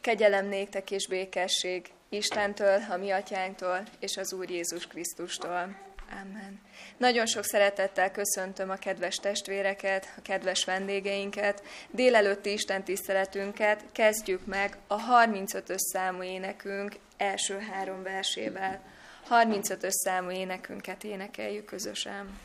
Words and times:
Kegyelem 0.00 0.46
néktek 0.46 0.90
és 0.90 1.06
békesség 1.08 1.92
Istentől, 2.08 2.80
a 2.88 2.96
mi 2.96 3.10
atyánktól 3.10 3.82
és 3.98 4.16
az 4.16 4.32
Úr 4.32 4.50
Jézus 4.50 4.86
Krisztustól. 4.86 5.76
Amen. 6.10 6.60
Nagyon 6.96 7.26
sok 7.26 7.44
szeretettel 7.44 8.10
köszöntöm 8.10 8.70
a 8.70 8.76
kedves 8.76 9.14
testvéreket, 9.16 10.12
a 10.16 10.22
kedves 10.22 10.64
vendégeinket. 10.64 11.62
Délelőtti 11.90 12.52
Isten 12.52 12.84
tiszteletünket 12.84 13.84
kezdjük 13.92 14.46
meg 14.46 14.76
a 14.86 15.24
35-ös 15.24 15.78
számú 15.78 16.22
énekünk 16.22 16.94
első 17.16 17.58
három 17.58 18.02
versével. 18.02 18.82
35-ös 19.30 19.90
számú 19.90 20.30
énekünket 20.30 21.04
énekeljük 21.04 21.64
közösen. 21.64 22.38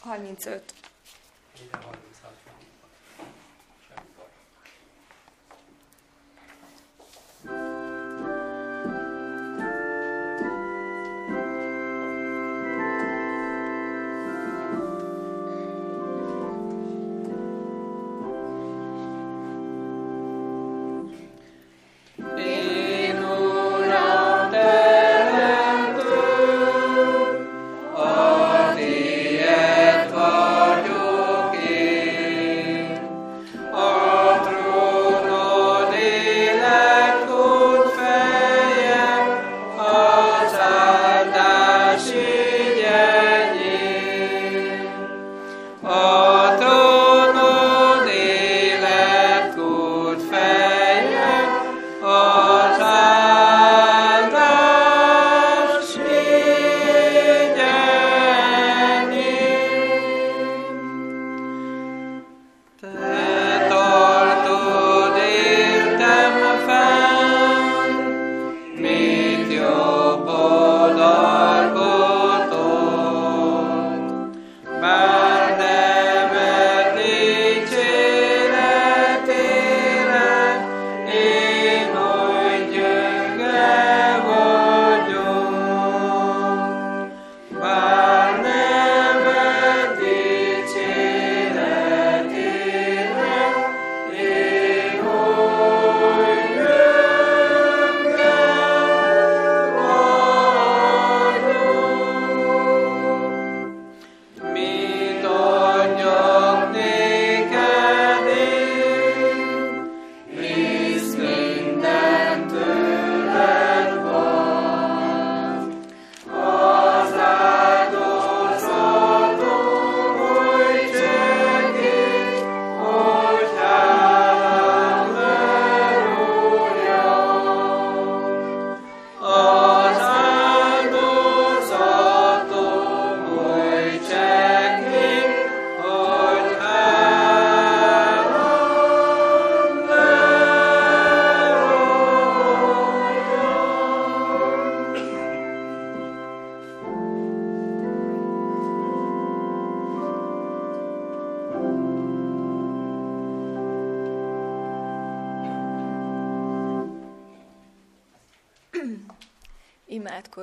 35. 0.00 0.74
35. 1.60 2.09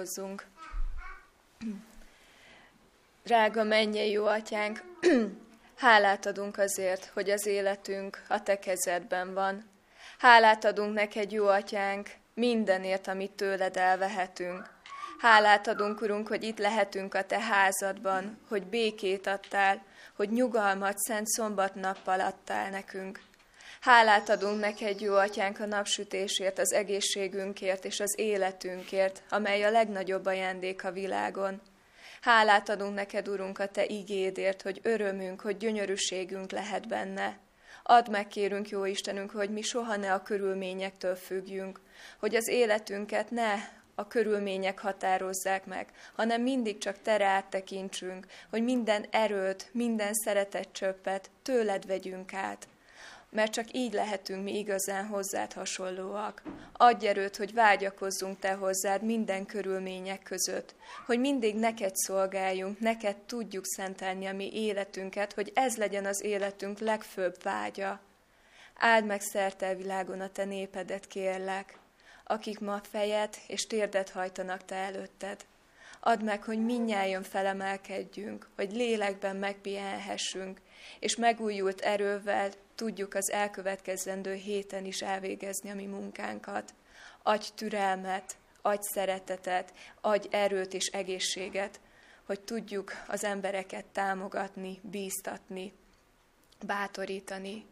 Imádkozzunk. 0.07 0.45
Drága 3.23 3.63
mennyei 3.63 4.11
jó 4.11 4.25
atyánk, 4.25 4.83
hálát 5.75 6.25
adunk 6.25 6.57
azért, 6.57 7.05
hogy 7.13 7.29
az 7.29 7.45
életünk 7.45 8.23
a 8.27 8.43
te 8.43 8.59
kezedben 8.59 9.33
van. 9.33 9.69
Hálát 10.17 10.65
adunk 10.65 10.93
neked, 10.93 11.31
jó 11.31 11.47
atyánk, 11.47 12.09
mindenért, 12.33 13.07
amit 13.07 13.31
tőled 13.31 13.77
elvehetünk. 13.77 14.69
Hálát 15.19 15.67
adunk, 15.67 16.01
Urunk, 16.01 16.27
hogy 16.27 16.43
itt 16.43 16.57
lehetünk 16.57 17.13
a 17.13 17.23
Te 17.23 17.39
házadban, 17.39 18.39
hogy 18.47 18.63
békét 18.63 19.27
adtál, 19.27 19.85
hogy 20.15 20.29
nyugalmat 20.29 20.97
szent 20.97 21.27
szombat 21.27 21.75
nappal 21.75 22.19
adtál 22.19 22.69
nekünk. 22.69 23.19
Hálát 23.81 24.29
adunk 24.29 24.59
neked, 24.59 25.01
jó 25.01 25.15
atyánk, 25.15 25.59
a 25.59 25.65
napsütésért, 25.65 26.59
az 26.59 26.73
egészségünkért 26.73 27.85
és 27.85 27.99
az 27.99 28.13
életünkért, 28.17 29.23
amely 29.29 29.63
a 29.63 29.69
legnagyobb 29.69 30.25
ajándék 30.25 30.83
a 30.83 30.91
világon. 30.91 31.61
Hálát 32.21 32.69
adunk 32.69 32.95
neked, 32.95 33.27
Urunk, 33.27 33.59
a 33.59 33.67
Te 33.67 33.85
igédért, 33.85 34.61
hogy 34.61 34.79
örömünk, 34.83 35.41
hogy 35.41 35.57
gyönyörűségünk 35.57 36.51
lehet 36.51 36.87
benne. 36.87 37.37
Add 37.83 38.11
meg, 38.11 38.27
kérünk, 38.27 38.69
jó 38.69 38.85
Istenünk, 38.85 39.31
hogy 39.31 39.49
mi 39.49 39.61
soha 39.61 39.95
ne 39.95 40.13
a 40.13 40.23
körülményektől 40.23 41.15
függjünk, 41.15 41.79
hogy 42.19 42.35
az 42.35 42.47
életünket 42.47 43.31
ne 43.31 43.53
a 43.95 44.07
körülmények 44.07 44.79
határozzák 44.79 45.65
meg, 45.65 45.87
hanem 46.15 46.41
mindig 46.41 46.77
csak 46.77 47.01
Te 47.01 47.17
rád 47.17 47.45
tekintsünk, 47.45 48.25
hogy 48.49 48.63
minden 48.63 49.05
erőt, 49.09 49.69
minden 49.71 50.13
szeretet 50.13 50.67
csöppet 50.71 51.29
tőled 51.41 51.85
vegyünk 51.85 52.33
át 52.33 52.67
mert 53.29 53.51
csak 53.51 53.65
így 53.71 53.93
lehetünk 53.93 54.43
mi 54.43 54.57
igazán 54.57 55.05
hozzád 55.05 55.53
hasonlóak. 55.53 56.41
Adj 56.73 57.07
erőt, 57.07 57.37
hogy 57.37 57.53
vágyakozzunk 57.53 58.39
Te 58.39 58.53
hozzád 58.53 59.03
minden 59.03 59.45
körülmények 59.45 60.23
között, 60.23 60.75
hogy 61.05 61.19
mindig 61.19 61.55
neked 61.55 61.95
szolgáljunk, 61.95 62.79
neked 62.79 63.15
tudjuk 63.15 63.65
szentelni 63.65 64.25
a 64.25 64.33
mi 64.33 64.53
életünket, 64.53 65.33
hogy 65.33 65.51
ez 65.55 65.77
legyen 65.77 66.05
az 66.05 66.23
életünk 66.23 66.79
legfőbb 66.79 67.43
vágya. 67.43 67.99
Áld 68.75 69.05
meg 69.05 69.21
szerte 69.21 69.75
világon 69.75 70.21
a 70.21 70.29
Te 70.29 70.45
népedet, 70.45 71.07
kérlek, 71.07 71.77
akik 72.23 72.59
ma 72.59 72.81
fejet 72.89 73.39
és 73.47 73.67
térdet 73.67 74.09
hajtanak 74.09 74.65
Te 74.65 74.75
előtted. 74.75 75.45
Add 75.99 76.23
meg, 76.23 76.43
hogy 76.43 76.65
minnyáján 76.65 77.23
felemelkedjünk, 77.23 78.49
hogy 78.55 78.71
lélekben 78.71 79.35
megpihenhessünk, 79.35 80.61
és 80.99 81.15
megújult 81.15 81.81
erővel 81.81 82.51
tudjuk 82.75 83.13
az 83.13 83.31
elkövetkezendő 83.31 84.33
héten 84.33 84.85
is 84.85 85.01
elvégezni 85.01 85.69
a 85.69 85.75
mi 85.75 85.85
munkánkat. 85.85 86.73
Adj 87.23 87.47
türelmet, 87.55 88.37
adj 88.61 88.81
szeretetet, 88.93 89.73
adj 90.01 90.27
erőt 90.31 90.73
és 90.73 90.85
egészséget, 90.85 91.79
hogy 92.23 92.39
tudjuk 92.39 92.91
az 93.07 93.23
embereket 93.23 93.85
támogatni, 93.85 94.79
bíztatni, 94.81 95.73
bátorítani. 96.65 97.65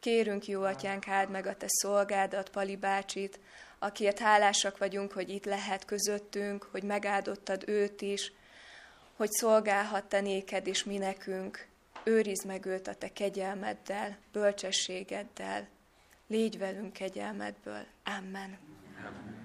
Kérünk, 0.00 0.46
jó 0.46 0.62
atyánk, 0.62 1.08
áld 1.08 1.30
meg 1.30 1.46
a 1.46 1.56
te 1.56 1.66
szolgádat, 1.68 2.50
Pali 2.50 2.76
bácsit, 2.76 3.40
akiért 3.78 4.18
hálásak 4.18 4.78
vagyunk, 4.78 5.12
hogy 5.12 5.28
itt 5.28 5.44
lehet 5.44 5.84
közöttünk, 5.84 6.68
hogy 6.70 6.82
megáldottad 6.82 7.68
őt 7.68 8.00
is, 8.02 8.32
hogy 9.16 9.30
szolgálhat 9.30 10.04
te 10.04 10.20
néked 10.20 10.66
és 10.66 10.84
mi 10.84 10.98
nekünk. 10.98 11.69
Őrizd 12.04 12.46
meg 12.46 12.66
őt 12.66 12.88
a 12.88 12.94
te 12.94 13.12
kegyelmeddel, 13.12 14.18
bölcsességeddel. 14.32 15.68
Légy 16.26 16.58
velünk 16.58 16.92
kegyelmedből. 16.92 17.86
Amen. 18.04 18.58
Amen. 18.98 19.38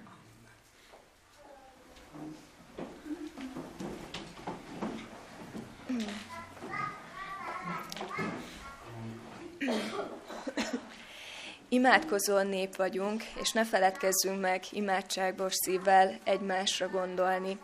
Imádkozó 11.70 12.42
nép 12.42 12.76
vagyunk, 12.76 13.24
és 13.24 13.52
ne 13.52 13.66
feledkezzünk 13.66 14.42
meg 14.42 14.64
imádságos 14.72 15.54
szívvel 15.54 16.20
egymásra 16.24 16.90
gondolni. 16.90 17.60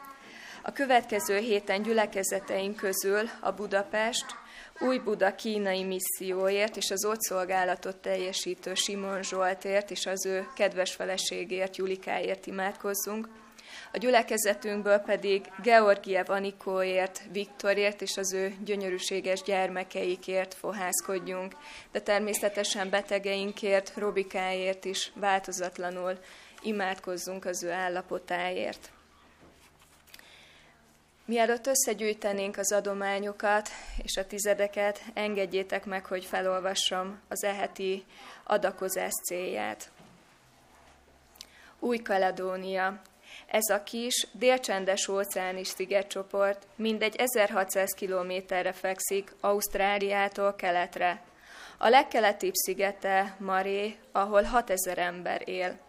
A 0.64 0.72
következő 0.72 1.38
héten 1.38 1.82
gyülekezeteink 1.82 2.76
közül 2.76 3.30
a 3.40 3.52
Budapest, 3.52 4.26
új 4.82 4.98
Buda 4.98 5.36
kínai 5.36 5.84
misszióért 5.84 6.78
és 6.78 6.92
az 6.92 7.06
ott 7.06 7.22
szolgálatot 7.22 7.96
teljesítő 7.96 8.74
Simon 8.74 9.24
Zsoltért 9.24 9.92
és 9.92 10.06
az 10.06 10.26
ő 10.26 10.48
kedves 10.56 10.94
feleségért, 10.94 11.76
Julikáért 11.76 12.46
imádkozzunk. 12.48 13.28
A 13.94 13.98
gyülekezetünkből 13.98 14.98
pedig 14.98 15.52
Georgiev 15.64 16.30
Anikóért, 16.30 17.22
Viktorért 17.32 18.02
és 18.02 18.18
az 18.18 18.34
ő 18.34 18.56
gyönyörűséges 18.66 19.42
gyermekeikért 19.42 20.54
fohászkodjunk, 20.54 21.56
de 21.92 22.00
természetesen 22.00 22.90
betegeinkért, 22.90 23.94
Robikáért 23.96 24.86
is 24.86 25.12
változatlanul 25.16 26.18
imádkozzunk 26.62 27.46
az 27.46 27.64
ő 27.64 27.72
állapotáért. 27.72 28.92
Mielőtt 31.32 31.68
összegyűjtenénk 31.68 32.58
az 32.58 32.72
adományokat 32.72 33.70
és 34.04 34.18
a 34.18 34.28
tizedeket, 34.28 35.02
engedjétek 35.14 35.86
meg, 35.86 36.06
hogy 36.06 36.26
felolvassam 36.26 37.20
az 37.28 37.44
eheti 37.44 38.06
adakozás 38.44 39.12
célját. 39.28 39.92
Új-Kaledónia. 41.80 43.02
Ez 43.48 43.70
a 43.70 43.84
kis, 43.84 44.28
délcsendes 44.32 45.08
óceáni 45.08 45.64
szigetcsoport 45.64 46.68
mindegy 46.76 47.16
1600 47.16 47.92
kilométerre 47.92 48.72
fekszik 48.72 49.36
Ausztráliától 49.40 50.56
keletre. 50.56 51.22
A 51.78 51.90
legkeletibb 51.90 52.54
szigete 52.54 53.36
Maré, 53.40 53.96
ahol 54.12 54.44
6000 54.44 54.98
ember 54.98 55.42
él. 55.50 55.80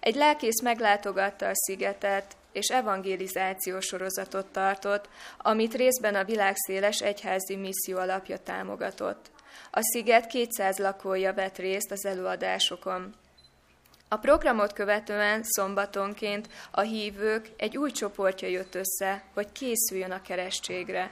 Egy 0.00 0.14
lelkész 0.14 0.62
meglátogatta 0.62 1.46
a 1.48 1.54
szigetet, 1.54 2.36
és 2.56 2.68
evangelizációs 2.68 3.84
sorozatot 3.84 4.46
tartott, 4.46 5.08
amit 5.38 5.74
részben 5.74 6.14
a 6.14 6.24
világszéles 6.24 7.00
egyházi 7.00 7.56
misszió 7.56 7.98
alapja 7.98 8.38
támogatott. 8.38 9.30
A 9.70 9.80
sziget 9.82 10.26
200 10.26 10.78
lakója 10.78 11.34
vett 11.34 11.56
részt 11.56 11.90
az 11.90 12.04
előadásokon. 12.04 13.14
A 14.08 14.16
programot 14.16 14.72
követően 14.72 15.42
szombatonként 15.42 16.48
a 16.70 16.80
hívők 16.80 17.50
egy 17.56 17.76
új 17.76 17.90
csoportja 17.90 18.48
jött 18.48 18.74
össze, 18.74 19.24
hogy 19.34 19.52
készüljön 19.52 20.10
a 20.10 20.22
keresztségre. 20.22 21.10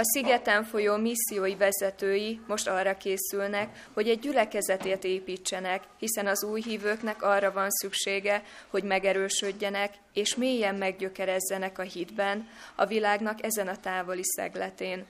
A 0.00 0.04
szigeten 0.04 0.64
folyó 0.64 0.96
missziói 0.96 1.56
vezetői 1.56 2.40
most 2.46 2.68
arra 2.68 2.96
készülnek, 2.96 3.88
hogy 3.92 4.08
egy 4.08 4.18
gyülekezetét 4.18 5.04
építsenek, 5.04 5.82
hiszen 5.98 6.26
az 6.26 6.44
új 6.44 6.62
hívőknek 6.62 7.22
arra 7.22 7.52
van 7.52 7.70
szüksége, 7.70 8.42
hogy 8.68 8.82
megerősödjenek 8.82 9.94
és 10.12 10.34
mélyen 10.34 10.74
meggyökerezzenek 10.74 11.78
a 11.78 11.82
hitben 11.82 12.48
a 12.74 12.86
világnak 12.86 13.44
ezen 13.44 13.68
a 13.68 13.76
távoli 13.76 14.24
szegletén. 14.24 15.06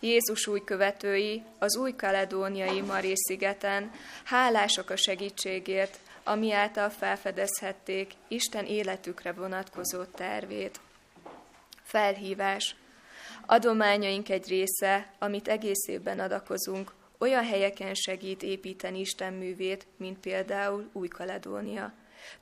Jézus 0.00 0.46
új 0.46 0.64
követői 0.64 1.42
az 1.58 1.76
új 1.76 1.94
kaledóniai 1.96 2.80
Maré 2.80 3.12
szigeten 3.14 3.90
hálásak 4.24 4.90
a 4.90 4.96
segítségért, 4.96 5.98
ami 6.24 6.52
által 6.52 6.90
felfedezhették 6.90 8.12
Isten 8.28 8.64
életükre 8.64 9.32
vonatkozó 9.32 10.04
tervét. 10.04 10.80
Felhívás. 11.82 12.74
Adományaink 13.52 14.28
egy 14.28 14.48
része, 14.48 15.12
amit 15.18 15.48
egész 15.48 15.86
évben 15.86 16.20
adakozunk, 16.20 16.92
olyan 17.18 17.44
helyeken 17.44 17.94
segít 17.94 18.42
építeni 18.42 19.00
Isten 19.00 19.32
művét, 19.32 19.86
mint 19.96 20.18
például 20.18 20.90
Új-Kaledónia. 20.92 21.92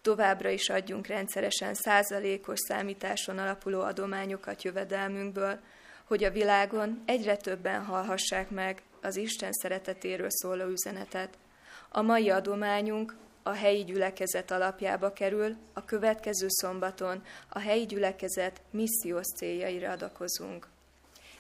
Továbbra 0.03 0.49
is 0.49 0.69
adjunk 0.69 1.07
rendszeresen 1.07 1.75
százalékos 1.75 2.59
számításon 2.61 3.39
alapuló 3.39 3.81
adományokat 3.81 4.63
jövedelmünkből, 4.63 5.59
hogy 6.05 6.25
a 6.25 6.31
világon 6.31 7.03
egyre 7.07 7.37
többen 7.37 7.85
hallhassák 7.85 8.51
meg 8.51 8.83
az 9.03 9.17
Isten 9.17 9.53
szeretetéről 9.53 10.31
szóló 10.31 10.65
üzenetet. 10.65 11.39
A 11.89 12.03
mai 12.03 12.31
adományunk 12.31 13.17
a 13.43 13.53
helyi 13.53 13.85
gyülekezet 13.85 14.51
alapjába 14.51 15.13
kerül, 15.13 15.57
a 15.73 15.85
következő 15.85 16.47
szombaton 16.49 17.23
a 17.49 17.59
helyi 17.59 17.87
gyülekezet 17.87 18.61
missziós 18.71 19.27
céljaira 19.37 19.91
adakozunk. 19.91 20.69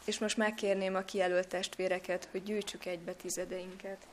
És 0.09 0.19
most 0.19 0.37
megkérném 0.37 0.95
a 0.95 1.01
kijelölt 1.01 1.49
testvéreket, 1.49 2.29
hogy 2.31 2.43
gyűjtsük 2.43 2.85
egybe 2.85 3.13
tizedeinket. 3.13 4.07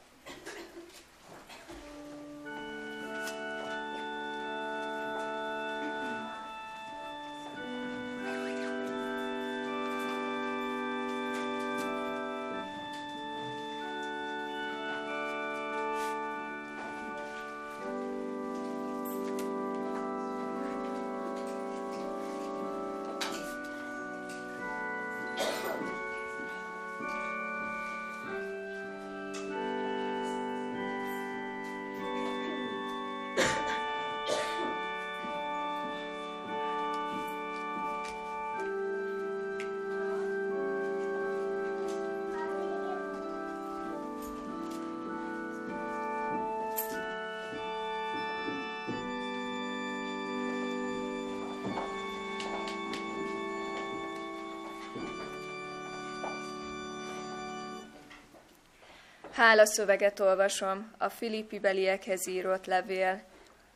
Hála 59.35 59.65
szöveget 59.65 60.19
olvasom, 60.19 60.91
a 60.97 61.09
Filippi 61.09 61.59
beliekhez 61.59 62.27
írott 62.27 62.65
levél, 62.65 63.21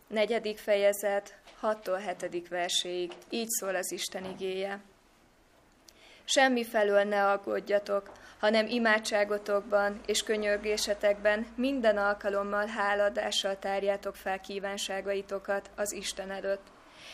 negyedik 0.07 0.57
fejezet, 0.57 1.37
6-tól 1.61 2.17
7. 2.21 2.47
verséig. 2.47 3.11
Így 3.29 3.47
szól 3.47 3.75
az 3.75 3.91
Isten 3.91 4.25
igéje. 4.25 4.79
Semmi 6.23 6.63
felől 6.63 7.03
ne 7.03 7.27
aggódjatok, 7.27 8.11
hanem 8.39 8.67
imádságotokban 8.67 9.99
és 10.05 10.23
könyörgésetekben 10.23 11.47
minden 11.55 11.97
alkalommal 11.97 12.65
háladással 12.65 13.59
tárjátok 13.59 14.15
fel 14.15 14.39
kívánságaitokat 14.39 15.69
az 15.75 15.91
Isten 15.91 16.31
előtt. 16.31 16.67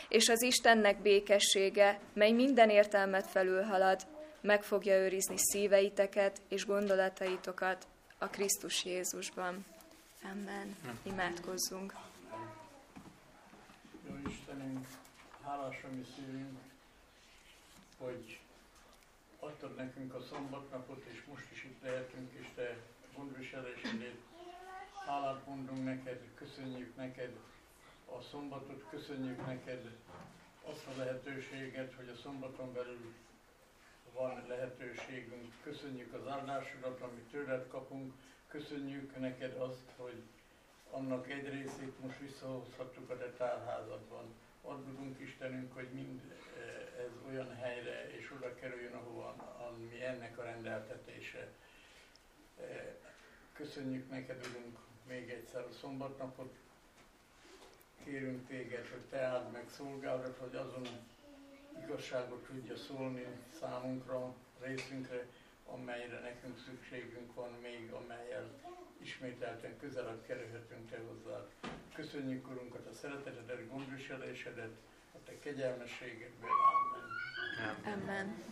És 0.08 0.28
az 0.28 0.42
Istennek 0.42 1.02
békessége, 1.02 1.98
mely 2.12 2.30
minden 2.30 2.70
értelmet 2.70 3.26
felülhalad, 3.26 4.00
meg 4.40 4.62
fogja 4.62 4.96
őrizni 4.96 5.36
szíveiteket 5.38 6.40
és 6.48 6.66
gondolataitokat 6.66 7.86
a 8.18 8.26
Krisztus 8.26 8.84
Jézusban. 8.84 9.64
Amen. 10.22 10.76
Imádkozzunk. 11.02 11.94
Jó 14.08 14.16
Istenünk, 14.28 14.86
hálás 15.44 15.82
a 15.84 15.94
mi 15.94 16.06
szívünk, 16.16 16.58
hogy 17.98 18.38
adtad 19.38 19.76
nekünk 19.76 20.14
a 20.14 20.20
szombatnapot, 20.20 21.04
és 21.12 21.24
most 21.28 21.50
is 21.52 21.64
itt 21.64 21.82
lehetünk, 21.82 22.32
és 22.32 22.46
Te 22.54 22.76
gondviselésedét. 23.16 24.20
Hálát 25.06 25.46
mondunk 25.46 25.84
neked, 25.84 26.20
köszönjük 26.34 26.96
neked 26.96 27.36
a 28.04 28.22
szombatot, 28.30 28.84
köszönjük 28.90 29.46
neked 29.46 29.90
azt 30.62 30.86
a 30.86 30.98
lehetőséget, 30.98 31.94
hogy 31.94 32.08
a 32.08 32.20
szombaton 32.22 32.72
belül 32.72 33.14
van 34.16 34.44
lehetőségünk. 34.48 35.52
Köszönjük 35.62 36.14
az 36.14 36.26
áldásodat, 36.28 37.00
amit 37.00 37.30
tőled 37.30 37.68
kapunk. 37.68 38.12
Köszönjük 38.48 39.18
neked 39.18 39.54
azt, 39.60 39.90
hogy 39.96 40.22
annak 40.90 41.30
egy 41.30 41.48
részét 41.48 42.00
most 42.02 42.18
visszahozhattuk 42.18 43.10
a 43.10 43.18
te 43.18 43.30
tárházadban. 43.30 44.34
Addudunk 44.62 45.20
Istenünk, 45.20 45.74
hogy 45.74 45.88
mind 45.92 46.20
ez 46.98 47.10
olyan 47.28 47.54
helyre 47.54 48.10
és 48.16 48.32
oda 48.36 48.54
kerüljön, 48.54 48.92
ahova 48.92 49.34
ami 49.68 50.04
ennek 50.04 50.38
a 50.38 50.42
rendeltetése. 50.42 51.48
Köszönjük 53.52 54.10
neked, 54.10 54.46
Urunk, 54.50 54.78
még 55.08 55.30
egyszer 55.30 55.60
a 55.60 55.72
szombatnapot. 55.80 56.54
Kérünk 58.04 58.46
téged, 58.46 58.86
hogy 58.86 59.00
te 59.10 59.20
áld 59.20 59.50
meg 59.52 59.64
szolgálat, 59.68 60.36
hogy 60.38 60.54
azon 60.54 60.86
igazságot 61.84 62.44
tudja 62.44 62.76
szólni 62.76 63.26
számunkra, 63.60 64.34
részünkre, 64.60 65.26
amelyre 65.66 66.18
nekünk 66.20 66.58
szükségünk 66.58 67.34
van 67.34 67.50
még, 67.62 67.92
amelyel 67.92 68.50
ismételten 69.02 69.78
közelebb 69.80 70.26
kerülhetünk 70.26 70.90
te 70.90 70.98
hozzád. 71.06 71.46
Köszönjük, 71.94 72.48
Urunkat, 72.48 72.86
a 72.86 72.94
szeretetedet, 72.94 73.68
gondviselésedet, 73.70 74.70
a 75.14 75.18
te 75.24 75.38
kegyelmességedből. 75.38 76.50
Amen. 77.58 78.00
Amen. 78.00 78.42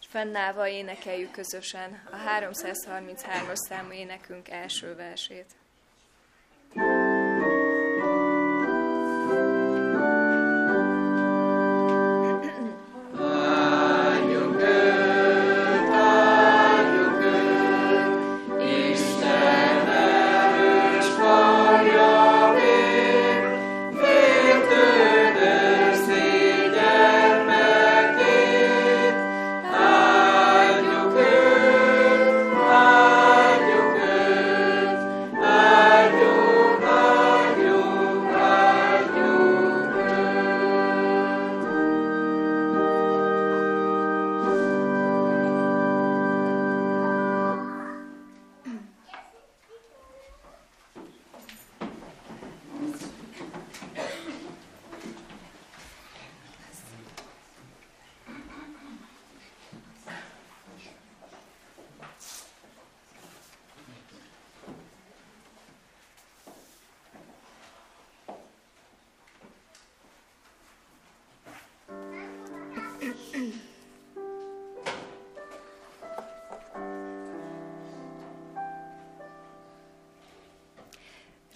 És 0.00 0.06
fennállva 0.06 0.68
énekeljük 0.68 1.30
közösen 1.30 2.02
a 2.10 2.16
333-as 2.16 3.54
számú 3.54 3.92
énekünk 3.92 4.48
első 4.48 4.94
versét. 4.94 5.54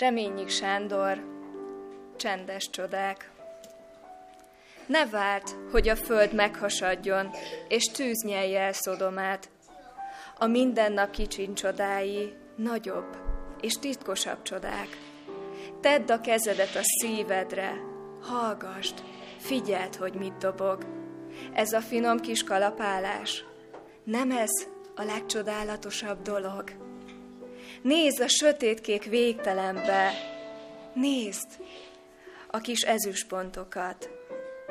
Reményik 0.00 0.48
Sándor, 0.48 1.24
csendes 2.16 2.70
csodák. 2.70 3.30
Ne 4.86 5.06
várt, 5.06 5.56
hogy 5.70 5.88
a 5.88 5.96
föld 5.96 6.34
meghasadjon, 6.34 7.30
és 7.68 7.84
tűz 7.84 8.22
nyelje 8.22 8.60
el 8.60 8.72
Szodomát. 8.72 9.48
A 10.38 10.46
mindennap 10.46 11.10
kicsin 11.10 11.54
csodái 11.54 12.34
nagyobb 12.56 13.16
és 13.60 13.74
titkosabb 13.74 14.42
csodák. 14.42 14.88
Tedd 15.80 16.10
a 16.10 16.20
kezedet 16.20 16.76
a 16.76 16.82
szívedre, 16.82 17.72
hallgasd, 18.22 19.02
figyeld, 19.38 19.96
hogy 19.96 20.14
mit 20.14 20.36
dobog. 20.36 20.86
Ez 21.52 21.72
a 21.72 21.80
finom 21.80 22.20
kis 22.20 22.44
kalapálás. 22.44 23.44
Nem 24.04 24.30
ez 24.30 24.66
a 24.96 25.02
legcsodálatosabb 25.02 26.22
dolog? 26.22 26.64
Nézd 27.82 28.20
a 28.20 28.28
sötétkék 28.28 29.04
végtelenbe. 29.04 30.10
Nézd 30.94 31.48
a 32.50 32.58
kis 32.58 32.80
ezüstpontokat. 32.80 34.10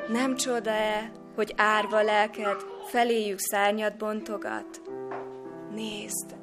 Nem 0.08 0.36
csoda-e, 0.36 1.12
hogy 1.34 1.54
árva 1.56 2.02
lelked 2.02 2.56
feléjük 2.88 3.38
szárnyat 3.38 3.96
bontogat? 3.96 4.80
Nézd, 5.74 6.36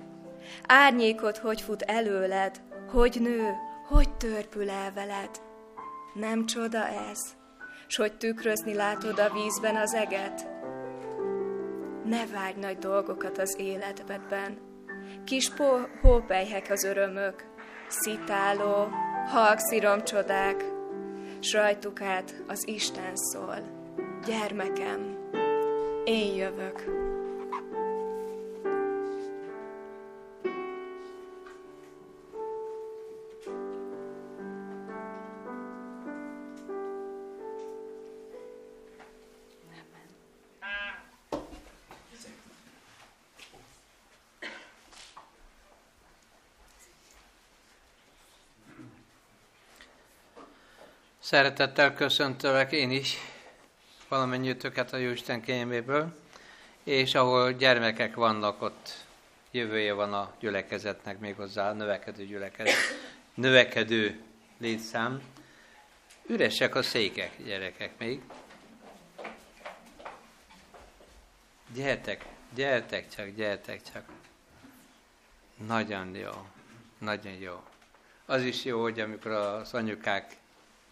árnyékot 0.65 1.37
hogy 1.37 1.61
fut 1.61 1.81
előled, 1.81 2.61
hogy 2.89 3.17
nő, 3.21 3.53
hogy 3.87 4.15
törpül 4.15 4.69
el 4.69 4.91
veled. 4.93 5.29
Nem 6.13 6.45
csoda 6.45 6.87
ez, 6.87 7.19
s 7.87 7.95
hogy 7.95 8.17
tükrözni 8.17 8.73
látod 8.73 9.19
a 9.19 9.33
vízben 9.33 9.75
az 9.75 9.93
eget? 9.93 10.47
Ne 12.05 12.25
vágy 12.25 12.55
nagy 12.55 12.77
dolgokat 12.77 13.37
az 13.37 13.55
életedben, 13.59 14.66
Kis 15.23 15.51
hópelyhek 16.01 16.69
az 16.71 16.83
örömök, 16.83 17.43
szitáló, 17.87 18.87
halk 19.27 19.59
csodák, 20.03 20.63
s 21.39 21.53
rajtuk 21.53 22.01
át 22.01 22.43
az 22.47 22.67
Isten 22.67 23.15
szól. 23.15 23.57
Gyermekem, 24.25 25.17
én 26.05 26.35
jövök. 26.35 27.06
Szeretettel 51.27 51.93
köszöntelek 51.93 52.71
én 52.71 52.91
is 52.91 53.17
valamennyitöket 54.07 54.93
a 54.93 54.97
Jóisten 54.97 55.41
kényelméből, 55.41 56.19
és 56.83 57.15
ahol 57.15 57.51
gyermekek 57.51 58.15
vannak, 58.15 58.61
ott 58.61 59.05
jövője 59.51 59.93
van 59.93 60.13
a 60.13 60.33
gyülekezetnek, 60.39 61.19
méghozzá 61.19 61.69
a 61.69 61.73
növekedő 61.73 62.25
gyülekezet, 62.25 62.75
növekedő 63.33 64.21
létszám. 64.57 65.21
Üresek 66.27 66.75
a 66.75 66.81
székek, 66.81 67.31
gyerekek 67.45 67.91
még. 67.97 68.21
Gyertek, 71.73 72.25
gyertek 72.53 73.09
csak, 73.15 73.27
gyertek 73.35 73.81
csak. 73.93 74.03
Nagyon 75.67 76.15
jó, 76.15 76.31
nagyon 76.97 77.33
jó. 77.33 77.63
Az 78.25 78.41
is 78.41 78.63
jó, 78.63 78.81
hogy 78.81 78.99
amikor 78.99 79.31
az 79.31 79.73
anyukák 79.73 80.35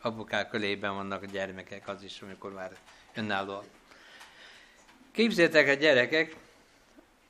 apukák 0.05 0.49
kölében 0.49 0.95
vannak 0.95 1.21
a 1.21 1.25
gyermekek, 1.25 1.87
az 1.87 2.03
is, 2.03 2.21
amikor 2.21 2.53
már 2.53 2.71
önálló. 3.13 3.63
Képzétek 5.11 5.67
a 5.67 5.73
gyerekek, 5.73 6.35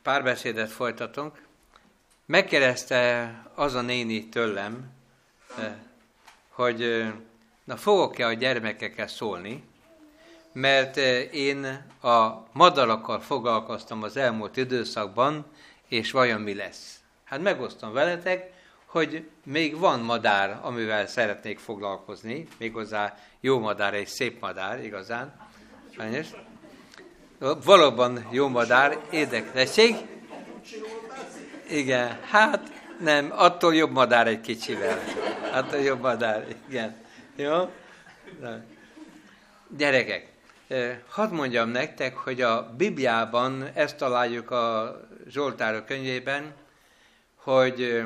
párbeszédet 0.01 0.72
folytatunk, 0.72 1.41
megkérdezte 2.25 3.34
az 3.53 3.74
a 3.74 3.82
néni 3.82 4.29
tőlem, 4.29 4.91
eh, 5.58 5.74
hogy 6.50 6.84
eh, 6.84 7.13
na 7.63 7.77
fogok-e 7.77 8.25
a 8.25 8.34
gyermekekkel 8.34 9.08
szólni, 9.08 9.63
mert 10.51 10.98
eh, 10.98 11.34
én 11.34 11.86
a 12.01 12.48
madarakkal 12.51 13.20
foglalkoztam 13.20 14.03
az 14.03 14.17
elmúlt 14.17 14.58
időszakban, 14.58 15.46
és 15.88 16.12
vajon 16.12 16.41
mi 16.41 16.53
lesz? 16.53 17.00
Hát 17.24 17.41
megosztom 17.41 17.94
veletek, 17.94 18.54
hogy 18.95 19.29
még 19.43 19.77
van 19.79 19.99
madár, 19.99 20.59
amivel 20.61 21.07
szeretnék 21.07 21.59
foglalkozni, 21.59 22.47
méghozzá 22.57 23.17
jó 23.39 23.59
madár, 23.59 23.93
egy 23.93 24.07
szép 24.07 24.41
madár, 24.41 24.83
igazán. 24.83 25.33
Sajnos. 25.95 26.27
Valóban 27.63 28.27
jó 28.31 28.47
madár, 28.47 28.97
érdeklesség. 29.11 29.95
Igen, 31.69 32.19
hát 32.21 32.61
nem, 32.99 33.31
attól 33.31 33.75
jobb 33.75 33.91
madár 33.91 34.27
egy 34.27 34.41
kicsivel. 34.41 34.99
Attól 35.53 35.79
jobb 35.79 36.01
madár, 36.01 36.45
igen. 36.67 36.95
Jó? 37.35 37.71
Na. 38.41 38.59
Gyerekek, 39.77 40.27
hadd 41.09 41.31
mondjam 41.31 41.69
nektek, 41.69 42.15
hogy 42.15 42.41
a 42.41 42.73
Bibliában 42.77 43.69
ezt 43.73 43.97
találjuk 43.97 44.51
a 44.51 44.95
Zsoltárok 45.27 45.85
könyvében, 45.85 46.53
hogy 47.35 48.03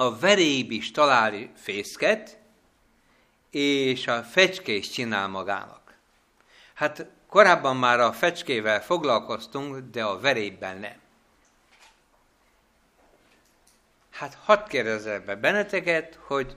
a 0.00 0.18
veréb 0.18 0.70
is 0.70 0.90
talál 0.90 1.50
fészket, 1.56 2.38
és 3.50 4.06
a 4.06 4.22
fecske 4.22 4.72
is 4.72 4.90
csinál 4.90 5.28
magának. 5.28 5.94
Hát 6.74 7.06
korábban 7.26 7.76
már 7.76 8.00
a 8.00 8.12
fecskével 8.12 8.82
foglalkoztunk, 8.82 9.90
de 9.90 10.04
a 10.04 10.20
verében 10.20 10.78
nem. 10.78 11.00
Hát 14.10 14.38
hadd 14.44 14.68
kérdezzel 14.68 15.20
be 15.20 15.36
benneteket, 15.36 16.18
hogy, 16.22 16.56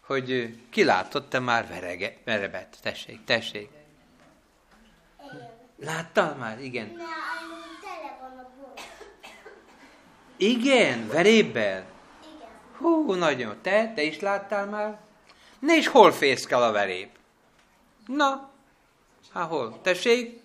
hogy 0.00 0.58
ki 0.70 0.84
látott-e 0.84 1.38
már 1.38 1.68
verege, 1.68 2.16
verebet? 2.24 2.76
Tessék, 2.82 3.24
tessék. 3.24 3.70
Láttál 5.76 6.34
már? 6.34 6.60
Igen. 6.60 6.96
Igen, 10.36 11.08
verébbel? 11.08 11.92
Hú, 12.84 13.12
nagyon. 13.12 13.56
Te? 13.62 13.92
Te 13.94 14.02
is 14.02 14.20
láttál 14.20 14.66
már? 14.66 14.98
Ne 15.58 15.76
és 15.76 15.86
hol 15.86 16.12
fészkel 16.12 16.62
a 16.62 16.72
veréb? 16.72 17.08
Na, 18.06 18.50
hát 19.32 19.48
hol? 19.48 19.80
Tessék? 19.82 20.40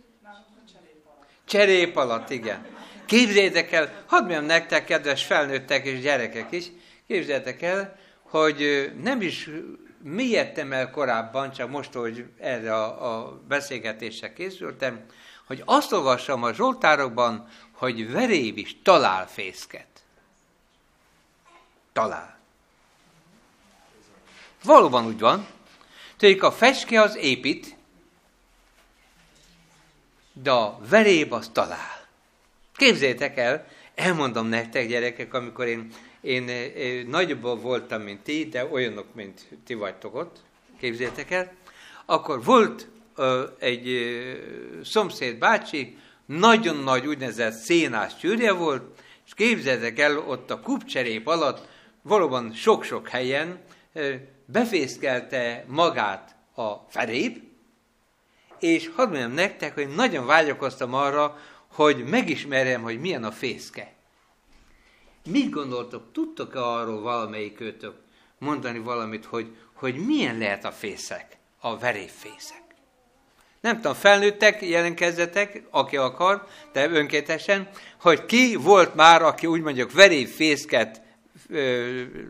Cserép 1.45 1.97
alatt, 1.97 2.29
igen. 2.29 2.65
Képzeljétek 3.05 3.71
el, 3.71 4.03
hadd 4.05 4.19
mondjam 4.19 4.45
nektek, 4.45 4.85
kedves 4.85 5.23
felnőttek 5.25 5.85
és 5.85 5.99
gyerekek 5.99 6.51
is, 6.51 6.65
képzeljétek 7.07 7.61
el, 7.61 7.99
hogy 8.21 8.91
nem 9.01 9.21
is 9.21 9.49
mi 10.03 10.23
jöttem 10.23 10.71
el 10.71 10.89
korábban, 10.89 11.51
csak 11.51 11.69
most, 11.69 11.93
hogy 11.93 12.25
erre 12.39 12.75
a, 12.75 13.19
a 13.19 13.41
beszélgetésre 13.47 14.33
készültem, 14.33 15.05
hogy 15.47 15.61
azt 15.65 15.91
olvassam 15.91 16.43
a 16.43 16.53
Zsoltárokban, 16.53 17.47
hogy 17.71 18.11
verév 18.11 18.57
is 18.57 18.81
talál 18.83 19.27
fészket. 19.27 19.88
Talál. 21.99 22.37
Valóban 24.63 25.05
úgy 25.05 25.19
van. 25.19 25.47
Tudjuk, 26.17 26.43
a 26.43 26.51
feske 26.51 27.01
az 27.01 27.15
épít, 27.15 27.75
de 30.33 30.51
a 30.51 30.79
veréb 30.89 31.33
az 31.33 31.49
talál. 31.53 32.07
Képzeljétek 32.75 33.37
el, 33.37 33.67
elmondom 33.95 34.47
nektek, 34.47 34.87
gyerekek, 34.87 35.33
amikor 35.33 35.65
én, 35.65 35.93
én, 36.21 36.47
én 36.47 37.07
nagyobb 37.07 37.61
voltam, 37.61 38.01
mint 38.01 38.21
ti, 38.21 38.45
de 38.45 38.65
olyanok, 38.65 39.13
mint 39.13 39.47
ti 39.65 39.73
vagytok 39.73 40.15
ott, 40.15 40.37
képzeljétek 40.79 41.31
el, 41.31 41.51
akkor 42.05 42.43
volt 42.43 42.87
ö, 43.15 43.47
egy 43.57 43.89
ö, 43.89 44.33
szomszéd 44.83 45.37
bácsi, 45.37 45.97
nagyon 46.25 46.77
nagy 46.77 47.07
úgynevezett 47.07 47.53
szénás 47.53 48.17
csűrje 48.17 48.51
volt, 48.51 48.99
és 49.25 49.33
képzeljétek 49.33 49.99
el, 49.99 50.17
ott 50.17 50.51
a 50.51 50.59
kupcserép 50.59 51.27
alatt 51.27 51.67
valóban 52.01 52.53
sok-sok 52.53 53.07
helyen 53.07 53.59
befészkelte 54.45 55.63
magát 55.67 56.35
a 56.55 56.73
feréb, 56.89 57.43
és 58.59 58.89
hadd 58.95 59.09
mondjam 59.09 59.31
nektek, 59.31 59.73
hogy 59.73 59.87
nagyon 59.87 60.25
vágyakoztam 60.25 60.93
arra, 60.93 61.37
hogy 61.67 62.03
megismerjem, 62.03 62.81
hogy 62.81 62.99
milyen 62.99 63.23
a 63.23 63.31
fészke. 63.31 63.93
Mit 65.25 65.49
gondoltok, 65.49 66.11
tudtok-e 66.11 66.63
arról 66.63 67.01
valamelyikőtök 67.01 67.95
mondani 68.37 68.79
valamit, 68.79 69.25
hogy, 69.25 69.55
hogy 69.73 69.95
milyen 69.95 70.37
lehet 70.37 70.65
a 70.65 70.71
fészek, 70.71 71.37
a 71.59 71.77
veréfészek? 71.77 72.63
Nem 73.61 73.75
tudom, 73.75 73.93
felnőttek, 73.93 74.61
jelenkezzetek, 74.61 75.63
aki 75.69 75.97
akar, 75.97 76.47
de 76.71 76.89
önkéntesen, 76.89 77.69
hogy 78.01 78.25
ki 78.25 78.55
volt 78.55 78.95
már, 78.95 79.21
aki 79.21 79.47
úgy 79.47 79.61
mondjuk 79.61 79.91
veréfészket 79.91 81.01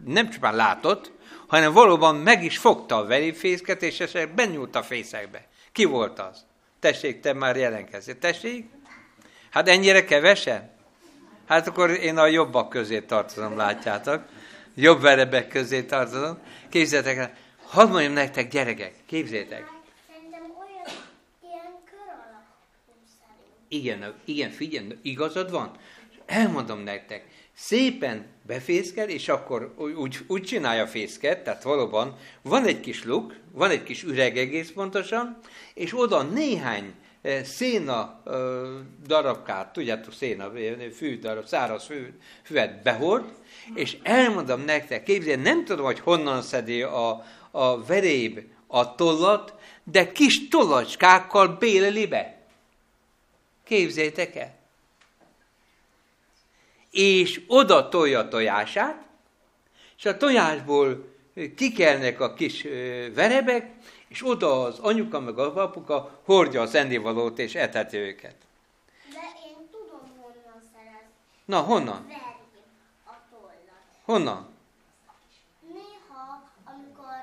nem 0.06 0.30
csupán 0.30 0.56
látott, 0.56 1.12
hanem 1.48 1.74
valóban 1.74 2.15
meg 2.15 2.43
is 2.43 2.58
fogta 2.58 2.95
a 2.95 3.06
veréfészket, 3.06 3.84
és 3.84 4.00
esetleg 4.00 4.34
benyúlt 4.34 4.76
a 4.76 4.84
fészekbe. 4.84 5.48
Ki 5.72 5.86
volt 5.86 6.19
az? 6.19 6.45
Tessék, 6.80 7.19
te 7.19 7.34
már 7.34 7.56
jelenkezni. 7.56 8.17
Tessék? 8.17 8.69
Hát 9.50 9.67
ennyire 9.67 10.06
kevesen? 10.06 10.69
Hát 11.48 11.67
akkor 11.67 11.89
én 11.89 12.17
a 12.17 12.28
jobbak 12.28 12.69
közé 12.69 13.02
tartozom, 13.02 13.58
látjátok. 13.58 14.24
Jobb 14.76 15.02
verebek 15.02 15.48
közé 15.48 15.84
tartozom. 15.84 16.38
Képzeljétek 16.69 17.17
el, 17.17 17.34
hadd 17.65 17.89
mondjam 17.89 18.13
nektek, 18.13 18.50
gyerekek, 18.50 18.93
képzétek. 19.06 19.78
Igen, 23.67 24.13
igen, 24.26 24.52
figyelj, 24.52 24.88
igazad 25.02 25.52
van. 25.52 25.72
Elmondom 26.30 26.80
nektek, 26.80 27.26
szépen 27.54 28.26
befészkel, 28.46 29.10
és 29.10 29.28
akkor 29.30 29.74
úgy, 29.96 30.18
úgy 30.28 30.44
csinálja 30.44 30.84
a 30.84 30.88
fészket, 30.88 31.44
tehát 31.44 31.63
valóban 31.63 32.18
van 32.42 32.65
egy 32.65 32.80
kis 32.80 33.04
luk, 33.04 33.36
van 33.52 33.70
egy 33.70 33.84
kis 33.84 34.04
üreg 34.04 34.38
egész 34.38 34.72
pontosan, 34.72 35.38
és 35.74 36.00
oda 36.00 36.22
néhány 36.22 36.94
eh, 37.22 37.44
széna 37.44 38.22
eh, 38.26 38.34
darabkát, 39.08 39.74
tudjátok, 39.74 40.13
széna, 40.13 40.52
fű 40.94 41.20
darab, 41.20 41.46
száraz 41.46 41.86
fű, 41.86 42.18
füvet 42.44 42.84
behord, 42.84 43.26
és 43.74 43.98
elmondom 44.04 44.62
nektek, 44.62 45.04
képzelj, 45.04 45.42
nem 45.42 45.65
tudom, 45.65 45.86
hogy 45.86 46.00
honnan 46.00 46.42
szedi 46.42 46.82
a, 46.82 47.26
a 47.52 47.86
veréb 47.86 48.39
a 48.68 48.96
tollat, 48.96 49.54
de 49.84 50.12
kis 50.12 50.48
tollacskákkal 50.48 51.48
béleli 51.48 52.08
be. 52.08 52.38
Képzeljétek 53.63 54.36
el 54.36 54.59
és 56.91 57.41
oda 57.47 57.89
tolja 57.89 58.19
a 58.19 58.28
tojását, 58.28 59.06
és 59.97 60.06
a 60.06 60.17
tojásból 60.17 61.13
kikelnek 61.56 62.19
a 62.19 62.34
kis 62.34 62.62
verebek, 63.13 63.71
és 64.08 64.28
oda 64.28 64.62
az 64.62 64.80
anyuka 64.80 65.19
meg 65.19 65.38
az 65.39 65.56
apuka 65.56 66.21
hordja 66.25 66.62
az 66.62 66.75
ennivalót 66.75 67.39
és 67.39 67.56
eteti 67.56 67.97
őket. 67.97 68.36
De 69.10 69.19
én 69.49 69.69
tudom, 69.71 70.02
honnan 70.21 70.62
szerez. 70.73 71.08
Na, 71.45 71.60
honnan? 71.60 72.08
a. 72.08 72.30
Honnan? 74.10 74.47
Néha, 75.73 76.49
amikor 76.63 77.21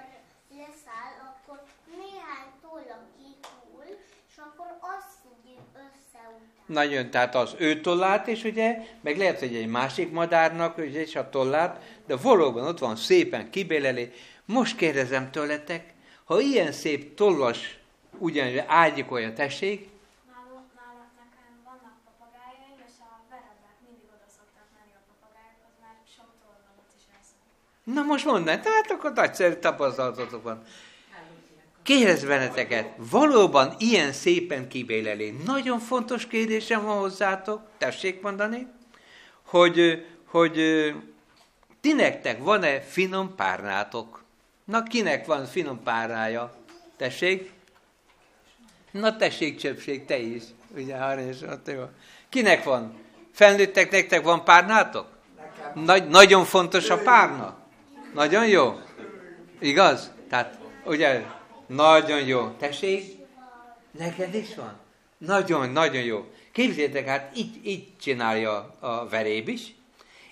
leszáll, 0.50 1.14
akkor 1.29 1.62
néhány 1.96 2.50
tolla 2.62 2.98
kikúl, 3.16 3.85
és 4.29 4.37
akkor 4.37 4.79
azt 4.81 5.11
szedjük 5.22 5.61
össze 5.74 6.22
utána. 6.37 6.56
Nagyon, 6.66 7.11
tehát 7.11 7.35
az 7.35 7.55
ő 7.59 7.81
tollát 7.81 8.26
is, 8.26 8.44
ugye, 8.44 8.79
meg 9.00 9.18
lehet, 9.18 9.38
hogy 9.38 9.55
egy 9.55 9.66
másik 9.66 10.12
madárnak, 10.12 10.79
ugye, 10.79 11.00
és 11.00 11.16
a 11.16 11.31
tollát, 11.31 11.83
de 12.07 12.16
valóban 12.16 12.66
ott 12.66 12.79
van 12.79 12.96
szépen 12.96 13.50
kibéleli. 13.50 14.12
Most 14.44 14.76
kérdezem 14.76 15.31
tőletek, 15.31 15.94
ha 16.24 16.40
ilyen 16.40 16.72
szép 16.72 17.14
tollas, 17.14 17.79
ugyanúgy 18.18 18.62
ágyikolja 18.66 19.33
tessék, 19.33 19.88
és. 27.87 27.94
Na 27.94 28.02
most 28.02 28.24
mondd, 28.24 28.44
tehát 28.44 28.90
akkor 28.90 29.12
nagyszerű 29.12 29.55
tapasztalatotok 29.55 30.42
van. 30.42 30.62
Kérdez 31.87 32.25
benneteket, 32.25 32.88
valóban 32.96 33.75
ilyen 33.79 34.12
szépen 34.12 34.68
kibéleli. 34.68 35.37
Nagyon 35.44 35.79
fontos 35.79 36.27
kérdésem 36.27 36.85
van 36.85 36.99
hozzátok, 36.99 37.61
tessék 37.79 38.20
mondani, 38.20 38.66
hogy, 39.42 40.07
hogy 40.25 40.55
ti 41.81 41.92
nektek 41.92 42.42
van-e 42.42 42.81
finom 42.81 43.35
párnátok? 43.35 44.22
Na, 44.64 44.83
kinek 44.83 45.27
van 45.27 45.44
finom 45.44 45.83
párnája? 45.83 46.55
Tessék? 46.96 47.51
Na, 48.90 49.16
tessék, 49.16 49.59
csöpség, 49.59 50.05
te 50.05 50.18
is. 50.18 50.42
Ugye, 50.77 50.96
Harry 50.96 51.22
és 51.22 51.42
ott 51.42 51.70
jó. 51.72 51.83
Kinek 52.29 52.64
van? 52.64 52.99
Felnőttek, 53.33 53.90
nektek 53.90 54.22
van 54.22 54.44
párnátok? 54.44 55.07
Nagy, 55.75 56.09
nagyon 56.09 56.44
fontos 56.44 56.90
a 56.90 56.99
párna. 56.99 57.57
Nagyon 58.14 58.46
jó. 58.46 58.81
Igaz? 59.61 60.11
Tehát, 60.29 60.59
ugye, 60.85 61.22
nagyon 61.66 62.26
jó. 62.26 62.48
Tessék? 62.59 63.05
Neked 63.90 64.35
is 64.35 64.55
van? 64.55 64.79
Nagyon, 65.18 65.70
nagyon 65.70 66.02
jó. 66.02 66.31
Képzeljétek, 66.52 67.09
hát 67.09 67.37
így, 67.37 67.61
így 67.62 67.87
csinálja 68.00 68.76
a 68.81 69.09
veréb 69.09 69.48
is, 69.48 69.74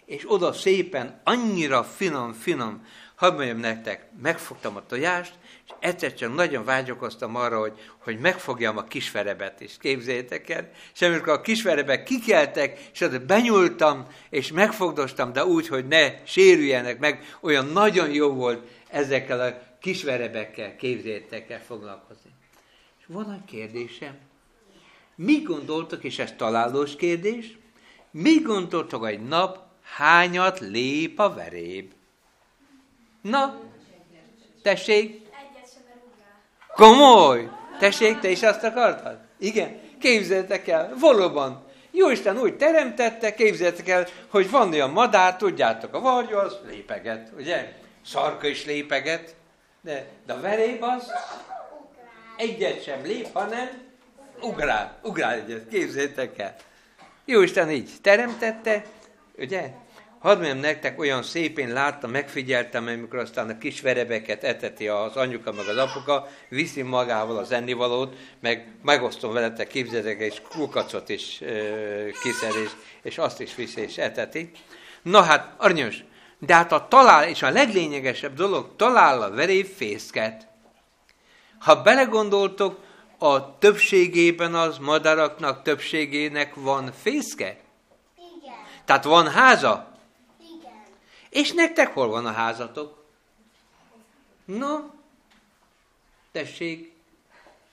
és 0.05 0.25
oda 0.27 0.53
szépen, 0.53 1.21
annyira 1.25 1.85
finom, 1.85 2.33
finom, 2.33 2.87
hadd 3.15 3.35
mondjam 3.35 3.59
nektek, 3.59 4.07
megfogtam 4.23 4.77
a 4.77 4.87
tojást, 4.87 5.33
és 5.67 5.73
egyszer 5.81 6.15
csak 6.15 6.35
nagyon 6.35 6.65
vágyakoztam 6.65 7.37
arra, 7.37 7.59
hogy, 7.59 7.73
hogy 7.99 8.19
megfogjam 8.19 8.77
a 8.77 8.85
kisverebet 8.85 9.61
is. 9.61 9.77
Képzeljétek 9.81 10.51
el. 10.51 10.71
És 10.95 11.03
amikor 11.03 11.33
a 11.33 11.41
kisverebek 11.41 12.03
kikeltek, 12.03 12.79
és 12.93 13.01
oda 13.01 13.19
benyúltam, 13.19 14.07
és 14.31 14.53
megfogdostam, 14.53 15.33
de 15.33 15.45
úgy, 15.45 15.69
hogy 15.69 15.87
ne 15.87 16.25
sérüljenek 16.25 16.99
meg, 16.99 17.37
olyan 17.41 17.67
nagyon 17.67 18.11
jó 18.11 18.29
volt 18.29 18.67
ezekkel 18.89 19.41
a 19.41 19.74
kisverebekkel, 19.85 20.77
képzeljétek 20.77 21.51
el 21.51 21.63
foglalkozni. 21.63 22.31
És 22.99 23.05
van 23.07 23.33
egy 23.33 23.45
kérdésem. 23.45 24.19
Mi 25.15 25.43
gondoltok, 25.43 26.05
és 26.05 26.19
ez 26.19 26.33
találós 26.37 26.97
kérdés, 26.97 27.59
mi 28.11 28.35
gondoltok 28.35 29.07
egy 29.07 29.21
nap, 29.21 29.59
hányat 29.83 30.61
lép 30.61 31.19
a 31.19 31.35
veréb? 31.35 31.93
Na, 33.21 33.61
tessék, 34.63 35.21
komoly! 36.75 37.51
Tessék, 37.79 38.19
te 38.19 38.31
is 38.31 38.43
azt 38.43 38.65
akartad? 38.65 39.19
Igen, 39.39 39.81
képzeljétek 39.99 40.69
el, 40.69 40.95
valóban. 40.99 41.65
Jóisten 41.91 42.39
úgy 42.39 42.57
teremtette, 42.57 43.35
képzeljétek 43.35 43.89
el, 43.89 44.07
hogy 44.29 44.51
van 44.51 44.73
olyan 44.73 44.91
madár, 44.91 45.37
tudjátok, 45.37 45.95
a 45.95 46.01
varjú 46.01 46.37
az 46.37 46.59
lépeget, 46.67 47.33
ugye? 47.37 47.77
Szarka 48.05 48.47
is 48.47 48.65
lépeget, 48.65 49.35
de, 49.85 50.07
de 50.27 50.33
a 50.33 50.41
veréb 50.41 50.83
az 50.83 51.13
egyet 52.37 52.83
sem 52.83 53.03
lép, 53.03 53.29
hanem 53.33 53.69
ugrál, 54.41 54.99
ugrál 55.03 55.33
egyet, 55.33 55.69
képzeljétek 55.69 56.39
el. 56.39 56.57
Jóisten 57.25 57.71
így 57.71 57.91
teremtette, 58.03 58.85
ugye? 59.39 59.71
Hadd 60.19 60.37
mondjam 60.37 60.59
nektek, 60.59 60.99
olyan 60.99 61.23
szépén 61.23 61.73
láttam, 61.73 62.11
megfigyeltem, 62.11 62.87
amikor 62.87 63.19
aztán 63.19 63.49
a 63.49 63.59
kis 63.59 63.81
verebeket 63.81 64.45
eteti 64.45 64.89
az 64.89 65.17
anyuka 65.17 65.53
meg 65.53 65.67
az 65.69 65.77
apuka, 65.77 66.29
viszi 66.49 66.83
magával 66.83 67.37
az 67.37 67.53
ennivalót, 67.53 68.17
meg 68.41 68.69
megosztom 68.83 69.33
veletek, 69.33 69.67
képzeljétek, 69.67 70.21
és 70.21 70.43
kukacot 70.49 71.09
is 71.09 71.43
kiszer, 72.23 72.55
és, 72.65 72.71
és 73.03 73.19
azt 73.19 73.41
is 73.41 73.55
viszi 73.55 73.81
és 73.81 73.99
eteti. 73.99 74.51
Na 75.03 75.23
hát, 75.23 75.55
aranyos, 75.57 76.05
de 76.39 76.55
hát 76.55 76.73
a 76.73 76.89
talál, 76.89 77.29
és 77.29 77.43
a 77.43 77.51
leglényegesebb 77.51 78.35
dolog, 78.35 78.77
talál 78.77 79.23
a 79.23 79.31
veréb 79.31 79.67
fészket. 79.67 80.47
Ha 81.59 81.83
belegondoltok, 81.83 82.83
a 83.19 83.59
többségében 83.59 84.55
az 84.55 84.79
madaraknak 84.79 85.63
többségének 85.63 86.55
van 86.55 86.93
fészke? 86.93 87.61
Igen. 88.17 88.55
Tehát 88.85 89.05
van 89.05 89.31
háza? 89.31 89.99
Igen. 90.41 90.83
És 91.31 91.53
nektek 91.53 91.95
hol 91.95 92.09
van 92.09 92.27
a 92.27 92.33
házatok? 92.33 93.05
No, 94.45 94.79
tessék, 96.33 96.93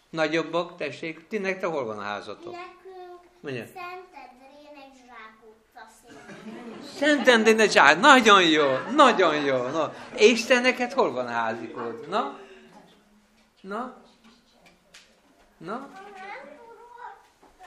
nagyobbak, 0.10 0.78
tessék, 0.78 1.28
ti 1.28 1.38
nektek 1.38 1.70
hol 1.70 1.86
van 1.86 2.00
a 2.00 2.02
házatok? 2.02 2.52
Nekünk 2.52 2.82
Mondja. 3.42 3.66
Zsákutca 3.66 4.11
Szentendén 7.02 7.70
zsák, 7.70 8.00
nagyon 8.00 8.44
jó, 8.44 8.66
nagyon 8.96 9.36
jó. 9.36 9.58
No. 9.58 9.84
És 10.16 10.46
te 10.46 10.60
neked 10.60 10.94
hol 10.94 11.12
van 11.12 11.28
a 11.28 11.32
házikod? 11.32 12.08
Na? 12.10 12.40
Na? 13.62 13.96
Na? 15.58 15.90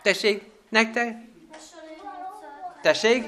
Tessék, 0.03 0.42
nektek? 0.68 1.16
Tessék? 2.83 3.25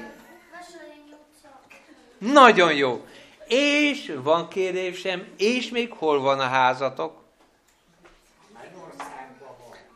Nagyon 2.17 2.73
jó. 2.73 3.05
És 3.47 4.13
van 4.23 4.47
kérésem, 4.47 5.27
és 5.37 5.69
még 5.69 5.91
hol 5.91 6.19
van 6.21 6.39
a 6.39 6.47
házatok? 6.47 7.23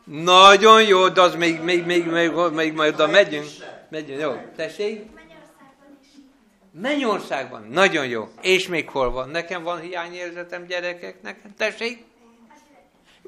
Nagyon 0.04 0.82
jó, 0.82 1.08
de 1.08 1.20
az 1.20 1.34
még, 1.34 1.60
még, 1.60 1.84
még, 1.84 2.06
még, 2.06 2.32
még 2.52 2.72
majd 2.72 2.94
oda 2.94 3.06
megyünk. 3.06 3.46
Megyünk, 3.88 4.20
jó. 4.20 4.36
Tessék? 4.56 5.21
Mennyországban. 6.80 7.66
Nagyon 7.70 8.06
jó. 8.06 8.28
És 8.40 8.68
még 8.68 8.88
hol 8.88 9.10
van? 9.10 9.28
Nekem 9.28 9.62
van 9.62 9.80
hiányérzetem 9.80 10.66
gyerekek? 10.66 11.22
Nekem? 11.22 11.54
Tessék? 11.56 12.04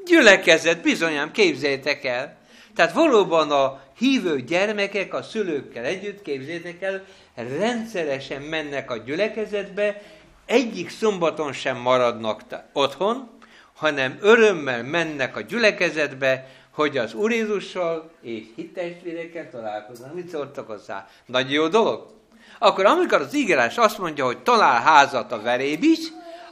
Gyülekezet, 0.05 0.83
bizonyám, 0.83 1.31
képzeljétek 1.31 2.05
el. 2.05 2.37
Tehát 2.75 2.93
valóban 2.93 3.51
a 3.51 3.83
hívő 3.99 4.41
gyermekek 4.41 5.15
a 5.15 5.23
szülőkkel 5.23 5.85
együtt, 5.85 6.23
képzeljétek 6.23 6.83
el, 6.83 7.05
rendszeresen 7.35 8.43
mennek 8.43 8.91
a 8.91 8.97
gyülekezetbe, 8.97 10.03
egyik 10.47 10.91
szombaton 10.91 11.53
sem 11.53 11.77
maradnak 11.77 12.43
otthon, 12.73 13.31
hanem 13.75 14.19
örömmel 14.21 14.83
mennek 14.83 15.37
a 15.37 15.41
gyülekezetbe, 15.41 16.49
hogy 16.71 16.97
az 16.97 17.15
Úr 17.15 17.33
Jézussal 17.33 18.11
és 18.21 18.45
hittestvérekkel 18.55 19.51
találkoznak. 19.51 20.15
Mit 20.15 20.29
szóltak 20.29 20.67
hozzá? 20.67 21.09
Nagy 21.27 21.53
jó 21.53 21.69
dolog? 21.69 22.13
Akkor 22.59 22.87
amikor 22.87 23.21
az 23.21 23.35
ígérás 23.35 23.79
azt 23.79 23.99
mondja, 23.99 24.25
hogy 24.25 24.39
talál 24.39 24.83
házat 24.83 25.33
a 25.33 25.43
veréb 25.43 25.83
is, 25.83 25.99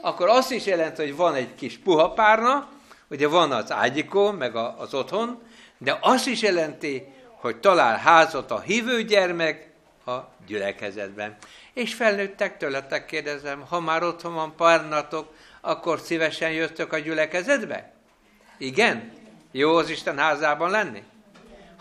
akkor 0.01 0.29
azt 0.29 0.51
is 0.51 0.67
jelenti, 0.67 1.03
hogy 1.03 1.17
van 1.17 1.35
egy 1.35 1.55
kis 1.55 1.79
puha 1.79 2.11
párna, 2.11 2.69
ugye 3.11 3.29
van 3.29 3.53
az 3.53 3.73
ágyikó, 3.73 4.31
meg 4.31 4.57
az 4.57 4.95
otthon, 4.95 5.43
de 5.79 5.99
azt 6.01 6.27
is 6.27 6.43
jelenti, 6.43 7.13
hogy 7.41 7.57
talál 7.57 7.97
házat 7.97 8.51
a 8.51 8.61
hívő 8.61 9.03
gyermek 9.03 9.71
a 10.07 10.19
gyülekezetben. 10.47 11.37
És 11.73 11.95
felnőttek 11.95 12.57
tőletek 12.57 13.07
kérdezem, 13.07 13.65
ha 13.69 13.81
már 13.81 14.03
otthon 14.03 14.35
van 14.35 14.57
párnatok, 14.57 15.35
akkor 15.61 16.01
szívesen 16.01 16.51
jöttök 16.51 16.93
a 16.93 16.99
gyülekezetbe? 16.99 17.93
Igen? 18.59 19.13
Jó 19.51 19.77
az 19.77 19.91
Isten 19.91 20.19
házában 20.19 20.71
lenni? 20.71 21.03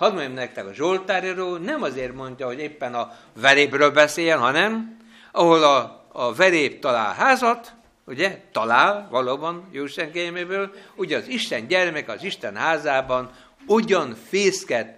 Hadd 0.01 0.13
mondjam 0.13 0.33
nektek, 0.33 0.65
a 0.65 0.73
Zsoltáríró 0.73 1.57
nem 1.57 1.83
azért 1.83 2.13
mondja, 2.13 2.45
hogy 2.45 2.59
éppen 2.59 2.93
a 2.93 3.17
verébről 3.33 3.91
beszéljen, 3.91 4.39
hanem 4.39 4.97
ahol 5.31 5.63
a, 5.63 6.05
a 6.11 6.33
verép 6.33 6.79
talál 6.79 7.13
házat, 7.13 7.73
ugye, 8.05 8.41
talál 8.51 9.07
valóban 9.11 9.67
Jóisten 9.71 10.11
kérméből, 10.11 10.73
ugye 10.95 11.17
az 11.17 11.27
Isten 11.27 11.67
gyermek 11.67 12.09
az 12.09 12.23
Isten 12.23 12.55
házában 12.55 13.31
ugyan 13.67 14.15
fészket. 14.29 14.97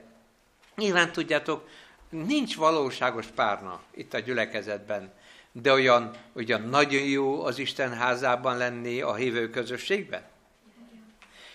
Nyilván 0.76 1.12
tudjátok, 1.12 1.68
nincs 2.10 2.56
valóságos 2.56 3.26
párna 3.26 3.82
itt 3.96 4.14
a 4.14 4.20
gyülekezetben, 4.20 5.14
de 5.52 5.72
olyan, 5.72 6.12
olyan 6.36 6.62
nagyon 6.62 7.04
jó 7.04 7.44
az 7.44 7.60
Isten 7.60 7.94
házában 7.94 8.58
lenni 8.58 9.02
a 9.02 9.16
hívő 9.16 9.50
közösségben. 9.50 10.22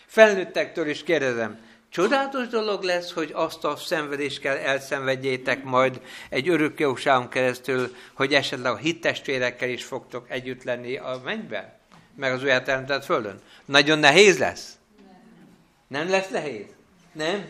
Felnőttektől 0.07 0.89
is 0.89 1.03
kérdezem, 1.03 1.67
csodálatos 1.99 2.49
dolog 2.49 2.83
lesz, 2.83 3.13
hogy 3.13 3.31
azt 3.35 3.65
a 3.65 3.77
szenvedést 3.77 4.41
kell 4.41 4.57
elszenvedjétek 4.57 5.65
majd 5.65 6.01
egy 6.29 6.49
örökkéuságon 6.49 7.29
keresztül, 7.29 7.95
hogy 8.13 8.35
esetleg 8.35 8.73
a 8.73 8.77
hittestvérekkel 8.77 9.69
is 9.69 9.85
fogtok 9.85 10.31
együtt 10.31 10.63
lenni 10.63 10.97
a 10.97 11.21
mennyben, 11.25 11.73
meg 12.15 12.33
az 12.33 12.43
újjáteremtett 12.43 13.05
földön. 13.05 13.41
Nagyon 13.65 13.99
nehéz 13.99 14.39
lesz? 14.39 14.79
Nem 15.89 16.11
lesz 16.11 16.29
nehéz? 16.29 16.67
Nem? 17.13 17.47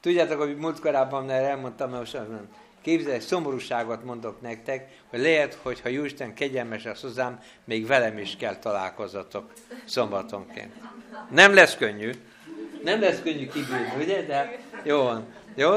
Tudjátok, 0.00 0.40
hogy 0.40 0.56
múlt 0.56 0.80
korábban 0.80 1.30
erre 1.30 1.48
elmondtam, 1.48 1.90
mert 1.90 2.00
most 2.00 2.12
nem. 2.12 2.48
Képzelj, 2.82 3.18
szomorúságot 3.18 4.04
mondok 4.04 4.40
nektek, 4.40 4.88
hogy 5.10 5.20
lehet, 5.20 5.58
hogy 5.62 5.80
ha 5.80 5.88
Jóisten 5.88 6.34
kegyelmes 6.34 6.86
az 6.86 7.00
hozzám, 7.00 7.40
még 7.64 7.86
velem 7.86 8.18
is 8.18 8.36
kell 8.36 8.56
találkozatok 8.56 9.52
szombatonként. 9.84 10.72
Nem 11.30 11.54
lesz 11.54 11.76
könnyű. 11.76 12.12
Nem 12.84 13.00
lesz 13.00 13.20
könnyű 13.22 13.48
kibírni, 13.48 13.92
ugye? 14.02 14.22
De 14.22 14.58
jó 14.82 15.02
van. 15.02 15.26
Jó? 15.54 15.70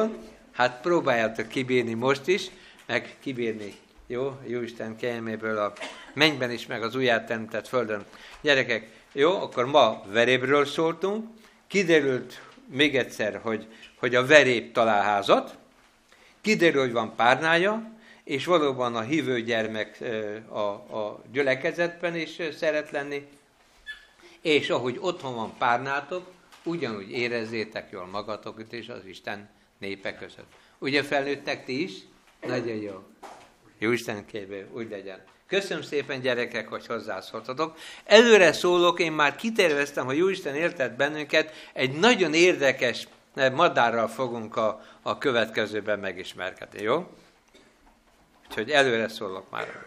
Hát 0.51 0.81
próbáljátok 0.81 1.47
kibírni 1.47 1.93
most 1.93 2.27
is, 2.27 2.49
meg 2.85 3.15
kibírni. 3.19 3.73
Jó? 4.07 4.39
Jóisten 4.47 4.95
kegyelméből 4.95 5.57
a 5.57 5.73
mennyben 6.13 6.51
is, 6.51 6.65
meg 6.65 6.83
az 6.83 6.95
újjáteremtett 6.95 7.67
földön. 7.67 8.05
Gyerekek, 8.41 8.87
jó? 9.11 9.31
Akkor 9.31 9.65
ma 9.65 10.03
verébről 10.11 10.65
szóltunk. 10.65 11.27
Kiderült 11.67 12.41
még 12.65 12.97
egyszer, 12.97 13.39
hogy, 13.43 13.67
hogy 13.95 14.15
a 14.15 14.25
verép 14.25 14.73
talál 14.73 15.03
házat, 15.03 15.57
kiderül, 16.41 16.81
hogy 16.81 16.91
van 16.91 17.15
párnája, 17.15 17.91
és 18.23 18.45
valóban 18.45 18.95
a 18.95 19.01
hívő 19.01 19.41
gyermek 19.41 19.97
a, 20.49 20.59
a 20.97 21.21
gyülekezetben 21.31 22.15
is 22.15 22.41
szeret 22.57 22.91
lenni, 22.91 23.27
és 24.41 24.69
ahogy 24.69 24.97
otthon 25.01 25.35
van 25.35 25.53
párnátok, 25.57 26.27
ugyanúgy 26.65 27.11
érezzétek 27.11 27.91
jól 27.91 28.05
magatokat 28.05 28.73
és 28.73 28.89
az 28.89 29.05
Isten 29.05 29.49
népe 29.77 30.15
között. 30.15 30.53
Ugye 30.79 31.03
felnőttek 31.03 31.65
ti 31.65 31.83
is? 31.83 31.93
Nagyon 32.47 32.75
jó. 32.75 33.03
Jó 33.77 33.91
Isten 33.91 34.25
kérve, 34.25 34.65
úgy 34.73 34.89
legyen. 34.89 35.23
Köszönöm 35.47 35.83
szépen, 35.83 36.21
gyerekek, 36.21 36.67
hogy 36.67 36.85
hozzászóltatok. 36.85 37.77
Előre 38.05 38.53
szólok, 38.53 38.99
én 38.99 39.11
már 39.11 39.35
kiterveztem, 39.35 40.05
hogy 40.05 40.17
Jóisten 40.17 40.55
értett 40.55 40.95
bennünket, 40.95 41.53
egy 41.73 41.91
nagyon 41.99 42.33
érdekes 42.33 43.07
madárral 43.53 44.07
fogunk 44.07 44.55
a, 44.55 44.85
a 45.01 45.17
következőben 45.17 45.99
megismerkedni, 45.99 46.81
jó? 46.81 47.07
Úgyhogy 48.47 48.71
előre 48.71 49.07
szólok 49.07 49.49
már. 49.49 49.85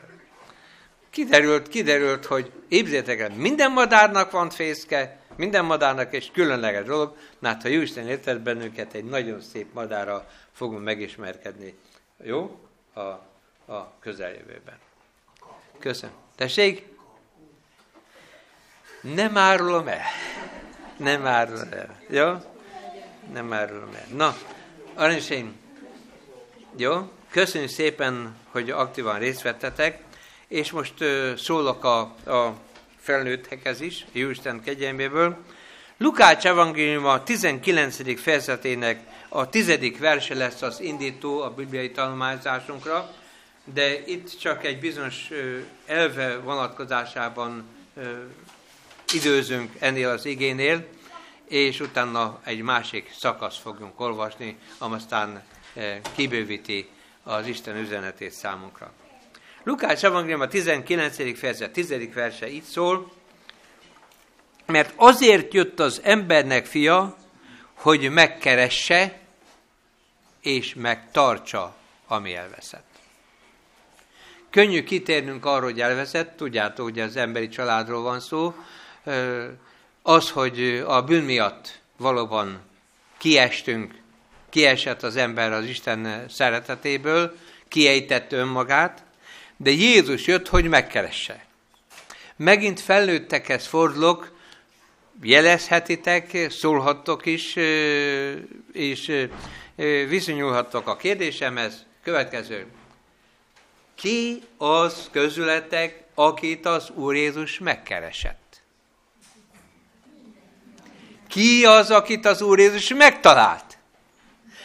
Kiderült, 1.10 1.68
kiderült, 1.68 2.24
hogy 2.24 2.50
épzétek 2.68 3.36
minden 3.36 3.72
madárnak 3.72 4.30
van 4.30 4.50
fészke, 4.50 5.18
minden 5.38 5.64
madárnak 5.64 6.14
egy 6.14 6.30
különleges 6.30 6.84
dolog, 6.84 7.16
na 7.38 7.48
hát 7.48 7.62
ha 7.62 7.68
Jóisten 7.68 8.08
értett 8.08 8.40
bennünket, 8.40 8.94
egy 8.94 9.04
nagyon 9.04 9.40
szép 9.40 9.72
madárral 9.72 10.26
fogunk 10.52 10.82
megismerkedni, 10.82 11.78
jó? 12.22 12.58
A, 12.94 13.00
a 13.72 13.92
közeljövőben. 14.00 14.78
Köszönöm. 15.78 16.14
Tessék? 16.36 16.86
Nem 19.00 19.36
árulom 19.36 19.88
el. 19.88 20.02
Nem 20.96 21.26
árulom 21.26 21.72
el. 21.72 22.00
Jó? 22.08 22.32
Nem 23.32 23.52
árulom 23.52 23.94
el. 23.94 24.06
Na, 24.16 24.34
aranyaim, 24.94 25.56
jó? 26.76 27.12
Köszönjük 27.30 27.70
szépen, 27.70 28.36
hogy 28.50 28.70
aktívan 28.70 29.18
részt 29.18 29.42
vettetek, 29.42 30.02
és 30.48 30.70
most 30.70 30.94
szólok 31.36 31.84
a, 31.84 32.00
a 32.30 32.54
felnőttekhez 33.08 33.80
is, 33.80 34.06
Jóisten 34.12 34.62
kegyelméből. 34.62 35.36
Lukács 35.96 36.46
evangélium 36.46 37.04
a 37.04 37.22
19. 37.22 38.20
fejezetének 38.20 39.00
a 39.28 39.48
tizedik 39.48 39.98
verse 39.98 40.34
lesz 40.34 40.62
az 40.62 40.80
indító 40.80 41.40
a 41.40 41.50
bibliai 41.50 41.90
tanulmányzásunkra, 41.90 43.14
de 43.64 44.06
itt 44.06 44.38
csak 44.38 44.64
egy 44.64 44.80
bizonyos 44.80 45.28
elve 45.86 46.38
vonatkozásában 46.38 47.64
időzünk 49.14 49.72
ennél 49.78 50.08
az 50.08 50.24
igénél, 50.24 50.86
és 51.44 51.80
utána 51.80 52.40
egy 52.44 52.60
másik 52.60 53.12
szakasz 53.18 53.58
fogunk 53.58 54.00
olvasni, 54.00 54.58
aztán 54.78 55.42
kibővíti 56.14 56.88
az 57.22 57.46
Isten 57.46 57.76
üzenetét 57.76 58.32
számunkra. 58.32 58.92
Lukács 59.68 60.04
evangélium 60.04 60.40
a 60.40 60.48
19. 60.48 61.38
fejezet 61.38 61.72
10. 61.72 62.12
verse 62.14 62.50
így 62.50 62.62
szól, 62.62 63.12
mert 64.66 64.92
azért 64.96 65.54
jött 65.54 65.80
az 65.80 66.00
embernek 66.04 66.66
fia, 66.66 67.16
hogy 67.74 68.10
megkeresse 68.10 69.18
és 70.40 70.74
megtartsa, 70.74 71.76
ami 72.06 72.34
elveszett. 72.34 72.86
Könnyű 74.50 74.82
kitérnünk 74.82 75.44
arra, 75.44 75.64
hogy 75.64 75.80
elveszett, 75.80 76.36
tudjátok, 76.36 76.84
hogy 76.84 77.00
az 77.00 77.16
emberi 77.16 77.48
családról 77.48 78.02
van 78.02 78.20
szó, 78.20 78.54
az, 80.02 80.30
hogy 80.30 80.84
a 80.86 81.02
bűn 81.02 81.24
miatt 81.24 81.80
valóban 81.96 82.60
kiestünk, 83.18 83.94
kiesett 84.50 85.02
az 85.02 85.16
ember 85.16 85.52
az 85.52 85.64
Isten 85.64 86.24
szeretetéből, 86.28 87.36
kiejtett 87.68 88.32
önmagát, 88.32 89.06
de 89.60 89.70
Jézus 89.70 90.26
jött, 90.26 90.48
hogy 90.48 90.68
megkeresse. 90.68 91.44
Megint 92.36 92.80
felnőttekhez 92.80 93.66
fordulok, 93.66 94.36
jelezhetitek, 95.22 96.46
szólhattok 96.50 97.26
is, 97.26 97.56
és 98.72 99.26
viszonyulhattok 100.08 100.88
a 100.88 100.96
kérdésemhez. 100.96 101.86
Következő. 102.02 102.66
Ki 103.94 104.42
az 104.56 105.08
közületek, 105.12 106.04
akit 106.14 106.66
az 106.66 106.90
Úr 106.90 107.14
Jézus 107.14 107.58
megkeresett? 107.58 108.62
Ki 111.28 111.64
az, 111.64 111.90
akit 111.90 112.26
az 112.26 112.42
Úr 112.42 112.58
Jézus 112.58 112.88
megtalált? 112.88 113.78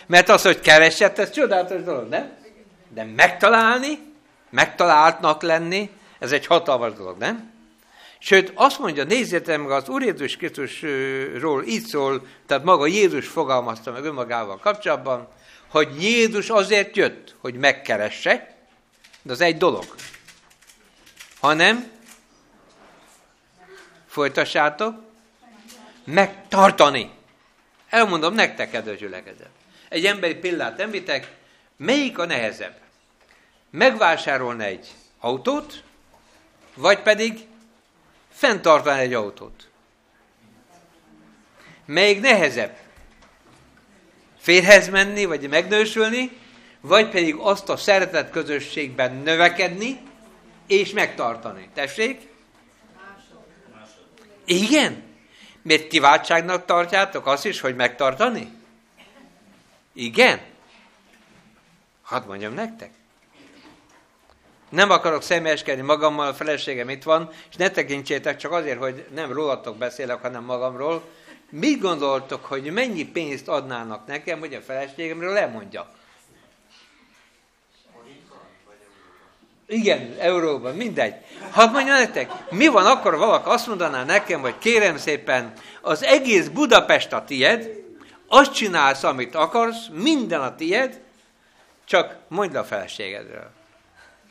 Mert 0.07 0.29
az, 0.29 0.41
hogy 0.41 0.59
keresett, 0.59 1.19
ez 1.19 1.31
csodálatos 1.31 1.83
dolog, 1.83 2.09
nem? 2.09 2.37
De 2.89 3.03
megtalálni, 3.03 4.12
megtaláltnak 4.53 5.41
lenni, 5.41 5.89
ez 6.19 6.31
egy 6.31 6.45
hatalmas 6.45 6.93
dolog, 6.93 7.17
nem? 7.17 7.51
Sőt, 8.19 8.51
azt 8.55 8.79
mondja, 8.79 9.03
nézzétek 9.03 9.57
meg, 9.57 9.71
az 9.71 9.89
Úr 9.89 10.01
Jézus 10.01 10.37
Krisztusról 10.37 11.63
így 11.63 11.85
szól, 11.85 12.27
tehát 12.45 12.63
maga 12.63 12.85
Jézus 12.85 13.27
fogalmazta 13.27 13.91
meg 13.91 14.03
önmagával 14.03 14.57
kapcsolatban, 14.57 15.27
hogy 15.67 16.03
Jézus 16.03 16.49
azért 16.49 16.95
jött, 16.95 17.35
hogy 17.39 17.53
megkeresse, 17.53 18.55
de 19.21 19.31
az 19.31 19.41
egy 19.41 19.57
dolog. 19.57 19.85
Hanem, 21.39 21.91
folytassátok, 24.07 24.95
megtartani. 26.03 27.11
Elmondom 27.89 28.33
nektek, 28.33 28.71
kedves 28.71 28.97
gyülekezet. 28.97 29.49
Egy 29.89 30.05
emberi 30.05 30.35
pillát 30.35 30.79
említek, 30.79 31.31
melyik 31.77 32.17
a 32.17 32.25
nehezebb? 32.25 32.82
Megvásárolni 33.73 34.63
egy 34.63 34.87
autót, 35.19 35.83
vagy 36.75 36.99
pedig 36.99 37.47
fenntartani 38.29 38.99
egy 38.99 39.13
autót. 39.13 39.69
Melyik 41.85 42.21
nehezebb? 42.21 42.77
Férhez 44.39 44.89
menni, 44.89 45.25
vagy 45.25 45.49
megnősülni, 45.49 46.37
vagy 46.81 47.09
pedig 47.09 47.35
azt 47.35 47.69
a 47.69 47.77
szeretet 47.77 48.29
közösségben 48.29 49.15
növekedni, 49.15 50.01
és 50.67 50.91
megtartani. 50.91 51.69
Tessék? 51.73 52.27
Igen? 54.45 55.03
Miért 55.61 55.87
kiváltságnak 55.87 56.65
tartjátok 56.65 57.27
azt 57.27 57.45
is, 57.45 57.59
hogy 57.59 57.75
megtartani? 57.75 58.51
Igen? 59.93 60.41
Hadd 62.01 62.25
mondjam 62.25 62.53
nektek. 62.53 62.91
Nem 64.73 64.89
akarok 64.89 65.21
személyeskedni 65.21 65.81
magammal, 65.81 66.27
a 66.27 66.33
feleségem 66.33 66.89
itt 66.89 67.03
van, 67.03 67.29
és 67.49 67.55
ne 67.55 67.69
tekintsétek 67.69 68.37
csak 68.37 68.51
azért, 68.51 68.79
hogy 68.79 69.05
nem 69.13 69.31
rólatok 69.31 69.77
beszélek, 69.77 70.21
hanem 70.21 70.43
magamról. 70.43 71.03
Mit 71.49 71.81
gondoltok, 71.81 72.45
hogy 72.45 72.71
mennyi 72.71 73.05
pénzt 73.05 73.47
adnának 73.47 74.07
nekem, 74.07 74.39
hogy 74.39 74.53
a 74.53 74.61
feleségemről 74.61 75.33
lemondjak? 75.33 75.87
Igen, 79.67 80.15
euróban, 80.19 80.75
mindegy. 80.75 81.13
Hadd 81.51 81.71
mondja 81.71 81.93
nektek, 81.93 82.31
mi 82.51 82.67
van 82.67 82.85
akkor, 82.85 83.17
valaki 83.17 83.49
azt 83.49 83.67
mondaná 83.67 84.03
nekem, 84.03 84.41
hogy 84.41 84.57
kérem 84.57 84.97
szépen, 84.97 85.53
az 85.81 86.03
egész 86.03 86.47
Budapest 86.47 87.13
a 87.13 87.23
tied, 87.25 87.69
azt 88.27 88.53
csinálsz, 88.53 89.03
amit 89.03 89.35
akarsz, 89.35 89.87
minden 89.91 90.41
a 90.41 90.55
tied, 90.55 90.99
csak 91.85 92.17
mondd 92.27 92.57
a 92.57 92.63
feleségedről. 92.63 93.61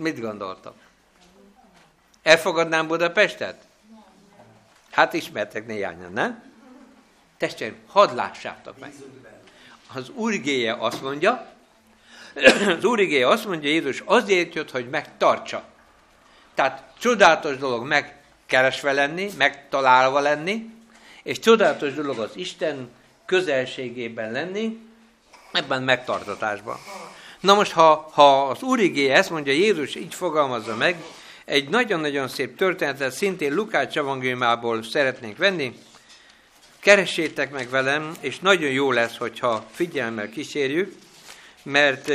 Mit 0.03 0.21
gondoltok? 0.21 0.75
Elfogadnám 2.23 2.87
Budapestet? 2.87 3.65
Hát 4.91 5.13
ismertek 5.13 5.67
néhányan, 5.67 6.13
nem? 6.13 6.43
Testvérim, 7.37 7.77
hadd 7.87 8.15
lássátok 8.15 8.79
meg. 8.79 8.93
Az 9.95 10.09
úrigéje 10.09 10.77
azt 10.79 11.03
mondja, 11.03 11.53
az 12.79 12.85
úrigéje 12.85 13.29
azt 13.29 13.47
mondja, 13.47 13.69
Jézus 13.71 14.03
azért 14.05 14.55
jött, 14.55 14.71
hogy 14.71 14.89
megtartsa. 14.89 15.65
Tehát 16.55 16.93
csodálatos 16.99 17.57
dolog 17.57 17.87
megkeresve 17.87 18.93
lenni, 18.93 19.31
megtalálva 19.37 20.21
lenni, 20.21 20.71
és 21.23 21.39
csodálatos 21.39 21.95
dolog 21.95 22.19
az 22.19 22.31
Isten 22.35 22.91
közelségében 23.25 24.33
lenni, 24.33 24.79
ebben 25.53 25.83
megtartatásban. 25.83 26.79
Na 27.43 27.55
most, 27.55 27.73
ha, 27.73 28.11
ha 28.13 28.47
az 28.47 28.63
Úrigé 28.63 29.09
ezt 29.09 29.31
mondja, 29.31 29.53
Jézus 29.53 29.95
így 29.95 30.15
fogalmazza 30.15 30.77
meg, 30.77 31.03
egy 31.45 31.69
nagyon-nagyon 31.69 32.29
szép 32.29 32.57
történetet 32.57 33.13
szintén 33.13 33.55
Lukács 33.55 33.97
evangéliumából 33.97 34.83
szeretnénk 34.83 35.37
venni, 35.37 35.79
keressétek 36.81 37.51
meg 37.51 37.71
velem, 37.71 38.15
és 38.21 38.39
nagyon 38.39 38.71
jó 38.71 38.93
lesz, 38.93 39.17
hogyha 39.17 39.67
figyelemmel 39.71 40.29
kísérjük, 40.29 40.95
mert 41.63 42.13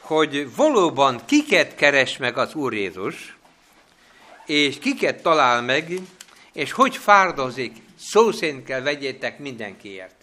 hogy 0.00 0.54
valóban 0.56 1.20
kiket 1.26 1.74
keres 1.74 2.16
meg 2.16 2.38
az 2.38 2.54
Úr 2.54 2.74
Jézus, 2.74 3.36
és 4.46 4.78
kiket 4.78 5.22
talál 5.22 5.62
meg, 5.62 5.92
és 6.52 6.72
hogy 6.72 6.96
fárdozik, 6.96 7.76
szó 7.98 8.32
szerint 8.32 8.64
kell 8.64 8.80
vegyétek 8.80 9.38
mindenkiért 9.38 10.19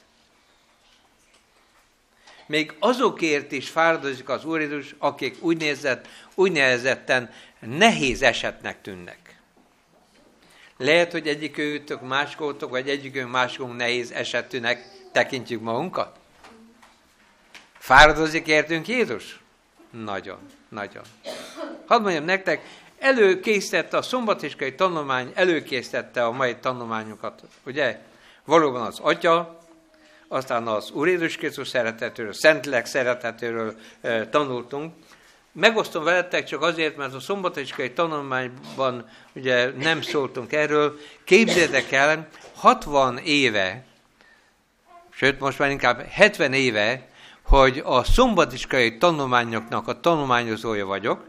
még 2.48 2.74
azokért 2.80 3.52
is 3.52 3.70
fáradozik 3.70 4.30
az 4.30 4.46
Úr 4.46 4.60
Jézus, 4.60 4.96
akik 4.98 5.36
úgy 5.40 5.58
nézett, 5.58 6.08
úgy 6.36 6.52
nehezetten 6.52 7.30
nehéz 7.60 8.22
esetnek 8.22 8.82
tűnnek. 8.82 9.40
Lehet, 10.78 11.12
hogy 11.12 11.28
egyik 11.28 11.58
őtök 11.58 12.02
máskótok, 12.02 12.70
vagy 12.70 12.90
egyikünk 12.90 13.32
máskunk 13.32 13.76
nehéz 13.76 14.12
esetűnek 14.12 14.88
tekintjük 15.12 15.62
magunkat? 15.62 16.20
Fáradozik 17.78 18.48
értünk 18.48 18.88
Jézus? 18.88 19.40
Nagyon, 19.90 20.38
nagyon. 20.70 21.04
Hadd 21.86 22.02
mondjam 22.02 22.24
nektek, 22.24 22.62
előkészítette 23.00 23.98
a 23.98 24.02
szombatiskai 24.02 24.76
tanulmány, 24.76 25.32
előkészítette 25.34 26.26
a 26.26 26.32
mai 26.32 26.56
tanulmányokat, 26.56 27.42
ugye? 27.66 28.00
Valóban 28.46 28.82
az 28.82 29.00
Atya, 29.00 29.57
aztán 30.28 30.68
az 30.68 30.92
Úr 30.92 31.08
Jézus 31.08 31.36
Krisztus 31.36 31.68
szeretetéről, 31.68 32.34
Szentlélek 32.34 32.86
szeretetéről 32.86 33.76
e, 34.02 34.30
tanultunk. 34.30 34.94
Megosztom 35.52 36.04
veletek 36.04 36.46
csak 36.46 36.62
azért, 36.62 36.98
mert 36.98 37.14
a 37.14 37.20
szombatiskai 37.20 37.92
tanulmányban 37.92 39.10
ugye 39.34 39.72
nem 39.78 40.02
szóltunk 40.02 40.54
erről. 40.54 40.98
Képzeljétek 41.24 41.92
el, 41.92 42.28
60 42.56 43.18
éve, 43.18 43.86
sőt 45.10 45.40
most 45.40 45.60
már 45.60 45.70
inkább 45.70 46.02
70 46.02 46.54
éve, 46.54 47.08
hogy 47.42 47.82
a 47.86 48.04
szombatiskai 48.04 48.98
tanulmányoknak 48.98 49.88
a 49.88 50.00
tanulmányozója 50.00 50.86
vagyok, 50.86 51.26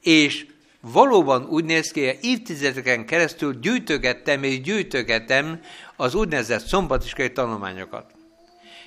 és 0.00 0.46
valóban 0.80 1.44
úgy 1.44 1.64
néz 1.64 1.90
ki, 1.90 2.18
évtizedeken 2.20 3.06
keresztül 3.06 3.58
gyűjtögettem 3.60 4.42
és 4.42 4.60
gyűjtögetem 4.60 5.60
az 5.96 6.14
úgynevezett 6.14 6.66
szombatiskai 6.66 7.32
tanulmányokat. 7.32 8.15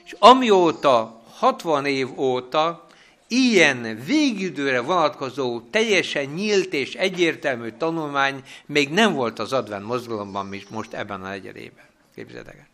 És 0.09 0.15
amióta, 0.19 1.21
60 1.33 1.85
év 1.85 2.19
óta 2.19 2.87
ilyen 3.27 4.03
végidőre 4.05 4.81
vonatkozó, 4.81 5.61
teljesen 5.61 6.25
nyílt 6.25 6.73
és 6.73 6.93
egyértelmű 6.93 7.69
tanulmány 7.69 8.43
még 8.65 8.89
nem 8.89 9.13
volt 9.13 9.39
az 9.39 9.53
advent 9.53 9.85
mozgalomban 9.85 10.55
most 10.69 10.93
ebben 10.93 11.23
a 11.23 11.27
negyedében. 11.27 11.85
Képzeljétek 12.15 12.69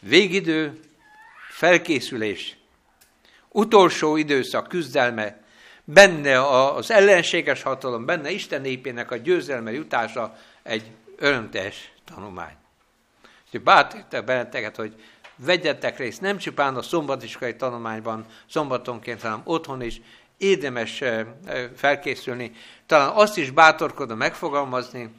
végidő, 0.00 0.80
felkészülés, 1.50 2.56
utolsó 3.48 4.16
időszak 4.16 4.68
küzdelme, 4.68 5.42
benne 5.84 6.46
az 6.74 6.90
ellenséges 6.90 7.62
hatalom, 7.62 8.04
benne 8.04 8.30
Isten 8.30 8.60
népének 8.60 9.10
a 9.10 9.16
győzelme 9.16 9.72
jutása 9.72 10.36
egy 10.62 10.90
örömtes 11.16 11.92
tanulmány. 12.04 12.54
Úgyhogy 13.44 13.62
bátorítok 13.62 14.24
benneteket, 14.24 14.76
hogy 14.76 14.94
vegyetek 15.38 15.98
részt 15.98 16.20
nem 16.20 16.38
csupán 16.38 16.76
a 16.76 16.82
szombatiskai 16.82 17.56
tanulmányban, 17.56 18.24
szombatonként, 18.50 19.22
hanem 19.22 19.40
otthon 19.44 19.82
is 19.82 20.00
érdemes 20.36 21.02
felkészülni. 21.76 22.52
Talán 22.86 23.12
azt 23.14 23.38
is 23.38 23.50
bátorkodom 23.50 24.18
megfogalmazni, 24.18 25.10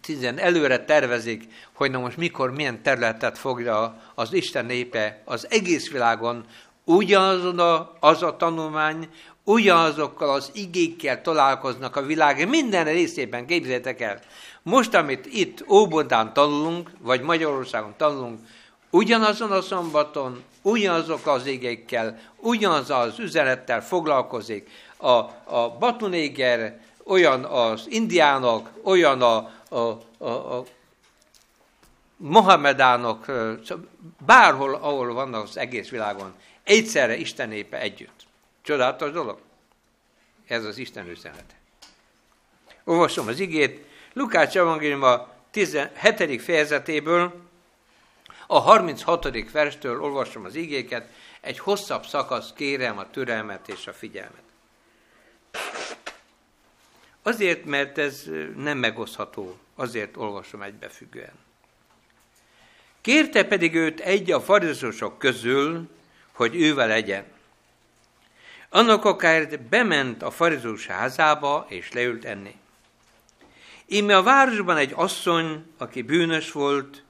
tizen 0.00 0.38
előre 0.38 0.84
tervezik, 0.84 1.44
hogy 1.72 1.90
na 1.90 1.98
most 1.98 2.16
mikor, 2.16 2.50
milyen 2.50 2.82
területet 2.82 3.38
fogja 3.38 4.02
az 4.14 4.32
Isten 4.32 4.64
népe 4.64 5.22
az 5.24 5.46
egész 5.50 5.90
világon 5.90 6.44
ugyanazon 6.84 7.58
a, 7.58 7.92
az 8.00 8.22
a 8.22 8.36
tanulmány, 8.36 9.08
ugyanazokkal 9.44 10.30
az 10.30 10.50
igékkel 10.54 11.22
találkoznak 11.22 11.96
a 11.96 12.02
világ 12.02 12.48
minden 12.48 12.84
részében, 12.84 13.46
képzeljétek 13.46 14.00
el. 14.00 14.20
Most, 14.62 14.94
amit 14.94 15.26
itt 15.26 15.64
Óbodán 15.68 16.32
tanulunk, 16.32 16.90
vagy 17.00 17.20
Magyarországon 17.20 17.94
tanulunk, 17.96 18.40
ugyanazon 18.92 19.52
a 19.52 19.60
szombaton, 19.60 20.42
ugyanazok 20.62 21.26
az 21.26 21.46
igékkel, 21.46 22.20
ugyanaz 22.36 22.90
az 22.90 23.18
üzenettel 23.18 23.82
foglalkozik. 23.82 24.70
A, 24.96 25.08
a 25.44 25.76
batunéger, 25.78 26.80
olyan 27.04 27.44
az 27.44 27.86
indiánok, 27.88 28.70
olyan 28.82 29.22
a, 29.22 29.50
a, 29.68 30.00
a, 30.18 30.28
a 30.28 30.64
Mohamedánok, 32.16 33.26
bárhol, 34.26 34.74
ahol 34.74 35.12
vannak 35.12 35.42
az 35.42 35.56
egész 35.56 35.88
világon, 35.88 36.34
egyszerre 36.62 37.16
Isten 37.16 37.48
népe 37.48 37.80
együtt. 37.80 38.26
Csodálatos 38.62 39.10
dolog? 39.10 39.38
Ez 40.46 40.64
az 40.64 40.78
Isten 40.78 41.08
üzenete. 41.08 41.54
Olvasom 42.84 43.28
az 43.28 43.40
igét, 43.40 43.84
Lukács 44.12 44.56
evangélium 44.56 45.02
a 45.02 45.28
17. 45.50 46.42
fejezetéből, 46.42 47.50
a 48.52 48.58
36. 48.58 49.50
verstől 49.52 50.02
olvasom 50.02 50.44
az 50.44 50.54
igéket, 50.54 51.08
egy 51.40 51.58
hosszabb 51.58 52.06
szakasz 52.06 52.52
kérem 52.52 52.98
a 52.98 53.10
türelmet 53.10 53.68
és 53.68 53.86
a 53.86 53.92
figyelmet. 53.92 54.42
Azért, 57.22 57.64
mert 57.64 57.98
ez 57.98 58.24
nem 58.56 58.78
megosztható, 58.78 59.58
azért 59.74 60.16
olvasom 60.16 60.62
egybefüggően. 60.62 61.32
Kérte 63.00 63.44
pedig 63.44 63.74
őt 63.74 64.00
egy 64.00 64.32
a 64.32 64.40
farizusok 64.40 65.18
közül, 65.18 65.88
hogy 66.32 66.54
ővel 66.54 66.88
legyen. 66.88 67.24
Annak 68.68 69.04
akár 69.04 69.60
bement 69.60 70.22
a 70.22 70.30
farizus 70.30 70.86
házába, 70.86 71.66
és 71.68 71.92
leült 71.92 72.24
enni. 72.24 72.56
Íme 73.86 74.16
a 74.16 74.22
városban 74.22 74.76
egy 74.76 74.92
asszony, 74.94 75.66
aki 75.78 76.02
bűnös 76.02 76.52
volt, 76.52 77.02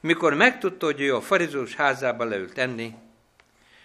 mikor 0.00 0.34
megtudta, 0.34 0.86
hogy 0.86 1.00
ő 1.00 1.14
a 1.14 1.20
farizus 1.20 1.74
házába 1.74 2.24
leült 2.24 2.58
enni, 2.58 2.94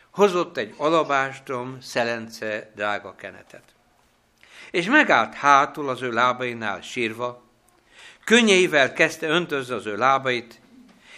hozott 0.10 0.58
egy 0.58 0.74
alabástrom, 0.78 1.78
szelence, 1.82 2.72
drága 2.76 3.16
kenetet. 3.16 3.64
És 4.72 4.86
megállt 4.86 5.34
hátul 5.34 5.90
az 5.90 6.02
ő 6.02 6.12
lábainál 6.12 6.82
sírva, 6.82 7.44
könnyeivel 8.24 8.94
kezdte 8.94 9.28
öntözni 9.28 9.74
az 9.74 9.86
ő 9.86 9.98
lábait, 9.98 10.62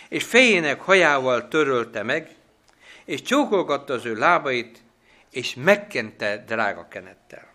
és 0.09 0.23
fejének 0.23 0.81
hajával 0.81 1.47
törölte 1.47 2.03
meg, 2.03 2.35
és 3.05 3.21
csókolgatta 3.21 3.93
az 3.93 4.05
ő 4.05 4.15
lábait, 4.15 4.81
és 5.31 5.55
megkente 5.55 6.43
drága 6.47 6.87
kenettel. 6.87 7.47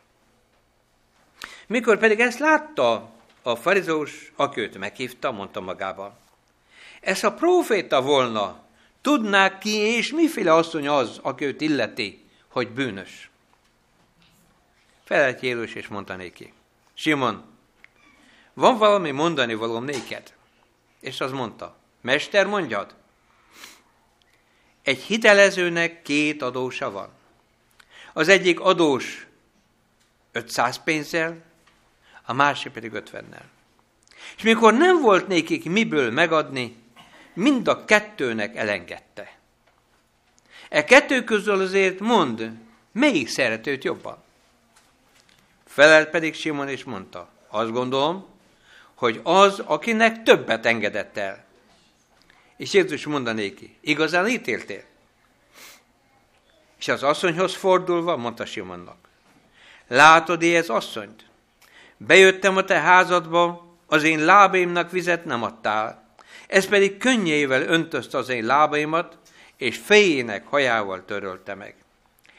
Mikor 1.66 1.98
pedig 1.98 2.20
ezt 2.20 2.38
látta 2.38 3.10
a 3.42 3.56
farizós, 3.56 4.32
aki 4.36 4.60
őt 4.60 4.78
meghívta, 4.78 5.30
mondta 5.30 5.60
magában, 5.60 6.21
ez 7.02 7.24
a 7.24 7.32
proféta 7.32 8.02
volna, 8.02 8.64
tudnák 9.00 9.58
ki 9.58 9.70
és 9.70 10.12
miféle 10.12 10.54
asszony 10.54 10.88
az, 10.88 11.18
aki 11.22 11.44
őt 11.44 11.60
illeti, 11.60 12.24
hogy 12.48 12.68
bűnös. 12.68 13.30
Felelt 15.04 15.40
Jézus 15.40 15.74
és 15.74 15.88
mondta 15.88 16.16
néki, 16.16 16.52
Simon, 16.94 17.44
van 18.54 18.78
valami 18.78 19.10
mondani 19.10 19.54
valóm 19.54 19.84
néked? 19.84 20.32
És 21.00 21.20
az 21.20 21.32
mondta, 21.32 21.76
Mester, 22.00 22.46
mondjad, 22.46 22.94
egy 24.82 25.00
hitelezőnek 25.00 26.02
két 26.02 26.42
adósa 26.42 26.90
van. 26.90 27.08
Az 28.12 28.28
egyik 28.28 28.60
adós 28.60 29.26
500 30.32 30.82
pénzzel, 30.82 31.42
a 32.22 32.32
másik 32.32 32.72
pedig 32.72 32.90
50-nel. 32.94 33.44
És 34.36 34.42
mikor 34.42 34.72
nem 34.72 35.00
volt 35.00 35.26
nékik 35.26 35.64
miből 35.64 36.10
megadni, 36.10 36.81
mind 37.34 37.68
a 37.68 37.84
kettőnek 37.84 38.56
elengedte. 38.56 39.36
E 40.68 40.84
kettő 40.84 41.24
közül 41.24 41.60
azért 41.60 42.00
mond, 42.00 42.50
melyik 42.92 43.28
szeretőt 43.28 43.84
jobban? 43.84 44.22
Felelt 45.66 46.10
pedig 46.10 46.34
Simon 46.34 46.68
és 46.68 46.84
mondta, 46.84 47.28
azt 47.48 47.70
gondolom, 47.70 48.26
hogy 48.94 49.20
az, 49.22 49.58
akinek 49.58 50.22
többet 50.22 50.66
engedett 50.66 51.16
el. 51.16 51.44
És 52.56 52.72
Jézus 52.72 53.06
mondanéki, 53.06 53.76
igazán 53.80 54.28
ítéltél? 54.28 54.82
És 56.78 56.88
az 56.88 57.02
asszonyhoz 57.02 57.54
fordulva 57.54 58.16
mondta 58.16 58.44
Simonnak, 58.44 59.08
látod 59.88 60.42
ez 60.42 60.68
asszonyt? 60.68 61.24
Bejöttem 61.96 62.56
a 62.56 62.64
te 62.64 62.80
házadba, 62.80 63.66
az 63.86 64.02
én 64.02 64.24
lábaimnak 64.24 64.90
vizet 64.90 65.24
nem 65.24 65.42
adtál, 65.42 66.01
ez 66.52 66.66
pedig 66.66 66.96
könnyével 66.96 67.62
öntözt 67.62 68.14
az 68.14 68.28
én 68.28 68.44
lábaimat, 68.44 69.18
és 69.56 69.76
fejének 69.76 70.46
hajával 70.46 71.04
törölte 71.04 71.54
meg. 71.54 71.74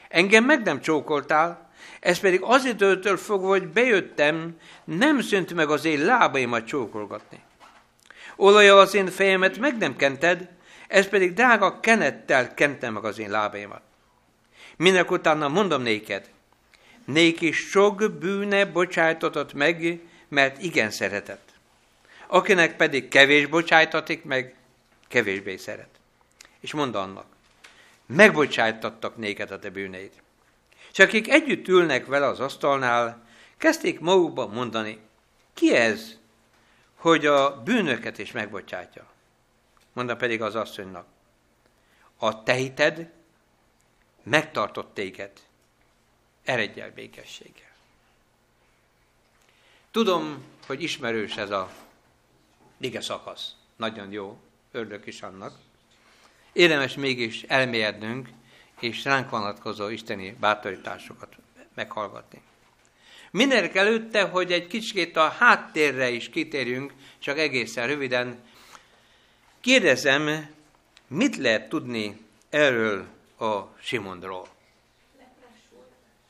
Engem 0.08 0.44
meg 0.44 0.62
nem 0.62 0.80
csókoltál, 0.80 1.70
ez 2.00 2.18
pedig 2.18 2.40
azért 2.42 2.76
től 2.76 3.16
fogva, 3.16 3.48
hogy 3.48 3.68
bejöttem, 3.68 4.56
nem 4.84 5.20
szűnt 5.20 5.54
meg 5.54 5.70
az 5.70 5.84
én 5.84 6.04
lábaimat 6.04 6.66
csókolgatni. 6.66 7.40
Olajjal 8.36 8.78
az 8.78 8.94
én 8.94 9.06
fejemet 9.06 9.58
meg 9.58 9.78
nem 9.78 9.96
kented, 9.96 10.48
ez 10.88 11.08
pedig 11.08 11.32
drága 11.32 11.80
kenettel 11.80 12.54
kentem 12.54 12.92
meg 12.92 13.04
az 13.04 13.18
én 13.18 13.30
lábaimat. 13.30 13.82
Minek 14.76 15.10
utána 15.10 15.48
mondom 15.48 15.82
néked, 15.82 16.30
néki 17.04 17.52
sok 17.52 18.12
bűne 18.18 18.64
bocsájtatott 18.64 19.54
meg, 19.54 20.00
mert 20.28 20.62
igen 20.62 20.90
szeretett. 20.90 21.53
Akinek 22.34 22.76
pedig 22.76 23.08
kevés 23.08 23.46
bocsájtatik 23.46 24.24
meg, 24.24 24.54
kevésbé 25.08 25.56
szeret. 25.56 25.88
És 26.60 26.72
mondd 26.72 26.96
annak, 26.96 27.26
megbocsájtattak 28.06 29.16
néked 29.16 29.50
a 29.50 29.58
te 29.58 29.70
bűneid. 29.70 30.12
És 30.92 30.98
akik 30.98 31.28
együtt 31.28 31.68
ülnek 31.68 32.06
vele 32.06 32.26
az 32.26 32.40
asztalnál, 32.40 33.26
kezdték 33.56 34.00
magukba 34.00 34.46
mondani, 34.46 34.98
ki 35.52 35.74
ez, 35.74 36.18
hogy 36.94 37.26
a 37.26 37.62
bűnöket 37.62 38.18
is 38.18 38.32
megbocsátja. 38.32 39.06
Mondta 39.92 40.16
pedig 40.16 40.42
az 40.42 40.54
asszonynak, 40.54 41.06
a 42.16 42.42
te 42.42 42.52
hited 42.52 43.10
megtartott 44.22 44.94
téged, 44.94 45.32
eredj 46.44 46.80
el 46.80 46.90
békességgel. 46.90 47.74
Tudom, 49.90 50.44
hogy 50.66 50.82
ismerős 50.82 51.36
ez 51.36 51.50
a 51.50 51.70
ige 52.84 53.00
szakasz. 53.00 53.52
Nagyon 53.76 54.12
jó, 54.12 54.38
örülök 54.72 55.06
is 55.06 55.22
annak. 55.22 55.52
Érdemes 56.52 56.94
mégis 56.94 57.42
elmélyednünk, 57.42 58.28
és 58.80 59.04
ránk 59.04 59.30
vonatkozó 59.30 59.88
isteni 59.88 60.36
bátorításokat 60.40 61.36
meghallgatni. 61.74 62.42
Mindenek 63.30 63.74
előtte, 63.74 64.22
hogy 64.22 64.52
egy 64.52 64.66
kicsit 64.66 65.16
a 65.16 65.28
háttérre 65.28 66.10
is 66.10 66.28
kitérjünk, 66.28 66.92
csak 67.18 67.38
egészen 67.38 67.86
röviden, 67.86 68.42
kérdezem, 69.60 70.48
mit 71.06 71.36
lehet 71.36 71.68
tudni 71.68 72.20
erről 72.50 73.06
a 73.38 73.60
Simondról? 73.80 74.48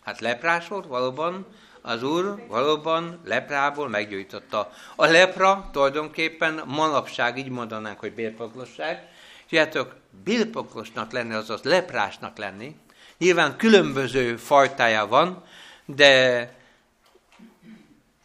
Hát 0.02 0.20
leprás 0.20 0.68
volt 0.68 0.86
valóban, 0.86 1.46
az 1.86 2.02
Úr 2.02 2.46
valóban 2.48 3.20
leprából 3.24 3.88
meggyújtotta. 3.88 4.72
A 4.96 5.06
lepra 5.06 5.68
tulajdonképpen 5.72 6.62
manapság 6.66 7.38
így 7.38 7.48
mondanánk, 7.48 7.98
hogy 7.98 8.12
bérpoklosság. 8.12 9.08
Tudjátok, 9.48 9.94
bérpoklosnak 10.24 11.12
lenni, 11.12 11.34
azaz 11.34 11.62
leprásnak 11.62 12.38
lenni. 12.38 12.76
Nyilván 13.18 13.56
különböző 13.56 14.36
fajtája 14.36 15.06
van, 15.06 15.44
de 15.84 16.48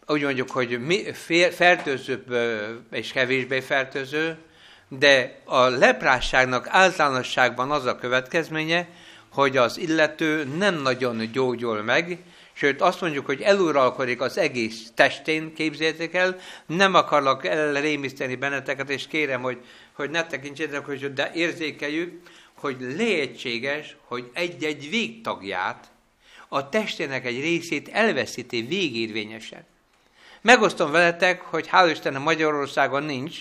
úgy 0.06 0.22
mondjuk, 0.22 0.50
hogy 0.50 0.80
fertőzőbb 1.52 2.34
és 2.90 3.12
kevésbé 3.12 3.60
fertőző, 3.60 4.38
de 4.88 5.40
a 5.44 5.60
leprásságnak 5.60 6.66
általánosságban 6.68 7.70
az 7.70 7.84
a 7.84 7.98
következménye, 7.98 8.88
hogy 9.32 9.56
az 9.56 9.78
illető 9.78 10.44
nem 10.44 10.74
nagyon 10.74 11.32
gyógyul 11.32 11.82
meg, 11.82 12.18
sőt 12.60 12.80
azt 12.80 13.00
mondjuk, 13.00 13.26
hogy 13.26 13.40
eluralkodik 13.40 14.20
az 14.20 14.38
egész 14.38 14.90
testén, 14.94 15.54
képzétek 15.54 16.14
el, 16.14 16.38
nem 16.66 16.94
akarlak 16.94 17.46
elrémiszteni 17.46 18.34
benneteket, 18.34 18.90
és 18.90 19.06
kérem, 19.06 19.42
hogy, 19.42 19.58
hogy 19.92 20.10
ne 20.10 20.26
tekintsétek, 20.26 20.84
hogy 20.84 21.12
de 21.12 21.30
érzékeljük, 21.34 22.22
hogy 22.54 22.76
lehetséges, 22.80 23.96
hogy 24.04 24.30
egy-egy 24.32 24.90
végtagját, 24.90 25.90
a 26.48 26.68
testének 26.68 27.26
egy 27.26 27.40
részét 27.40 27.88
elveszíti 27.88 28.62
végérvényesen. 28.62 29.64
Megosztom 30.40 30.90
veletek, 30.90 31.40
hogy 31.40 31.68
hál' 31.72 31.88
Istennek 31.90 32.22
Magyarországon 32.22 33.02
nincs, 33.02 33.38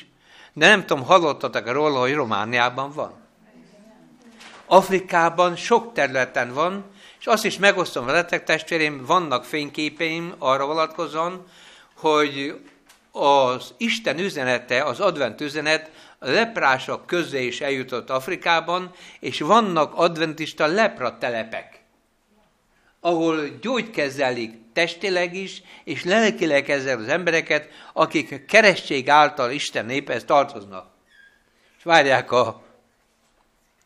de 0.54 0.68
nem 0.68 0.86
tudom, 0.86 1.04
hallottatok 1.04 1.72
róla, 1.72 2.00
hogy 2.00 2.14
Romániában 2.14 2.92
van. 2.92 3.14
Afrikában 4.66 5.56
sok 5.56 5.94
területen 5.94 6.54
van, 6.54 6.86
és 7.20 7.28
azt 7.28 7.46
is 7.46 7.58
megosztom 7.58 8.06
veletek, 8.06 8.44
testvérém, 8.44 9.06
vannak 9.06 9.46
fényképeim 9.46 10.34
arra 10.38 10.66
vonatkozóan, 10.66 11.46
hogy 11.94 12.60
az 13.12 13.74
Isten 13.78 14.20
üzenete, 14.20 14.84
az 14.84 15.00
advent 15.00 15.42
üzenet 15.42 15.92
a 16.20 16.30
leprások 16.30 17.06
közé 17.06 17.46
is 17.46 17.62
eljutott 17.62 18.10
Afrikában, 18.10 18.92
és 19.20 19.40
vannak 19.40 19.94
adventista 19.96 20.66
lepra 20.66 21.18
telepek, 21.18 21.82
ahol 23.00 23.48
gyógykezelik 23.62 24.54
testileg 24.74 25.36
is, 25.36 25.62
és 25.84 26.04
lelkileg 26.04 26.70
ezzel 26.70 27.00
az 27.00 27.08
embereket, 27.08 27.70
akik 27.94 28.46
keresztség 28.46 29.10
által 29.10 29.52
Isten 29.52 29.86
néphez 29.86 30.24
tartoznak. 30.24 30.92
És 31.78 31.84
várják 31.84 32.32
a 32.32 32.64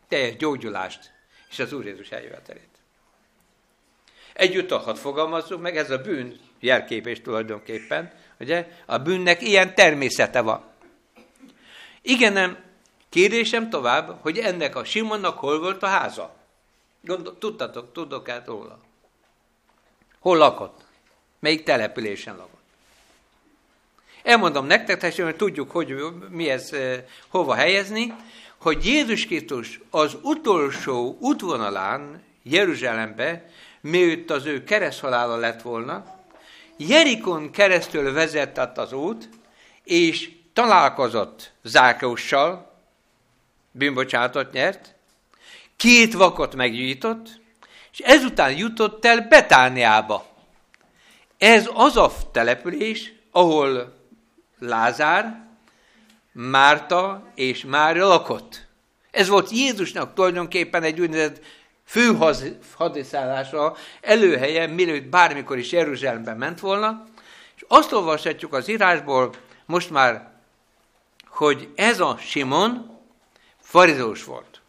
teljes 0.08 0.36
gyógyulást 0.36 1.12
és 1.50 1.58
az 1.58 1.72
Úr 1.72 1.86
Jézus 1.86 2.08
eljövetelét. 2.08 2.73
Együtt 4.34 4.70
hadd 4.70 4.96
fogalmazzuk 4.96 5.60
meg, 5.60 5.76
ez 5.76 5.90
a 5.90 5.98
bűn 5.98 6.40
jelképés 6.60 7.20
tulajdonképpen, 7.20 8.12
ugye? 8.40 8.68
A 8.86 8.98
bűnnek 8.98 9.42
ilyen 9.42 9.74
természete 9.74 10.40
van. 10.40 10.64
Igen, 12.02 12.32
nem. 12.32 12.58
Kérdésem 13.08 13.70
tovább, 13.70 14.18
hogy 14.20 14.38
ennek 14.38 14.76
a 14.76 14.84
Simonnak 14.84 15.38
hol 15.38 15.58
volt 15.58 15.82
a 15.82 15.86
háza? 15.86 16.34
Gondol, 17.00 17.38
tudtatok, 17.38 17.92
tudok 17.92 18.28
át 18.28 18.46
róla. 18.46 18.78
Hol 20.18 20.36
lakott? 20.36 20.84
Melyik 21.38 21.62
településen 21.62 22.36
lakott? 22.36 22.62
Elmondom 24.22 24.66
nektek, 24.66 24.98
testvérem, 24.98 25.30
hogy 25.30 25.40
tudjuk, 25.40 25.70
hogy 25.70 25.96
mi 26.28 26.48
ez, 26.48 26.72
eh, 26.72 27.04
hova 27.28 27.54
helyezni, 27.54 28.14
hogy 28.56 28.86
Jézus 28.86 29.26
Krisztus 29.26 29.80
az 29.90 30.16
utolsó 30.22 31.16
útvonalán 31.20 32.22
Jeruzsálembe, 32.42 33.50
miut 33.84 34.30
az 34.30 34.46
ő 34.46 34.64
kereszthalála 34.64 35.36
lett 35.36 35.62
volna, 35.62 36.04
Jerikon 36.76 37.50
keresztül 37.50 38.12
vezetett 38.12 38.78
az 38.78 38.92
út, 38.92 39.28
és 39.82 40.30
találkozott 40.52 41.52
Zákeussal, 41.62 42.72
bűnbocsátot 43.70 44.52
nyert, 44.52 44.94
két 45.76 46.12
vakot 46.12 46.54
meggyújtott, 46.54 47.40
és 47.92 47.98
ezután 47.98 48.56
jutott 48.56 49.04
el 49.04 49.26
Betániába. 49.28 50.26
Ez 51.38 51.68
az 51.74 51.96
a 51.96 52.12
település, 52.32 53.12
ahol 53.30 53.98
Lázár, 54.58 55.46
Márta 56.32 57.30
és 57.34 57.64
Mária 57.64 58.06
lakott. 58.06 58.66
Ez 59.10 59.28
volt 59.28 59.50
Jézusnak 59.50 60.14
tulajdonképpen 60.14 60.82
egy 60.82 61.00
úgynevezett 61.00 61.44
főhadiszállása, 61.84 63.76
előhelye, 64.00 64.66
mielőtt 64.66 65.04
bármikor 65.04 65.58
is 65.58 65.72
Jeruzsálembe 65.72 66.34
ment 66.34 66.60
volna, 66.60 67.04
és 67.56 67.64
azt 67.68 67.92
olvashatjuk 67.92 68.52
az 68.52 68.68
írásból, 68.68 69.34
most 69.66 69.90
már 69.90 70.32
hogy 71.34 71.68
ez 71.74 72.00
a 72.00 72.16
Simon 72.16 73.00
farizós 73.60 74.24
volt. 74.24 74.60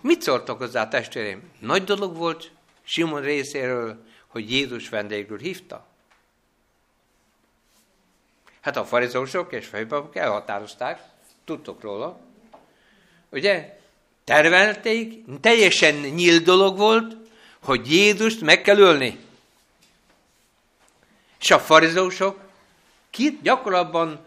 Mit 0.00 0.22
szóltak 0.22 0.58
hozzá, 0.58 0.88
testvérem? 0.88 1.50
Nagy 1.58 1.84
dolog 1.84 2.16
volt 2.16 2.50
Simon 2.82 3.20
részéről, 3.20 4.04
hogy 4.26 4.50
Jézus 4.50 4.88
vendégül 4.88 5.38
hívta? 5.38 5.86
Hát 8.60 8.76
a 8.76 8.84
farizósok 8.84 9.52
és 9.52 9.66
főpapok 9.66 10.16
elhatározták, 10.16 11.02
tudtok 11.44 11.80
róla. 11.80 12.20
Ugye? 13.30 13.78
Tervelték, 14.26 15.24
teljesen 15.40 15.94
nyílt 15.94 16.44
dolog 16.44 16.76
volt, 16.76 17.16
hogy 17.62 17.92
Jézust 17.92 18.40
meg 18.40 18.62
kell 18.62 18.78
ölni. 18.78 19.18
És 21.40 21.50
a 21.50 21.58
farizósok 21.58 22.38
ki 23.10 23.38
gyakorlatban 23.42 24.20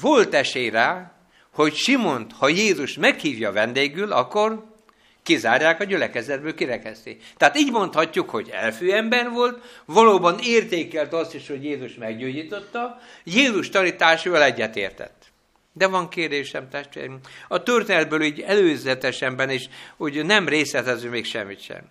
volt 0.00 0.34
esély 0.34 0.70
rá, 0.70 1.12
hogy 1.50 1.74
Simont, 1.74 2.32
ha 2.32 2.48
Jézus 2.48 2.94
meghívja 2.94 3.52
vendégül, 3.52 4.12
akkor 4.12 4.64
kizárják 5.22 5.80
a 5.80 5.84
gyülekezetből, 5.84 6.54
kirekeszti. 6.54 7.16
Tehát 7.36 7.58
így 7.58 7.70
mondhatjuk, 7.70 8.30
hogy 8.30 8.48
elfű 8.48 8.90
ember 8.90 9.30
volt, 9.30 9.82
valóban 9.84 10.38
értékelt 10.38 11.12
azt 11.12 11.34
is, 11.34 11.48
hogy 11.48 11.64
Jézus 11.64 11.94
meggyógyította, 11.94 13.00
Jézus 13.24 13.68
tanításával 13.68 14.42
egyetértett. 14.42 15.19
De 15.72 15.86
van 15.86 16.08
kérdésem, 16.08 16.68
testvérem, 16.68 17.20
a 17.48 17.62
történetből 17.62 18.22
így 18.22 18.40
előzetesenben 18.40 19.50
is, 19.50 19.68
hogy 19.96 20.24
nem 20.24 20.48
részletező 20.48 21.08
még 21.08 21.24
semmit 21.24 21.60
sem. 21.60 21.88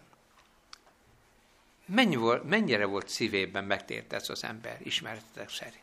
Mennyi 1.85 2.15
volt, 2.15 2.43
mennyire 2.43 2.85
volt 2.85 3.09
szívében 3.09 3.63
megtért 3.63 4.13
ez 4.13 4.29
az 4.29 4.43
ember, 4.43 4.77
ismeretetek 4.83 5.49
szerint? 5.49 5.77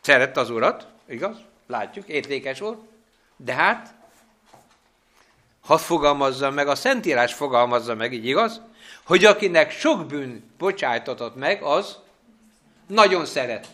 Szerette 0.00 0.40
az 0.40 0.50
urat, 0.50 0.86
igaz? 1.06 1.36
Látjuk, 1.66 2.08
értékes 2.08 2.58
volt. 2.58 2.78
De 3.36 3.54
hát, 3.54 3.94
hadd 5.60 5.78
fogalmazza 5.78 6.50
meg, 6.50 6.68
a 6.68 6.74
Szentírás 6.74 7.34
fogalmazza 7.34 7.94
meg, 7.94 8.12
így 8.12 8.26
igaz? 8.26 8.60
Hogy 9.02 9.24
akinek 9.24 9.70
sok 9.70 10.06
bűn 10.06 10.50
bocsájtatott 10.58 11.34
meg, 11.34 11.62
az 11.62 11.98
nagyon 12.86 13.26
szeret. 13.26 13.68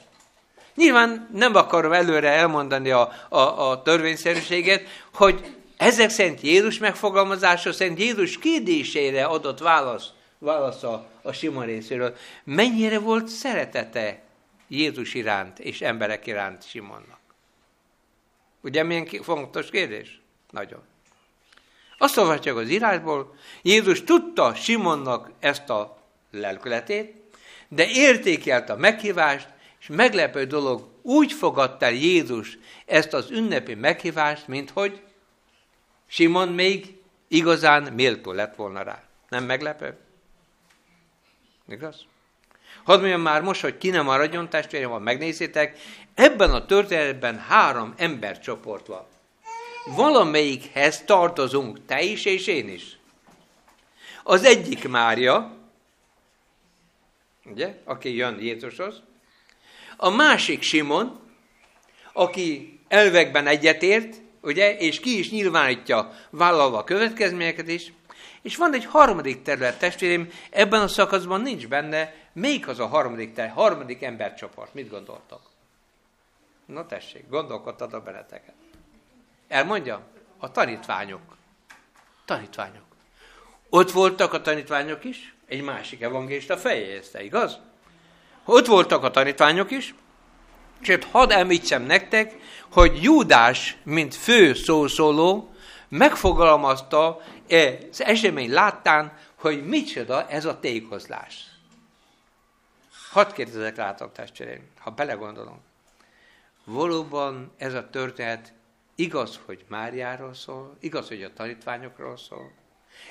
Nyilván 0.75 1.29
nem 1.33 1.55
akarom 1.55 1.93
előre 1.93 2.29
elmondani 2.29 2.91
a, 2.91 3.13
a, 3.29 3.71
a 3.71 3.83
törvényszerűséget, 3.83 4.83
hogy 5.15 5.57
ezek 5.77 6.11
szerint 6.11 6.41
Jézus 6.41 6.79
megfogalmazása 6.79 7.73
szerint 7.73 7.99
Jézus 7.99 8.39
kérdésére 8.39 9.25
adott 9.25 9.59
válasz, 9.59 10.09
válasz 10.39 10.83
a, 10.83 11.07
a 11.23 11.33
Simon 11.33 11.65
részéről. 11.65 12.17
Mennyire 12.45 12.99
volt 12.99 13.29
szeretete 13.29 14.23
Jézus 14.69 15.15
iránt 15.15 15.59
és 15.59 15.81
emberek 15.81 16.27
iránt 16.27 16.69
Simonnak. 16.69 17.19
Ugye 18.61 18.83
milyen 18.83 19.07
fontos 19.23 19.71
kérdés? 19.71 20.21
Nagyon. 20.51 20.83
Azt 21.99 22.17
olvasjuk 22.17 22.57
az 22.57 22.69
írásból, 22.69 23.35
Jézus 23.63 24.05
tudta 24.05 24.55
Simonnak 24.55 25.31
ezt 25.39 25.71
a 25.71 25.99
lelkületét, 26.31 27.15
de 27.69 27.87
értékelt 27.89 28.69
a 28.69 28.77
meghívást, 28.77 29.49
és 29.81 29.87
meglepő 29.87 30.45
dolog, 30.45 30.89
úgy 31.03 31.33
fogadta 31.33 31.89
Jézus 31.89 32.59
ezt 32.87 33.13
az 33.13 33.31
ünnepi 33.31 33.75
meghívást, 33.75 34.49
mint 34.49 34.71
hogy 34.71 35.03
Simon 36.07 36.49
még 36.49 36.99
igazán 37.29 37.93
méltó 37.93 38.33
lett 38.33 38.55
volna 38.55 38.83
rá. 38.83 39.03
Nem 39.29 39.45
meglepő? 39.45 39.97
Igaz? 41.69 42.05
Hadd 42.85 42.99
mondjam 42.99 43.21
már 43.21 43.43
most, 43.43 43.61
hogy 43.61 43.79
ki 43.79 43.91
nem 43.91 44.05
maradjon, 44.05 44.49
testvérem, 44.49 44.91
ha 44.91 44.99
megnézitek, 44.99 45.79
ebben 46.15 46.51
a 46.51 46.67
történetben 46.67 47.39
három 47.39 47.95
embercsoport 47.97 48.87
van. 48.87 49.07
Valamelyikhez 49.97 51.03
tartozunk, 51.05 51.85
te 51.87 52.03
is 52.03 52.25
és 52.25 52.47
én 52.47 52.69
is. 52.69 52.99
Az 54.23 54.45
egyik 54.45 54.89
Mária, 54.89 55.57
ugye, 57.45 57.81
aki 57.85 58.17
jön 58.17 58.41
Jézushoz, 58.41 59.03
a 60.03 60.11
másik 60.11 60.63
Simon, 60.63 61.21
aki 62.13 62.81
elvekben 62.89 63.47
egyetért, 63.47 64.17
ugye, 64.41 64.77
és 64.77 65.01
ki 65.01 65.19
is 65.19 65.31
nyilvánítja 65.31 66.13
vállalva 66.31 66.79
a 66.79 66.85
következményeket 66.85 67.69
is, 67.69 67.93
és 68.43 68.57
van 68.57 68.75
egy 68.75 68.85
harmadik 68.85 69.43
terület, 69.43 69.79
testvérem, 69.79 70.31
ebben 70.51 70.81
a 70.81 70.89
szakaszban 70.89 71.41
nincs 71.41 71.69
benne, 71.69 72.15
melyik 72.33 72.69
az 72.69 72.79
a 72.79 72.87
harmadik, 72.87 73.35
terület, 73.35 73.55
harmadik 73.55 74.03
embercsoport, 74.03 74.75
mit 74.75 74.91
gondoltok? 74.91 75.41
Na 76.67 76.87
tessék, 76.87 77.29
gondolkodtad 77.29 77.95
a 77.95 78.01
benneteket. 78.01 78.55
Elmondja? 79.49 80.07
A 80.39 80.51
tanítványok. 80.51 81.37
Tanítványok. 82.25 82.85
Ott 83.69 83.91
voltak 83.91 84.33
a 84.33 84.41
tanítványok 84.41 85.05
is, 85.05 85.35
egy 85.47 85.63
másik 85.63 86.01
evangélista 86.01 86.57
fejezte, 86.57 87.23
igaz? 87.23 87.59
Ott 88.53 88.67
voltak 88.67 89.05
a 89.05 89.11
tanítványok 89.11 89.71
is, 89.71 89.95
Sőt, 90.81 91.05
hadd 91.05 91.33
említsem 91.33 91.83
nektek, 91.83 92.37
hogy 92.73 93.03
Júdás, 93.03 93.77
mint 93.83 94.15
fő 94.15 94.55
szószóló, 94.55 95.55
megfogalmazta 95.89 97.21
az 97.49 98.03
esemény 98.03 98.53
láttán, 98.53 99.19
hogy 99.35 99.67
micsoda 99.67 100.29
ez 100.29 100.45
a 100.45 100.61
tékozlás. 100.61 101.45
Hadd 103.11 103.33
kérdezek 103.33 103.77
rátok, 103.77 104.13
testvéreim, 104.13 104.69
ha 104.79 104.91
belegondolom. 104.91 105.61
Valóban 106.65 107.53
ez 107.57 107.75
a 107.75 107.91
történet 107.91 108.53
igaz, 108.95 109.41
hogy 109.47 109.65
Máriáról 109.69 110.35
szól, 110.35 110.77
igaz, 110.81 111.09
hogy 111.09 111.23
a 111.23 111.33
tanítványokról 111.33 112.17
szól, 112.17 112.53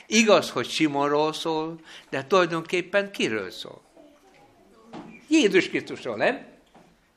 igaz, 0.08 0.50
hogy 0.50 0.70
Simonról 0.70 1.34
szól, 1.34 1.80
de 2.10 2.26
tulajdonképpen 2.26 3.12
kiről 3.12 3.52
szól? 3.52 3.82
Jézus 5.28 5.70
Krisztusról, 5.70 6.16
nem? 6.16 6.46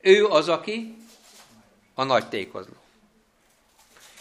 Ő 0.01 0.27
az, 0.27 0.49
aki 0.49 0.97
a 1.95 2.05
nagy 2.05 2.29
tékozló. 2.29 2.75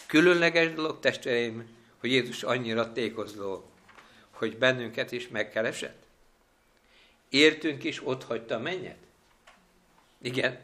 Különleges 0.06 0.74
dolog, 0.74 1.00
testvéreim, 1.00 1.70
hogy 2.00 2.12
Jézus 2.12 2.44
annyira 2.44 2.92
tékozló, 2.92 3.70
hogy 4.32 4.58
bennünket 4.58 5.12
is 5.12 5.28
megkeresett. 5.28 6.04
Értünk 7.30 7.84
is, 7.84 8.06
ott 8.08 8.24
hagyta 8.24 8.56
a 8.56 8.60
mennyet? 8.60 8.98
Igen. 10.22 10.60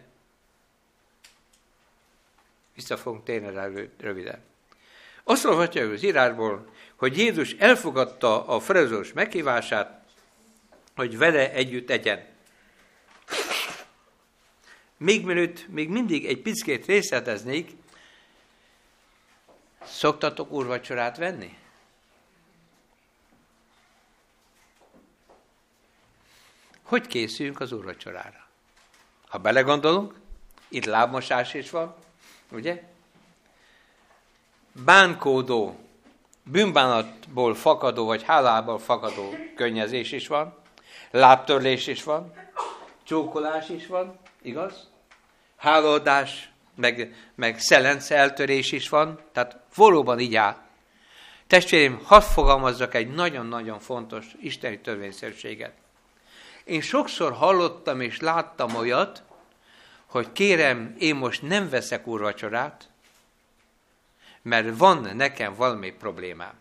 Vissza 2.75 2.97
fogunk 2.97 3.23
térni 3.23 3.51
rá 3.51 3.69
röviden. 3.99 4.39
Azt 5.23 5.45
olvatja 5.45 5.89
az 5.89 6.03
írásból, 6.03 6.73
hogy 6.95 7.17
Jézus 7.17 7.53
elfogadta 7.53 8.45
a 8.47 8.59
ferezős 8.59 9.13
meghívását, 9.13 10.05
hogy 10.95 11.17
vele 11.17 11.51
együtt 11.51 11.89
egyen. 11.89 12.25
Még 14.97 15.25
mielőtt 15.25 15.67
még 15.67 15.89
mindig 15.89 16.25
egy 16.25 16.41
pickét 16.41 16.85
részleteznék, 16.85 17.71
szoktatok 19.83 20.51
úrvacsorát 20.51 21.17
venni? 21.17 21.57
Hogy 26.83 27.07
készülünk 27.07 27.59
az 27.59 27.71
úrvacsorára? 27.71 28.47
Ha 29.27 29.37
belegondolunk, 29.37 30.13
itt 30.67 30.85
lábmosás 30.85 31.53
is 31.53 31.69
van, 31.69 31.95
ugye? 32.51 32.83
Bánkódó, 34.85 35.79
bűnbánatból 36.43 37.55
fakadó, 37.55 38.05
vagy 38.05 38.23
hálából 38.23 38.79
fakadó 38.79 39.35
könnyezés 39.55 40.11
is 40.11 40.27
van, 40.27 40.57
lábtörlés 41.11 41.87
is 41.87 42.03
van, 42.03 42.33
csókolás 43.03 43.69
is 43.69 43.87
van, 43.87 44.19
igaz? 44.47 44.89
Hálódás, 45.55 46.51
meg, 46.75 47.15
meg 47.35 47.59
szelence 47.59 48.15
eltörés 48.15 48.71
is 48.71 48.89
van, 48.89 49.19
tehát 49.31 49.59
valóban 49.75 50.19
így 50.19 50.35
áll. 50.35 50.65
Testvérem, 51.47 52.01
hadd 52.03 52.21
fogalmazzak 52.21 52.93
egy 52.93 53.13
nagyon-nagyon 53.13 53.79
fontos 53.79 54.25
isteni 54.41 54.79
törvényszerűséget. 54.79 55.73
Én 56.63 56.81
sokszor 56.81 57.31
hallottam 57.31 58.01
és 58.01 58.19
láttam 58.19 58.75
olyat, 58.75 59.23
hogy 60.05 60.31
kérem, 60.31 60.95
én 60.99 61.15
most 61.15 61.41
nem 61.41 61.69
veszek 61.69 62.07
úrvacsorát, 62.07 62.89
mert 64.41 64.77
van 64.77 65.15
nekem 65.15 65.53
valami 65.55 65.91
problémám. 65.91 66.53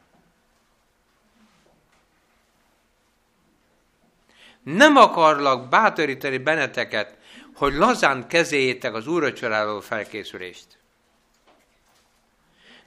Nem 4.62 4.96
akarlak 4.96 5.68
bátorítani 5.68 6.38
benneteket, 6.38 7.16
hogy 7.56 7.74
lazán 7.74 8.28
kezéjétek 8.28 8.94
az 8.94 9.06
úrvacsoráról 9.06 9.80
felkészülést. 9.80 10.66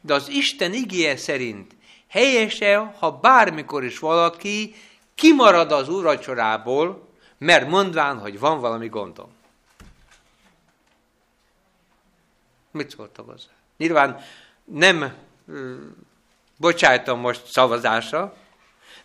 De 0.01 0.13
az 0.13 0.27
Isten 0.27 0.73
igéje 0.73 1.17
szerint 1.17 1.75
helyese, 2.07 2.77
ha 2.77 3.11
bármikor 3.11 3.83
is 3.83 3.99
valaki 3.99 4.75
kimarad 5.15 5.71
az 5.71 5.89
úrvacsorából, 5.89 7.07
mert 7.37 7.69
mondván, 7.69 8.19
hogy 8.19 8.39
van 8.39 8.59
valami 8.59 8.87
gondom. 8.87 9.29
Mit 12.71 12.89
szóltak 12.89 13.29
hozzá? 13.29 13.49
Nyilván 13.77 14.21
nem 14.63 15.13
bocsájtom 16.57 17.19
most 17.19 17.45
szavazásra, 17.45 18.35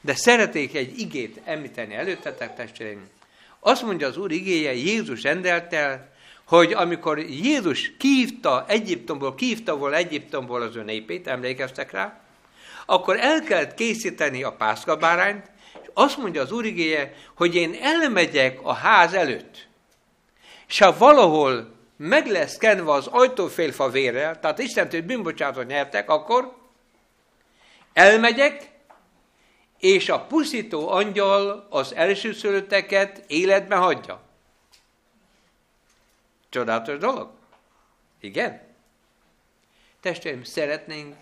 de 0.00 0.14
szeretnék 0.14 0.74
egy 0.74 0.98
igét 0.98 1.40
említeni 1.44 1.94
előttetek, 1.94 2.54
testvéreim. 2.54 3.08
Azt 3.66 3.82
mondja 3.82 4.06
az 4.06 4.16
Úr 4.16 4.32
igéje, 4.32 4.74
Jézus 4.74 5.22
rendelt 5.22 5.72
el, 5.72 6.12
hogy 6.44 6.72
amikor 6.72 7.18
Jézus 7.18 7.96
kívta 7.98 8.64
Egyiptomból, 8.68 9.34
kívta 9.34 9.76
volna 9.76 9.96
Egyiptomból 9.96 10.62
az 10.62 10.76
ő 10.76 10.82
népét, 10.82 11.26
emlékeztek 11.26 11.90
rá, 11.90 12.20
akkor 12.86 13.20
el 13.20 13.42
kellett 13.42 13.74
készíteni 13.74 14.42
a 14.42 14.52
pászkabárányt, 14.52 15.50
és 15.82 15.88
azt 15.94 16.16
mondja 16.16 16.42
az 16.42 16.52
Úr 16.52 16.64
igéje, 16.64 17.14
hogy 17.36 17.54
én 17.54 17.76
elmegyek 17.82 18.58
a 18.62 18.72
ház 18.72 19.14
előtt, 19.14 19.66
és 20.68 20.78
ha 20.78 20.96
valahol 20.98 21.74
meg 21.96 22.26
lesz 22.26 22.56
kenve 22.56 22.92
az 22.92 23.06
ajtófélfa 23.06 23.88
vérrel, 23.88 24.40
tehát 24.40 24.58
Istentől 24.58 25.02
bűnbocsátot 25.02 25.66
nyertek, 25.66 26.10
akkor 26.10 26.56
elmegyek, 27.92 28.70
és 29.84 30.08
a 30.08 30.20
pusztító 30.20 30.88
angyal 30.88 31.66
az 31.70 31.94
elsőszülötteket 31.94 33.24
életben 33.26 33.78
hagyja. 33.78 34.20
Csodálatos 36.48 36.98
dolog? 36.98 37.30
Igen? 38.20 38.60
Testvérim, 40.00 40.42
szeretnénk, 40.44 41.14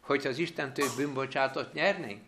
hogyha 0.00 0.28
az 0.28 0.38
Istentől 0.38 0.88
bűnbocsátot 0.96 1.72
nyernénk? 1.72 2.20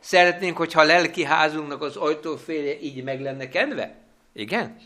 Szeretnénk, 0.00 0.56
hogyha 0.56 0.80
a 0.80 0.84
lelki 0.84 1.24
házunknak 1.24 1.82
az 1.82 1.96
ajtófélje 1.96 2.80
így 2.80 3.02
meg 3.02 3.20
lenne 3.20 3.48
kenve? 3.48 3.94
Igen? 4.32 4.80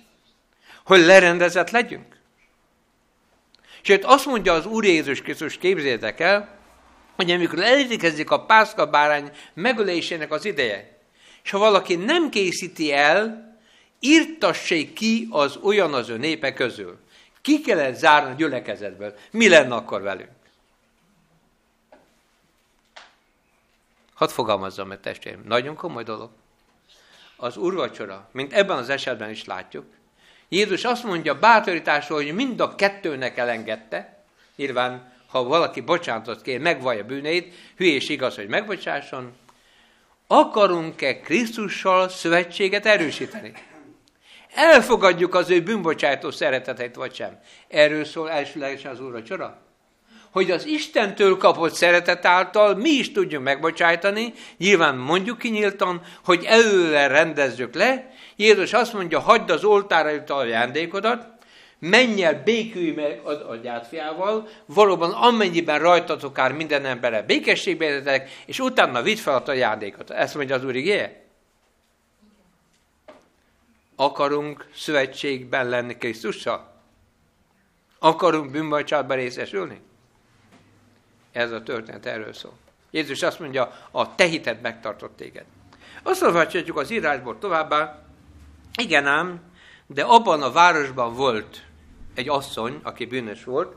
Hogy 0.85 1.01
lerendezett 1.01 1.71
legyünk? 1.71 2.17
Sőt, 3.81 4.05
azt 4.05 4.27
mondja 4.27 4.53
az 4.53 4.67
Úr 4.67 4.85
Jézus 4.85 5.23
Krisztus, 5.23 5.59
képzétek 5.59 6.21
el, 6.21 6.60
hogy 7.21 7.31
amikor 7.31 7.59
elérkezik 7.59 8.31
a 8.31 8.45
pászka 8.45 8.87
bárány 8.87 9.31
megölésének 9.55 10.33
az 10.33 10.45
ideje, 10.45 10.99
és 11.43 11.51
ha 11.51 11.59
valaki 11.59 11.97
nem 11.97 12.31
készíti 12.31 12.93
el, 12.93 13.55
írtassék 13.99 14.93
ki 14.93 15.29
az 15.31 15.57
olyan 15.57 15.95
az 15.95 16.09
ő 16.09 16.17
népe 16.17 16.53
közül. 16.53 16.99
Ki 17.41 17.61
kellett 17.61 17.95
zárni 17.95 18.31
a 18.31 18.35
gyülekezetből. 18.35 19.15
Mi 19.31 19.49
lenne 19.49 19.75
akkor 19.75 20.03
velünk? 20.03 20.31
Hadd 24.15 24.29
fogalmazzam 24.29 24.89
meg, 24.89 25.01
testvérem, 25.01 25.43
nagyon 25.45 25.75
komoly 25.75 26.03
dolog. 26.03 26.31
Az 27.37 27.57
urvacsora, 27.57 28.29
mint 28.33 28.53
ebben 28.53 28.77
az 28.77 28.89
esetben 28.89 29.31
is 29.31 29.45
látjuk, 29.45 29.85
Jézus 30.49 30.85
azt 30.85 31.05
mondja 31.05 31.39
bátorításról, 31.39 32.23
hogy 32.23 32.35
mind 32.35 32.61
a 32.61 32.75
kettőnek 32.75 33.37
elengedte, 33.37 34.25
nyilván, 34.57 35.10
ha 35.31 35.43
valaki 35.43 35.81
bocsánatot 35.81 36.43
kér, 36.43 36.61
megvallja 36.61 37.05
bűneit, 37.05 37.55
hülyés 37.77 38.09
igaz, 38.09 38.35
hogy 38.35 38.49
megbocsásson, 38.49 39.33
akarunk-e 40.27 41.21
Krisztussal 41.21 42.09
szövetséget 42.09 42.87
erősíteni? 42.87 43.53
Elfogadjuk 44.55 45.35
az 45.35 45.51
ő 45.51 45.63
bűnbocsátó 45.63 46.31
szereteteit, 46.31 46.95
vagy 46.95 47.15
sem? 47.15 47.39
Erről 47.69 48.05
szól 48.05 48.31
elsőlegesen 48.31 48.91
az 48.91 49.01
úrvacsora? 49.01 49.69
hogy 50.31 50.51
az 50.51 50.67
Istentől 50.67 51.37
kapott 51.37 51.75
szeretet 51.75 52.27
által 52.27 52.75
mi 52.75 52.91
is 52.91 53.13
tudjunk 53.13 53.45
megbocsájtani, 53.45 54.33
nyilván 54.57 54.97
mondjuk 54.97 55.39
ki 55.39 55.49
nyíltan, 55.49 56.03
hogy 56.25 56.45
előre 56.45 57.07
rendezzük 57.07 57.75
le. 57.75 58.11
Jézus 58.37 58.73
azt 58.73 58.93
mondja, 58.93 59.21
hagyd 59.21 59.51
az 59.51 59.65
oltára 59.65 60.09
jut 60.09 60.31
ajándékodat, 60.31 61.30
menj 61.81 62.23
el, 62.23 62.43
békülj 62.43 62.91
meg 62.91 63.21
az 63.25 63.41
agyát 63.41 63.87
fiával, 63.87 64.49
valóban 64.67 65.11
amennyiben 65.11 65.79
rajtatok 65.79 66.39
ár 66.39 66.53
minden 66.53 66.85
emberre 66.85 67.23
békességbe 67.23 68.27
és 68.47 68.59
utána 68.59 69.03
vidd 69.03 69.17
fel 69.17 69.35
a 69.35 69.49
ajándékot. 69.49 70.11
Ezt 70.11 70.35
mondja 70.35 70.55
az 70.55 70.65
Úr 70.65 70.75
igéje? 70.75 71.25
Akarunk 73.97 74.69
szövetségben 74.75 75.69
lenni 75.69 75.97
Krisztussal? 75.97 76.73
Akarunk 77.99 78.51
bűnbocsátban 78.51 79.17
részesülni? 79.17 79.81
Ez 81.33 81.51
a 81.51 81.63
történet 81.63 82.07
erről 82.07 82.33
szól. 82.33 82.53
Jézus 82.91 83.23
azt 83.23 83.41
mondja, 83.41 83.73
a 83.91 84.15
te 84.15 84.25
hited 84.25 84.61
megtartott 84.61 85.17
téged. 85.17 85.45
Azt 86.03 86.23
olvashatjuk 86.23 86.77
az 86.77 86.91
írásból 86.91 87.39
továbbá, 87.39 88.03
igen 88.79 89.07
ám, 89.07 89.41
de 89.87 90.03
abban 90.03 90.43
a 90.43 90.53
városban 90.53 91.15
volt 91.15 91.63
egy 92.15 92.29
asszony, 92.29 92.81
aki 92.83 93.07
bűnös 93.07 93.45
volt. 93.45 93.75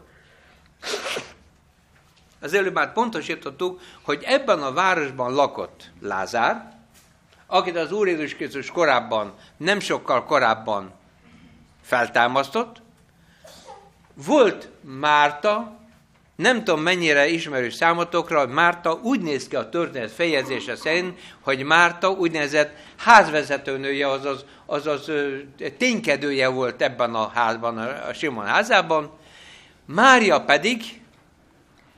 Az 2.39 2.53
előbb 2.53 2.73
már 2.73 2.93
pontosítottuk, 2.93 3.81
hogy 4.01 4.23
ebben 4.23 4.61
a 4.61 4.73
városban 4.73 5.33
lakott 5.33 5.91
Lázár, 6.01 6.73
akit 7.47 7.77
az 7.77 7.91
Úr 7.91 8.07
Jézus 8.07 8.35
Krisztus 8.35 8.71
korábban, 8.71 9.33
nem 9.57 9.79
sokkal 9.79 10.25
korábban 10.25 10.91
feltámasztott, 11.81 12.81
volt 14.13 14.69
Márta, 14.81 15.79
nem 16.43 16.63
tudom 16.63 16.81
mennyire 16.81 17.27
ismerős 17.27 17.73
számotokra, 17.73 18.47
Márta 18.47 18.93
úgy 18.93 19.21
néz 19.21 19.47
ki 19.47 19.55
a 19.55 19.69
történet 19.69 20.11
fejezése 20.11 20.75
szerint, 20.75 21.19
hogy 21.41 21.63
Márta 21.63 22.09
úgynevezett 22.09 22.75
házvezetőnője, 22.97 24.09
azaz, 24.09 24.45
azaz 24.65 25.11
ténykedője 25.77 26.47
volt 26.47 26.81
ebben 26.81 27.15
a 27.15 27.27
házban, 27.27 27.77
a 27.77 28.13
Simon 28.13 28.45
házában. 28.45 29.11
Mária 29.85 30.41
pedig, 30.41 31.01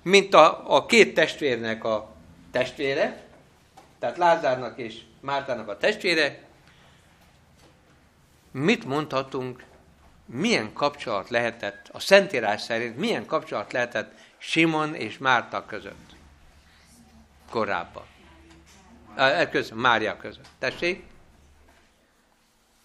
mint 0.01 0.33
a, 0.33 0.75
a 0.75 0.85
két 0.85 1.13
testvérnek 1.13 1.83
a 1.83 2.13
testvére, 2.51 3.23
tehát 3.99 4.17
Lázárnak 4.17 4.77
és 4.77 4.95
Mártának 5.21 5.69
a 5.69 5.77
testvére, 5.77 6.43
mit 8.51 8.85
mondhatunk, 8.85 9.63
milyen 10.25 10.73
kapcsolat 10.73 11.29
lehetett, 11.29 11.89
a 11.91 11.99
Szentírás 11.99 12.61
szerint 12.61 12.97
milyen 12.97 13.25
kapcsolat 13.25 13.73
lehetett 13.73 14.11
Simon 14.47 14.95
és 14.95 15.17
Márta 15.17 15.65
között 15.65 16.15
korábban. 17.49 18.03
E, 19.15 19.49
között, 19.49 19.77
Mária 19.77 20.17
között. 20.17 20.47
Tessék? 20.59 21.03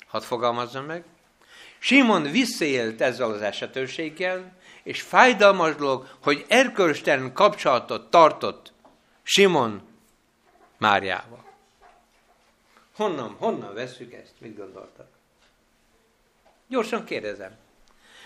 Hadd 0.06 0.22
fogalmazzam 0.22 0.84
meg. 0.84 1.04
Simon 1.78 2.22
visszaélt 2.22 3.00
ezzel 3.00 3.30
az 3.30 3.42
esetőséggel, 3.42 4.56
és 4.82 5.02
fájdalmas 5.02 5.74
dolog, 5.74 6.16
hogy 6.22 6.44
erkölcstelen 6.48 7.32
kapcsolatot 7.32 8.10
tartott 8.10 8.72
Simon 9.22 9.82
Máriával. 10.78 11.44
Honnan, 12.96 13.36
honnan 13.38 13.74
veszük 13.74 14.12
ezt? 14.12 14.34
Mit 14.38 14.56
gondoltak? 14.56 15.08
Gyorsan 16.68 17.04
kérdezem. 17.04 17.56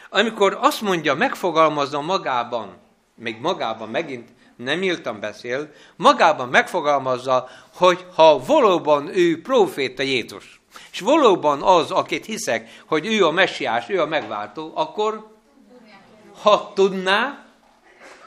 Amikor 0.08 0.58
azt 0.60 0.80
mondja, 0.80 1.14
megfogalmazza 1.14 2.00
magában, 2.00 2.82
még 3.14 3.40
magában 3.40 3.88
megint 3.88 4.28
nem 4.56 4.82
írtam 4.82 5.20
beszél, 5.20 5.72
magában 5.96 6.48
megfogalmazza, 6.48 7.48
hogy 7.74 8.06
ha 8.14 8.44
valóban 8.44 9.08
ő 9.16 9.40
proféta 9.40 10.02
Jézus, 10.02 10.60
és 10.92 11.00
valóban 11.00 11.62
az, 11.62 11.90
akit 11.90 12.24
hiszek, 12.24 12.82
hogy 12.86 13.06
ő 13.06 13.26
a 13.26 13.30
messiás, 13.30 13.88
ő 13.88 14.00
a 14.00 14.06
megváltó, 14.06 14.72
akkor 14.74 15.32
ha 16.42 16.72
tudná, 16.74 17.44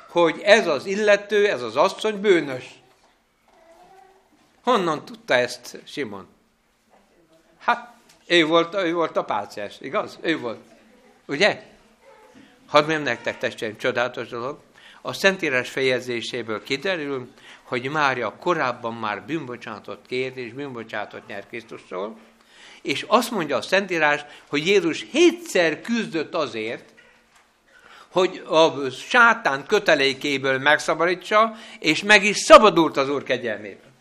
hogy 0.10 0.42
ez 0.44 0.68
az 0.68 0.86
illető, 0.86 1.48
ez 1.48 1.62
az 1.62 1.76
asszony 1.76 2.22
bűnös. 2.22 2.80
Honnan 4.64 5.06
tudta 5.06 5.34
ezt 5.34 5.82
Simon? 5.86 6.28
Hát, 7.60 7.94
ő 8.26 8.46
volt, 8.46 8.76
ő 8.76 8.94
volt 8.94 9.18
a 9.18 9.24
páciás, 9.24 9.76
igaz? 9.80 10.18
Ő 10.22 10.40
volt. 10.40 10.60
Ugye? 11.26 11.64
Hadd 12.68 12.82
mondjam 12.82 13.04
nektek, 13.04 13.38
testvérim, 13.38 13.78
csodálatos 13.78 14.28
dolog. 14.28 14.60
A 15.08 15.14
Szentírás 15.14 15.70
fejezéséből 15.70 16.64
kiderül, 16.64 17.28
hogy 17.64 17.90
Mária 17.90 18.36
korábban 18.40 18.94
már 18.94 19.26
bűnbocsánatot 19.26 20.06
kért, 20.08 20.36
és 20.36 20.54
bűnbocsánatot 20.54 21.28
nyert 21.28 21.48
Krisztusról, 21.48 22.18
és 22.82 23.06
azt 23.08 23.32
mondja 23.32 23.58
a 23.58 23.62
Szentírás, 23.62 24.26
hogy 24.48 24.68
Jézus 24.68 25.06
hétszer 25.12 25.82
küzdött 25.82 26.34
azért, 26.34 26.94
hogy 28.08 28.44
a 28.48 28.90
sátán 28.90 29.66
kötelékéből 29.66 30.58
megszabadítsa, 30.58 31.56
és 31.80 32.04
meg 32.04 32.24
is 32.24 32.38
szabadult 32.38 32.98
az 32.98 33.10
Úr 33.10 33.24
kegyelméből. 33.24 33.92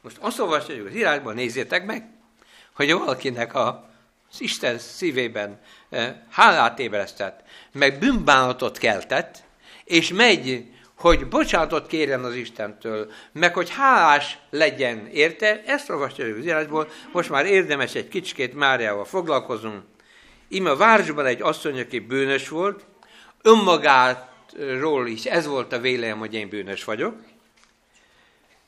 Most 0.00 0.16
azt 0.20 0.38
olvasjuk 0.38 0.86
az 0.86 0.94
írásban, 0.94 1.34
nézzétek 1.34 1.84
meg, 1.86 2.08
hogy 2.72 2.92
valakinek 2.92 3.54
a, 3.54 3.87
az 4.30 4.40
Isten 4.40 4.78
szívében 4.78 5.60
eh, 5.90 6.14
hálát 6.30 6.78
ébresztett, 6.78 7.40
meg 7.72 7.98
bűnbánatot 7.98 8.78
keltett, 8.78 9.42
és 9.84 10.12
megy, 10.12 10.70
hogy 10.98 11.28
bocsánatot 11.28 11.86
kérjen 11.86 12.24
az 12.24 12.34
Istentől, 12.34 13.10
meg 13.32 13.54
hogy 13.54 13.70
hálás 13.70 14.38
legyen 14.50 15.06
érte, 15.06 15.62
ezt 15.66 15.90
olvasjuk 15.90 16.36
az 16.38 16.44
írásból, 16.44 16.88
most 17.12 17.30
már 17.30 17.46
érdemes 17.46 17.94
egy 17.94 18.08
kicsikét 18.08 18.54
Máriával 18.54 19.04
foglalkozunk. 19.04 19.82
Íme 20.48 20.70
a 20.70 20.76
városban 20.76 21.26
egy 21.26 21.42
asszony, 21.42 21.80
aki 21.80 21.98
bűnös 21.98 22.48
volt, 22.48 22.86
önmagáról 23.42 25.06
is 25.06 25.24
ez 25.24 25.46
volt 25.46 25.72
a 25.72 25.78
vélem, 25.80 26.18
hogy 26.18 26.34
én 26.34 26.48
bűnös 26.48 26.84
vagyok, 26.84 27.14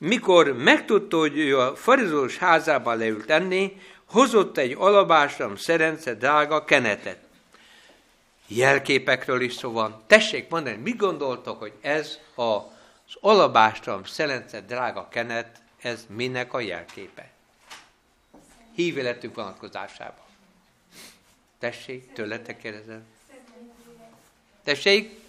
mikor 0.01 0.53
megtudta, 0.53 1.17
hogy 1.17 1.37
ő 1.37 1.59
a 1.59 1.75
farizós 1.75 2.37
házában 2.37 2.97
leült 2.97 3.29
enni, 3.29 3.81
hozott 4.05 4.57
egy 4.57 4.75
alabásram 4.77 5.55
szerence 5.55 6.13
drága 6.13 6.65
kenetet. 6.65 7.17
Jelképekről 8.47 9.41
is 9.41 9.53
szó 9.53 9.71
van. 9.71 10.03
Tessék 10.07 10.49
mondani, 10.49 10.75
mit 10.75 10.97
gondoltok, 10.97 11.59
hogy 11.59 11.73
ez 11.81 12.19
az 12.35 13.15
alabástram 13.19 14.03
szerence 14.03 14.61
drága 14.61 15.07
kenet, 15.07 15.61
ez 15.81 16.05
minek 16.09 16.53
a 16.53 16.59
jelképe? 16.59 17.29
Hívéletük 18.75 19.35
vonatkozásában. 19.35 20.25
Tessék, 21.59 22.13
tőletek 22.13 22.57
kérdezem. 22.57 23.03
Tessék? 24.63 25.20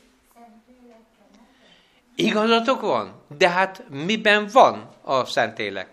Igazatok 2.23 2.81
van? 2.81 3.23
De 3.39 3.49
hát 3.49 3.83
miben 3.89 4.49
van 4.53 4.95
a 5.03 5.25
Szentélek? 5.25 5.89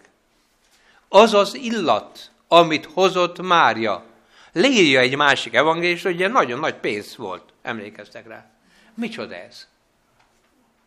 Az 1.07 1.33
az 1.33 1.53
illat, 1.53 2.31
amit 2.47 2.85
hozott 2.85 3.41
Mária. 3.41 4.03
Leírja 4.51 4.99
egy 4.99 5.15
másik 5.15 5.53
evangélius, 5.53 6.03
hogy 6.03 6.31
nagyon 6.31 6.59
nagy 6.59 6.75
pénz 6.75 7.15
volt. 7.15 7.43
Emlékeztek 7.61 8.27
rá. 8.27 8.45
Micsoda 8.93 9.35
ez? 9.35 9.67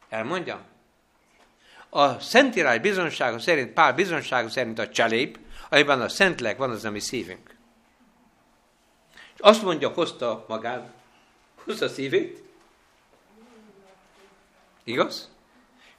Elmondjam? 0.09 0.61
A 1.88 2.18
Szentírás 2.18 2.78
bizonsága 2.78 3.38
szerint, 3.38 3.72
pár 3.72 3.95
bizonsága 3.95 4.49
szerint 4.49 4.78
a 4.78 4.88
cselép, 4.88 5.38
amiben 5.68 6.01
a 6.01 6.09
Szentlek 6.09 6.59
van 6.59 6.70
az, 6.70 6.84
ami 6.84 7.01
szívünk. 7.01 7.57
És 9.34 9.40
azt 9.40 9.62
mondja, 9.62 9.88
hozta 9.88 10.45
magát, 10.49 10.90
hozta 11.64 11.88
szívét, 11.88 12.43
Igaz? 14.84 15.30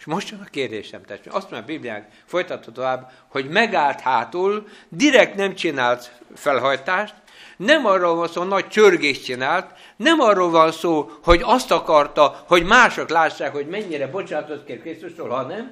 És 0.04 0.10
most 0.10 0.30
jön 0.30 0.40
a 0.40 0.50
kérdésem, 0.50 1.04
testvérem. 1.04 1.36
Azt 1.36 1.50
mondja 1.52 1.70
a 1.70 1.72
Bibliánk, 1.72 2.06
folytatva 2.26 2.72
tovább, 2.72 3.12
hogy 3.28 3.50
megállt 3.50 4.00
hátul, 4.00 4.68
direkt 4.90 5.36
nem 5.36 5.56
csinált 5.56 6.20
felhajtást, 6.36 7.14
nem 7.58 7.86
arról 7.86 8.16
van 8.16 8.28
szó, 8.28 8.44
nagy 8.44 8.68
csörgést 8.68 9.24
csinált, 9.24 9.72
nem 9.96 10.20
arról 10.20 10.50
van 10.50 10.72
szó, 10.72 11.12
hogy 11.24 11.42
azt 11.44 11.72
akarta, 11.72 12.44
hogy 12.48 12.64
mások 12.64 13.10
lássák, 13.10 13.52
hogy 13.52 13.68
mennyire 13.68 14.08
bocsánatot 14.08 14.66
kér 14.66 14.82
Krisztustól, 14.82 15.30
hanem 15.30 15.72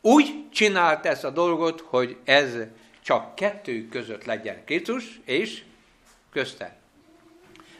úgy 0.00 0.44
csinált 0.52 1.06
ezt 1.06 1.24
a 1.24 1.30
dolgot, 1.30 1.84
hogy 1.86 2.16
ez 2.24 2.54
csak 3.02 3.34
kettő 3.34 3.88
között 3.88 4.24
legyen 4.24 4.64
Krisztus 4.64 5.20
és 5.24 5.62
közte. 6.32 6.76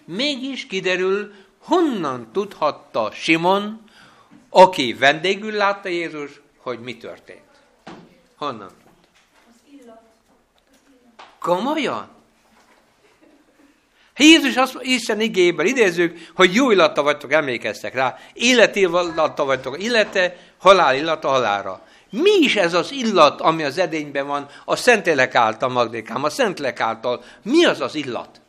Mégis 0.05 0.67
kiderül, 0.67 1.33
honnan 1.59 2.33
tudhatta 2.33 3.11
Simon, 3.13 3.85
aki 4.59 4.95
vendégül 4.95 5.53
látta 5.53 5.89
Jézus, 5.89 6.41
hogy 6.59 6.81
mi 6.81 6.97
történt? 6.97 7.41
Honnan? 8.37 8.71
Komolyan? 11.39 12.09
Jézus 14.17 14.57
azt 14.57 14.77
Isten 14.81 15.21
igéből 15.21 15.67
idézzük, 15.67 16.31
hogy 16.35 16.55
jó 16.55 16.71
illata 16.71 17.03
vagytok, 17.03 17.33
emlékeztek 17.33 17.95
rá, 17.95 18.19
életi 18.33 18.81
illata 18.81 19.45
vagytok, 19.45 19.83
illete, 19.83 20.37
halál 20.59 20.97
illata 20.97 21.29
halára. 21.29 21.83
Mi 22.11 22.37
is 22.41 22.57
ez 22.57 22.75
az 22.75 22.93
illat, 22.93 23.41
ami 23.41 23.63
az 23.63 23.79
edényben 23.79 24.27
van, 24.27 24.49
a 24.65 24.77
Szentlélek 24.77 25.35
által, 25.35 25.69
Magdékám, 25.69 26.25
a 26.25 26.31
Szentlélek 26.31 26.81
által? 26.81 27.25
Mi 27.43 27.65
az 27.65 27.81
az 27.81 27.95
illat? 27.95 28.41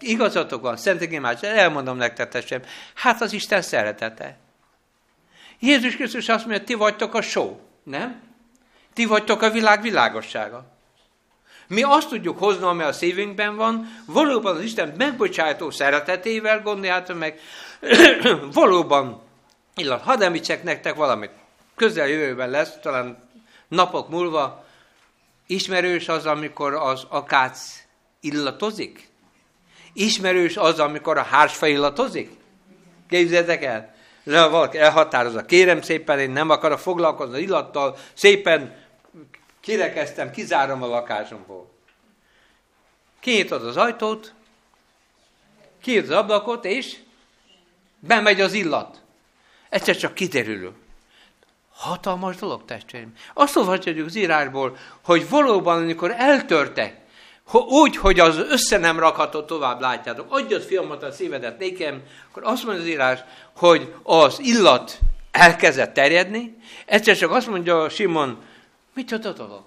Igazatok 0.00 0.62
van, 0.62 0.76
Szentek 0.76 1.12
Imádság, 1.12 1.56
elmondom 1.56 1.96
nektek, 1.96 2.28
testvérem, 2.28 2.66
hát 2.94 3.20
az 3.20 3.32
Isten 3.32 3.62
szeretete. 3.62 4.36
Jézus 5.58 5.94
Krisztus 5.96 6.28
azt 6.28 6.46
mondja, 6.46 6.64
ti 6.64 6.74
vagytok 6.74 7.14
a 7.14 7.22
só, 7.22 7.60
nem? 7.82 8.22
Ti 8.92 9.04
vagytok 9.04 9.42
a 9.42 9.50
világ 9.50 9.82
világossága. 9.82 10.72
Mi 11.66 11.82
azt 11.82 12.08
tudjuk 12.08 12.38
hozni, 12.38 12.64
ami 12.64 12.82
a 12.82 12.92
szívünkben 12.92 13.56
van, 13.56 14.02
valóban 14.06 14.56
az 14.56 14.62
Isten 14.62 14.94
megbocsájtó 14.96 15.70
szeretetével 15.70 16.62
gondoljátok 16.62 17.18
meg, 17.18 17.40
valóban 18.52 19.22
illat. 19.76 20.02
Hadd 20.02 20.22
említsek 20.22 20.62
nektek 20.62 20.94
valamit. 20.94 21.30
Közel 21.76 22.08
jövőben 22.08 22.50
lesz, 22.50 22.78
talán 22.82 23.28
napok 23.68 24.08
múlva, 24.08 24.64
ismerős 25.46 26.08
az, 26.08 26.26
amikor 26.26 26.74
az 26.74 27.06
akác 27.08 27.84
illatozik? 28.20 29.08
Ismerős 29.94 30.56
az, 30.56 30.78
amikor 30.78 31.18
a 31.18 31.22
hársfa 31.22 31.66
illatozik? 31.66 32.30
Képzeljétek 33.08 33.62
el! 33.62 33.94
Le 34.24 34.46
valaki 34.46 34.78
elhatározza, 34.78 35.44
kérem 35.44 35.82
szépen, 35.82 36.18
én 36.18 36.30
nem 36.30 36.50
akarok 36.50 36.78
foglalkozni 36.78 37.40
illattal, 37.40 37.96
szépen 38.14 38.82
Kirekeztem, 39.64 40.30
kizárom 40.30 40.82
a 40.82 40.86
lakásomból. 40.86 41.70
Kinyitod 43.20 43.66
az 43.66 43.76
ajtót, 43.76 44.34
kinyitod 45.82 46.10
az 46.10 46.16
ablakot, 46.16 46.64
és 46.64 46.96
bemegy 47.98 48.40
az 48.40 48.52
illat. 48.52 49.02
Egyszer 49.68 49.96
csak 49.96 50.14
kiderül. 50.14 50.74
Hatalmas 51.72 52.36
dolog, 52.36 52.64
testvérim. 52.64 53.14
Azt 53.34 53.56
olvashatjuk 53.56 54.06
az 54.06 54.14
írásból, 54.14 54.76
hogy 55.04 55.28
valóban, 55.28 55.82
amikor 55.82 56.10
eltörtek, 56.10 57.00
úgy, 57.52 57.96
hogy 57.96 58.20
az 58.20 58.36
össze 58.38 58.78
nem 58.78 58.98
rakható 58.98 59.42
tovább, 59.42 59.80
látjátok, 59.80 60.26
adjad 60.32 60.62
fiamat 60.62 61.02
a 61.02 61.12
szívedet 61.12 61.58
nékem, 61.58 62.02
akkor 62.30 62.44
azt 62.44 62.64
mondja 62.64 62.82
az 62.82 62.88
írás, 62.88 63.20
hogy 63.56 63.94
az 64.02 64.38
illat 64.38 64.98
elkezdett 65.30 65.94
terjedni, 65.94 66.56
egyszer 66.86 67.16
csak 67.16 67.30
azt 67.30 67.46
mondja 67.46 67.88
Simon, 67.88 68.42
mit 68.94 69.12
a 69.12 69.16
dolog? 69.16 69.64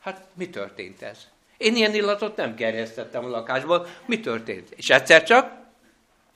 Hát 0.00 0.26
mi 0.34 0.50
történt 0.50 1.02
ez? 1.02 1.18
Én 1.56 1.76
ilyen 1.76 1.94
illatot 1.94 2.36
nem 2.36 2.54
gerjesztettem 2.54 3.24
a 3.24 3.28
lakásból, 3.28 3.86
mi 4.06 4.20
történt? 4.20 4.70
És 4.70 4.90
egyszer 4.90 5.22
csak 5.22 5.52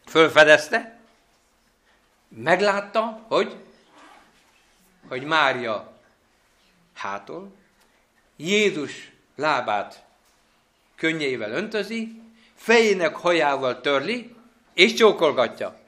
fölfedezte, 0.07 0.99
meglátta, 2.29 3.24
hogy, 3.29 3.57
hogy 5.09 5.22
Mária 5.22 5.93
hátul, 6.95 7.55
Jézus 8.37 9.12
lábát 9.37 10.06
könnyeivel 10.97 11.53
öntözi, 11.53 12.21
fejének 12.55 13.17
hajával 13.17 13.81
törli, 13.81 14.35
és 14.75 14.95
csókolgatja. 14.95 15.79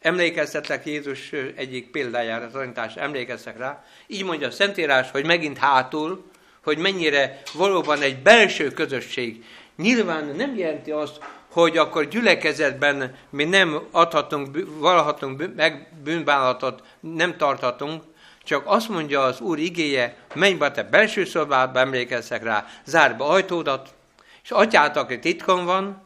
Emlékeztetlek 0.00 0.86
Jézus 0.86 1.32
egyik 1.32 1.90
példájára, 1.90 2.50
tanítás, 2.50 2.96
emlékeztek 2.96 3.58
rá. 3.58 3.84
Így 4.06 4.24
mondja 4.24 4.46
a 4.46 4.50
Szentírás, 4.50 5.10
hogy 5.10 5.26
megint 5.26 5.58
hátul, 5.58 6.24
hogy 6.62 6.78
mennyire 6.78 7.42
valóban 7.52 8.02
egy 8.02 8.18
belső 8.22 8.70
közösség. 8.70 9.44
Nyilván 9.76 10.24
nem 10.24 10.56
jelenti 10.56 10.90
azt, 10.90 11.20
hogy 11.48 11.76
akkor 11.76 12.08
gyülekezetben 12.08 13.16
mi 13.30 13.44
nem 13.44 13.88
adhatunk, 13.90 14.58
valhatunk 14.78 15.54
meg 15.56 15.88
bűnbánatot, 16.02 16.82
nem 17.00 17.36
tarthatunk, 17.36 18.02
csak 18.48 18.66
azt 18.66 18.88
mondja 18.88 19.22
az 19.22 19.40
Úr 19.40 19.58
igéje, 19.58 20.16
menj 20.34 20.54
be 20.54 20.70
te 20.70 20.82
belső 20.82 21.24
szobába, 21.24 21.78
emlékezzek 21.78 22.42
rá, 22.42 22.66
zárd 22.84 23.16
be 23.16 23.24
ajtódat, 23.24 23.94
és 24.42 24.50
atyát, 24.50 24.96
aki 24.96 25.18
titkon 25.18 25.64
van, 25.64 26.02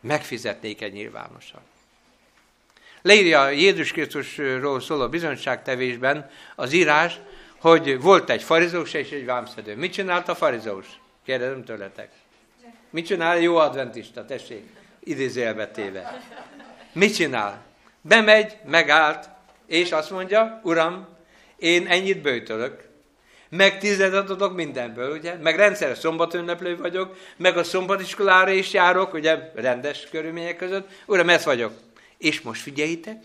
megfizetnék 0.00 0.82
egy 0.82 0.92
nyilvánosan. 0.92 1.60
Leírja 3.02 3.48
Jézus 3.48 3.92
Krisztusról 3.92 4.80
szóló 4.80 5.08
bizonyságtevésben 5.08 6.30
az 6.56 6.72
írás, 6.72 7.18
hogy 7.58 8.00
volt 8.00 8.30
egy 8.30 8.42
farizós 8.42 8.92
és 8.92 9.10
egy 9.10 9.24
vámszedő. 9.24 9.76
Mit 9.76 9.92
csinált 9.92 10.28
a 10.28 10.34
farizós? 10.34 10.86
Kérdezem 11.24 11.64
tőletek. 11.64 12.10
Mit 12.90 13.06
csinál 13.06 13.38
jó 13.38 13.56
adventista? 13.56 14.24
Tessék, 14.24 14.64
idézőjelbe 15.00 15.68
téve. 15.68 16.22
Mit 16.92 17.14
csinál? 17.14 17.64
Bemegy, 18.00 18.56
megállt, 18.64 19.31
és 19.72 19.92
azt 19.92 20.10
mondja, 20.10 20.60
Uram, 20.62 21.06
én 21.56 21.86
ennyit 21.86 22.22
bőtölök, 22.22 22.88
meg 23.48 23.78
tizedet 23.78 24.30
adok 24.30 24.54
mindenből, 24.54 25.16
ugye? 25.16 25.34
Meg 25.34 25.56
rendszeres 25.56 25.98
szombatünneplő 25.98 26.76
vagyok, 26.76 27.16
meg 27.36 27.56
a 27.56 27.64
szombatiskolára 27.64 28.50
is 28.50 28.72
járok, 28.72 29.12
ugye, 29.12 29.50
rendes 29.54 30.08
körülmények 30.10 30.56
között. 30.56 30.88
Uram, 31.06 31.28
ez 31.28 31.44
vagyok. 31.44 31.72
És 32.18 32.40
most 32.40 32.62
figyeljétek, 32.62 33.22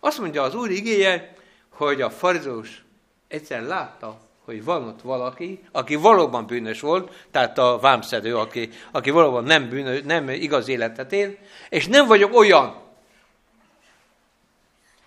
azt 0.00 0.18
mondja 0.18 0.42
az 0.42 0.54
Úr 0.54 0.70
igéje, 0.70 1.34
hogy 1.68 2.02
a 2.02 2.10
farizós 2.10 2.84
egyszer 3.28 3.62
látta, 3.62 4.20
hogy 4.44 4.64
van 4.64 4.88
ott 4.88 5.02
valaki, 5.02 5.64
aki 5.72 5.94
valóban 5.94 6.46
bűnös 6.46 6.80
volt, 6.80 7.26
tehát 7.30 7.58
a 7.58 7.78
vámszedő, 7.78 8.36
aki, 8.36 8.68
aki 8.90 9.10
valóban 9.10 9.44
nem, 9.44 9.68
bűnös, 9.68 10.02
nem 10.02 10.28
igaz 10.28 10.68
életet 10.68 11.12
él, 11.12 11.36
és 11.68 11.86
nem 11.86 12.06
vagyok 12.06 12.36
olyan. 12.36 12.82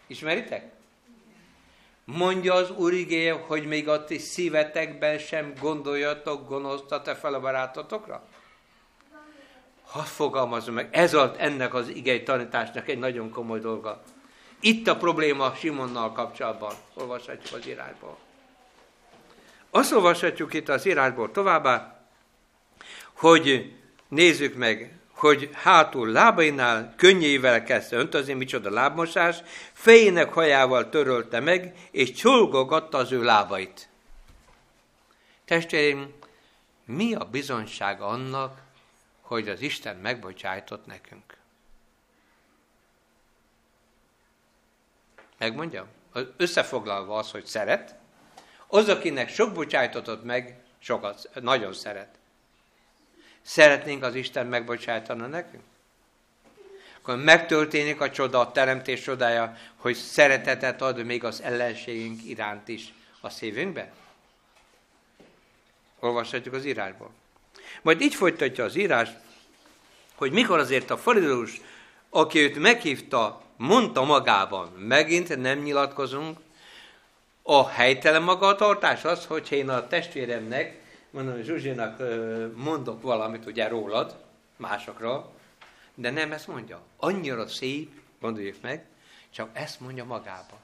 Ismeritek? 0.08 0.76
Mondja 2.16 2.54
az 2.54 2.72
Úr 2.72 2.94
igéje, 2.94 3.34
hogy 3.34 3.66
még 3.66 3.88
a 3.88 4.04
ti 4.04 4.18
szívetekben 4.18 5.18
sem 5.18 5.54
gondoljatok 5.60 6.48
gonoszta 6.48 7.02
te 7.02 7.16
fel 7.16 7.34
a 7.34 7.40
barátotokra? 7.40 8.28
Hadd 9.84 10.04
fogalmazom 10.04 10.74
meg, 10.74 10.88
ez 10.92 11.14
volt 11.14 11.38
ennek 11.38 11.74
az 11.74 11.88
igei 11.88 12.24
tanításnak 12.24 12.88
egy 12.88 13.00
nagyon 13.00 13.30
komoly 13.30 13.60
dolga. 13.60 14.02
Itt 14.60 14.88
a 14.88 14.98
probléma 14.98 15.54
Simonnal 15.54 16.12
kapcsolatban. 16.12 16.74
Olvashatjuk 16.94 17.60
az 17.60 17.68
írásból. 17.68 18.18
Azt 19.70 19.92
olvashatjuk 19.92 20.54
itt 20.54 20.70
az 20.70 20.86
írásból 20.86 21.32
továbbá, 21.32 22.08
hogy 23.14 23.74
nézzük 24.08 24.56
meg, 24.56 25.00
hogy 25.18 25.50
hátul 25.54 26.12
lábainál 26.12 26.94
könnyével 26.98 27.64
kezdte 27.64 27.96
öntözni, 27.96 28.34
micsoda 28.34 28.70
lábmosás, 28.70 29.38
fejének 29.74 30.34
hajával 30.34 30.90
törölte 30.90 31.40
meg, 31.40 31.74
és 31.92 32.12
csolgogatta 32.12 32.98
az 32.98 33.12
ő 33.12 33.24
lábait. 33.24 33.90
Testvérim, 35.46 36.14
mi 36.86 37.14
a 37.14 37.24
bizonyság 37.24 38.02
annak, 38.02 38.62
hogy 39.22 39.50
az 39.50 39.62
Isten 39.62 39.96
megbocsájtott 39.96 40.86
nekünk? 40.86 41.38
Megmondjam? 45.38 45.88
Összefoglalva 46.38 47.18
az, 47.18 47.32
hogy 47.32 47.46
szeret, 47.46 47.96
az, 48.68 48.90
akinek 48.90 49.30
sok 49.30 49.54
bocsájtatott 49.54 50.24
meg, 50.24 50.62
sokat, 50.80 51.30
nagyon 51.42 51.74
szeret. 51.74 52.20
Szeretnénk 53.48 54.04
az 54.04 54.16
Isten 54.16 54.48
megbocsájtana 54.48 55.28
nekünk? 55.28 55.64
Akkor 57.02 57.16
megtörténik 57.16 58.02
a 58.02 58.12
csoda, 58.12 58.40
a 58.40 58.52
teremtés 58.52 59.02
csodája, 59.02 59.58
hogy 59.76 59.96
szeretetet 59.96 60.82
ad 60.82 61.06
még 61.06 61.24
az 61.24 61.42
ellenségünk 61.42 62.24
iránt 62.24 62.68
is 62.68 62.94
a 63.22 63.30
szívünkbe? 63.30 63.92
Olvashatjuk 66.00 66.54
az 66.54 66.66
írásból. 66.66 67.12
Majd 67.82 68.02
így 68.02 68.16
folytatja 68.16 68.64
az 68.64 68.76
írás, 68.76 69.10
hogy 70.16 70.32
mikor 70.32 70.60
azért 70.60 70.90
a 70.90 70.98
farizós, 70.98 71.62
aki 72.10 72.40
őt 72.40 72.60
meghívta, 72.60 73.42
mondta 73.58 74.04
magában, 74.04 74.68
megint 74.68 75.38
nem 75.38 75.60
nyilatkozunk, 75.60 76.40
a 77.42 77.68
helytelen 77.68 78.24
magatartás 78.24 79.04
az, 79.04 79.26
hogy 79.26 79.52
én 79.52 79.70
a 79.70 79.88
testvéremnek, 79.88 80.86
mondom, 81.24 81.42
Zsuzsinak 81.42 82.02
mondok 82.56 83.02
valamit 83.02 83.46
ugye 83.46 83.68
rólad, 83.68 84.16
másokról, 84.56 85.34
de 85.96 86.10
nem 86.10 86.32
ezt 86.32 86.48
mondja. 86.48 86.82
Annyira 86.98 87.48
szép, 87.48 88.00
gondoljuk 88.20 88.62
meg, 88.62 88.86
csak 89.30 89.50
ezt 89.54 89.80
mondja 89.80 90.06
magába. 90.06 90.60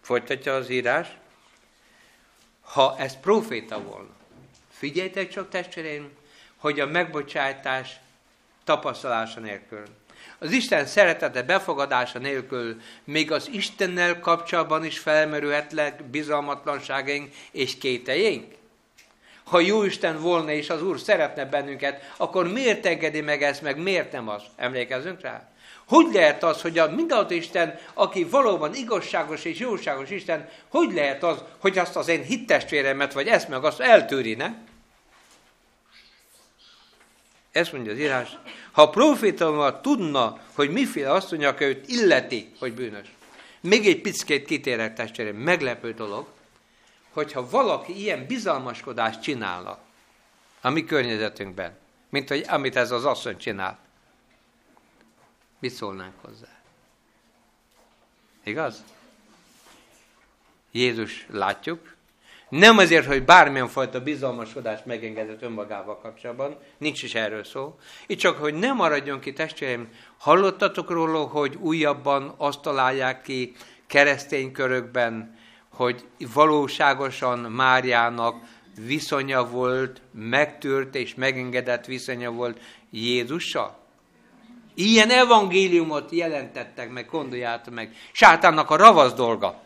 Folytatja 0.00 0.54
az 0.54 0.68
írás, 0.68 1.16
ha 2.60 2.98
ez 2.98 3.20
proféta 3.20 3.82
volna, 3.82 4.14
figyeljetek 4.70 5.28
csak 5.28 5.48
testvéreim, 5.48 6.10
hogy 6.56 6.80
a 6.80 6.86
megbocsátás 6.86 8.00
tapasztalása 8.64 9.40
nélkül 9.40 9.84
az 10.38 10.50
Isten 10.50 10.86
szeretete 10.86 11.42
befogadása 11.42 12.18
nélkül 12.18 12.80
még 13.04 13.32
az 13.32 13.48
Istennel 13.52 14.20
kapcsolatban 14.20 14.84
is 14.84 14.98
felmerülhetnek 14.98 16.04
bizalmatlanságaink 16.04 17.34
és 17.50 17.78
kételjeink? 17.78 18.44
Ha 19.44 19.60
jó 19.60 19.82
Isten 19.82 20.20
volna 20.20 20.50
és 20.50 20.70
az 20.70 20.82
Úr 20.82 20.98
szeretne 20.98 21.44
bennünket, 21.44 22.12
akkor 22.16 22.52
miért 22.52 22.86
engedi 22.86 23.20
meg 23.20 23.42
ezt, 23.42 23.62
meg 23.62 23.78
miért 23.78 24.12
nem 24.12 24.28
az? 24.28 24.42
Emlékezzünk 24.56 25.20
rá? 25.20 25.48
Hogy 25.88 26.06
lehet 26.12 26.42
az, 26.42 26.62
hogy 26.62 26.78
a 26.78 26.90
mindenható 26.90 27.34
Isten, 27.34 27.78
aki 27.94 28.24
valóban 28.24 28.74
igazságos 28.74 29.44
és 29.44 29.58
jóságos 29.58 30.10
Isten, 30.10 30.48
hogy 30.68 30.92
lehet 30.92 31.22
az, 31.22 31.42
hogy 31.58 31.78
azt 31.78 31.96
az 31.96 32.08
én 32.08 32.22
hittestvéremet, 32.22 33.12
vagy 33.12 33.26
ezt 33.26 33.48
meg 33.48 33.64
azt 33.64 33.80
eltűri, 33.80 34.34
ne? 34.34 34.54
Ezt 37.56 37.72
mondja 37.72 37.92
az 37.92 37.98
írás. 37.98 38.38
Ha 38.72 38.82
a 38.82 38.90
proféta 38.90 39.80
tudna, 39.82 40.40
hogy 40.54 40.70
miféle 40.70 41.12
asszony, 41.12 41.44
aki 41.44 41.64
őt 41.64 41.88
illeti, 41.88 42.52
hogy 42.58 42.74
bűnös. 42.74 43.14
Még 43.60 43.86
egy 43.86 44.00
pickét 44.00 44.46
kitérek 44.46 44.94
testvérem, 44.94 45.36
meglepő 45.36 45.92
dolog, 45.92 46.26
hogyha 47.10 47.48
valaki 47.48 48.00
ilyen 48.00 48.26
bizalmaskodást 48.26 49.22
csinálna 49.22 49.78
a 50.60 50.70
mi 50.70 50.84
környezetünkben, 50.84 51.78
mint 52.08 52.28
hogy 52.28 52.44
amit 52.48 52.76
ez 52.76 52.90
az 52.90 53.04
asszony 53.04 53.36
csinált, 53.36 53.78
mit 55.58 55.72
szólnánk 55.72 56.14
hozzá? 56.20 56.60
Igaz? 58.44 58.84
Jézus 60.70 61.26
látjuk, 61.30 61.95
nem 62.48 62.78
azért, 62.78 63.06
hogy 63.06 63.24
bármilyen 63.24 63.68
fajta 63.68 64.00
bizalmaskodást 64.00 64.86
megengedett 64.86 65.42
önmagával 65.42 65.98
kapcsolatban, 65.98 66.56
nincs 66.78 67.02
is 67.02 67.14
erről 67.14 67.44
szó. 67.44 67.74
Itt 68.06 68.18
csak, 68.18 68.36
hogy 68.36 68.54
nem 68.54 68.76
maradjon 68.76 69.20
ki, 69.20 69.32
testvéreim, 69.32 69.88
hallottatok 70.18 70.90
róla, 70.90 71.18
hogy 71.18 71.54
újabban 71.60 72.34
azt 72.36 72.60
találják 72.60 73.22
ki 73.22 73.52
keresztény 73.86 74.52
körökben, 74.52 75.38
hogy 75.68 76.04
valóságosan 76.34 77.38
Máriának 77.38 78.36
viszonya 78.86 79.48
volt, 79.48 80.00
megtört 80.12 80.94
és 80.94 81.14
megengedett 81.14 81.86
viszonya 81.86 82.30
volt 82.30 82.60
Jézussal? 82.90 83.78
Ilyen 84.74 85.10
evangéliumot 85.10 86.10
jelentettek 86.10 86.90
meg, 86.90 87.06
gondoljátok 87.10 87.74
meg. 87.74 87.94
Sátánnak 88.12 88.70
a 88.70 88.76
ravasz 88.76 89.12
dolga. 89.12 89.65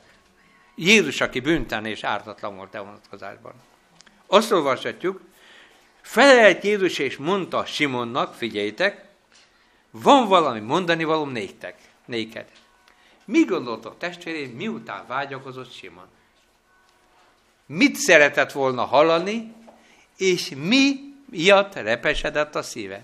Jézus, 0.74 1.20
aki 1.20 1.40
bűnten 1.40 1.86
és 1.86 2.04
ártatlan 2.04 2.56
volt 2.56 2.74
e 2.74 2.80
vonatkozásban. 2.80 3.52
Azt 4.26 4.52
olvashatjuk, 4.52 5.20
felelt 6.00 6.64
Jézus 6.64 6.98
és 6.98 7.16
mondta 7.16 7.64
Simonnak, 7.64 8.34
figyeljétek, 8.34 9.08
van 9.90 10.28
valami 10.28 10.60
mondani 10.60 11.04
való 11.04 11.24
néktek, 11.24 11.78
néked. 12.04 12.50
Mi 13.24 13.44
gondoltok, 13.44 13.98
testvérém, 13.98 14.50
miután 14.50 15.06
vágyakozott 15.06 15.72
Simon? 15.72 16.08
Mit 17.66 17.96
szeretett 17.96 18.52
volna 18.52 18.84
hallani, 18.84 19.54
és 20.16 20.52
mi 20.56 21.14
miatt 21.24 21.74
repesedett 21.74 22.54
a 22.54 22.62
szíve? 22.62 23.02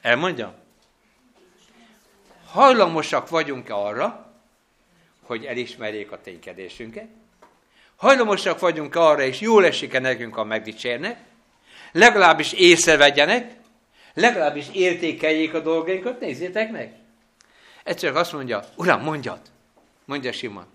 Elmondjam? 0.00 0.52
Hajlamosak 2.46 3.28
vagyunk-e 3.28 3.74
arra, 3.74 4.23
hogy 5.26 5.44
elismerjék 5.44 6.12
a 6.12 6.20
ténykedésünket? 6.20 7.08
Hajlamosak 7.96 8.58
vagyunk 8.58 8.94
arra, 8.94 9.22
és 9.22 9.40
jól 9.40 9.64
esik-e 9.64 9.98
nekünk, 9.98 10.36
a 10.36 10.44
megdicsérnek? 10.44 11.18
Legalábbis 11.92 12.52
észrevegyenek? 12.52 13.52
Legalábbis 14.14 14.66
értékeljék 14.72 15.54
a 15.54 15.60
dolgainkat? 15.60 16.20
Nézzétek 16.20 16.70
meg! 16.70 16.92
Egyszer 17.84 18.16
azt 18.16 18.32
mondja, 18.32 18.64
Uram, 18.76 19.02
mondjad! 19.02 19.40
Mondja 20.04 20.32
Simon. 20.32 20.66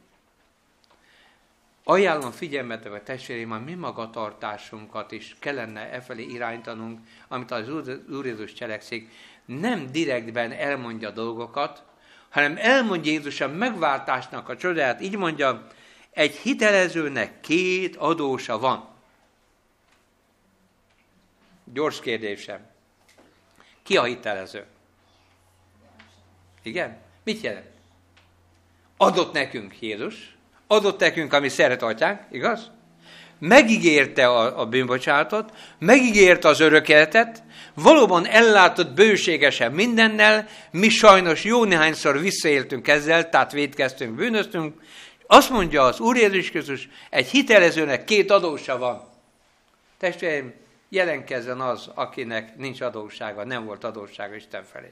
Ajánlom 1.83 2.31
figyelmetek 2.31 2.93
a 2.93 3.03
testvérém, 3.03 3.51
a 3.51 3.59
mi 3.59 3.73
magatartásunkat 3.73 5.11
is 5.11 5.35
kellene 5.39 5.91
e 5.91 6.01
felé 6.01 6.23
irányítanunk, 6.23 6.99
amit 7.27 7.51
az 7.51 7.69
Úr 8.09 8.25
Jézus 8.25 8.53
cselekszik. 8.53 9.09
Nem 9.45 9.91
direktben 9.91 10.51
elmondja 10.51 11.09
dolgokat, 11.09 11.83
hanem 12.30 12.57
elmondja 12.57 13.11
Jézus 13.11 13.41
a 13.41 13.47
megváltásnak 13.47 14.49
a 14.49 14.57
csodáját. 14.57 15.01
Így 15.01 15.17
mondja, 15.17 15.67
egy 16.11 16.36
hitelezőnek 16.36 17.39
két 17.39 17.95
adósa 17.95 18.59
van. 18.59 18.88
Gyors 21.73 21.99
kérdésem. 21.99 22.67
Ki 23.84 23.97
a 23.97 24.03
hitelező? 24.03 24.65
Igen? 26.63 26.97
Mit 27.23 27.41
jelent? 27.41 27.67
Adott 28.97 29.34
nekünk 29.34 29.82
Jézus, 29.82 30.38
adott 30.67 30.99
nekünk, 30.99 31.34
ami 31.34 31.49
szeret 31.49 31.82
atyánk, 31.82 32.21
igaz? 32.32 32.71
Megígérte 33.39 34.27
a, 34.27 34.59
a 34.59 34.65
bűnbocsátot, 34.65 35.53
megígérte 35.79 36.47
az 36.47 36.59
örökeletet, 36.59 37.43
valóban 37.73 38.25
ellátott 38.25 38.93
bőségesen 38.93 39.71
mindennel, 39.71 40.47
mi 40.71 40.89
sajnos 40.89 41.43
jó 41.43 41.63
néhányszor 41.63 42.19
visszaéltünk 42.19 42.87
ezzel, 42.87 43.29
tehát 43.29 43.51
védkeztünk, 43.51 44.15
bűnöztünk. 44.15 44.81
Azt 45.27 45.49
mondja 45.49 45.83
az 45.83 45.99
Úr 45.99 46.17
Jézus 46.17 46.49
Krisztus, 46.49 46.89
egy 47.09 47.27
hitelezőnek 47.27 48.03
két 48.03 48.31
adósa 48.31 48.77
van. 48.77 49.07
Testvéreim, 49.97 50.53
jelenkezzen 50.89 51.61
az, 51.61 51.89
akinek 51.93 52.57
nincs 52.57 52.81
adósága, 52.81 53.45
nem 53.45 53.65
volt 53.65 53.83
adósága 53.83 54.35
Isten 54.35 54.63
felé. 54.71 54.91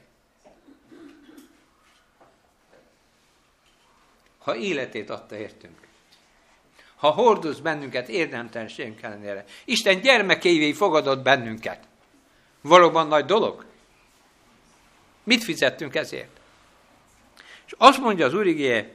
ha 4.48 4.56
életét 4.56 5.10
adta 5.10 5.36
értünk. 5.36 5.87
Ha 6.98 7.10
hordoz 7.10 7.60
bennünket 7.60 8.08
érdemtelenségünk 8.08 9.02
ellenére. 9.02 9.44
Isten 9.64 10.00
gyermekévé 10.00 10.72
fogadott 10.72 11.22
bennünket. 11.22 11.78
Valóban 12.60 13.06
nagy 13.06 13.24
dolog? 13.24 13.64
Mit 15.24 15.44
fizettünk 15.44 15.94
ezért? 15.94 16.40
És 17.66 17.74
azt 17.78 17.98
mondja 17.98 18.26
az 18.26 18.34
Úrigé, 18.34 18.92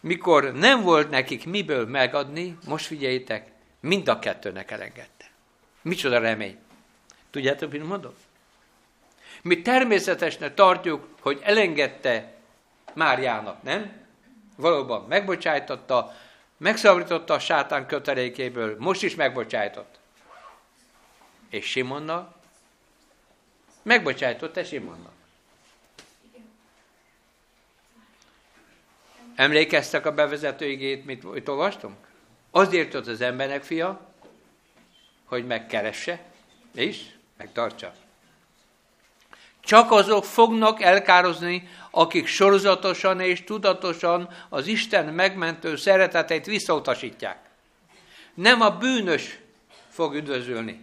mikor 0.00 0.52
nem 0.52 0.82
volt 0.82 1.10
nekik 1.10 1.46
miből 1.46 1.86
megadni, 1.86 2.58
most 2.66 2.86
figyeljétek, 2.86 3.50
mind 3.80 4.08
a 4.08 4.18
kettőnek 4.18 4.70
elengedte. 4.70 5.30
Micsoda 5.82 6.18
remény. 6.18 6.58
Tudjátok, 7.30 7.72
mit 7.72 7.86
mondom? 7.86 8.14
Mi 9.42 9.62
természetesnek 9.62 10.54
tartjuk, 10.54 11.08
hogy 11.20 11.40
elengedte 11.42 12.34
Máriának, 12.94 13.62
nem? 13.62 14.04
valóban 14.56 15.04
megbocsájtotta, 15.08 16.14
megszabadította 16.56 17.34
a 17.34 17.38
sátán 17.38 17.86
kötelékéből, 17.86 18.76
most 18.78 19.02
is 19.02 19.14
megbocsájtott. 19.14 19.98
És 21.50 21.66
Simonnal? 21.66 22.34
Megbocsájtott-e 23.82 24.64
Simonnak? 24.64 25.12
Emlékeztek 29.34 30.06
a 30.06 30.12
bevezető 30.12 30.66
igét, 30.66 31.04
mit, 31.04 31.32
mit 31.32 31.48
olvastunk? 31.48 31.96
Azért 32.50 32.92
jött 32.92 33.06
az 33.06 33.20
embernek 33.20 33.62
fia, 33.62 34.14
hogy 35.24 35.46
megkeresse, 35.46 36.24
és 36.74 37.04
megtartsa. 37.36 37.94
Csak 39.66 39.90
azok 39.90 40.24
fognak 40.24 40.82
elkározni, 40.82 41.68
akik 41.90 42.26
sorozatosan 42.26 43.20
és 43.20 43.44
tudatosan 43.44 44.28
az 44.48 44.66
Isten 44.66 45.14
megmentő 45.14 45.76
szereteteit 45.76 46.46
visszautasítják. 46.46 47.38
Nem 48.34 48.60
a 48.60 48.70
bűnös 48.70 49.38
fog 49.88 50.14
üdvözölni, 50.14 50.80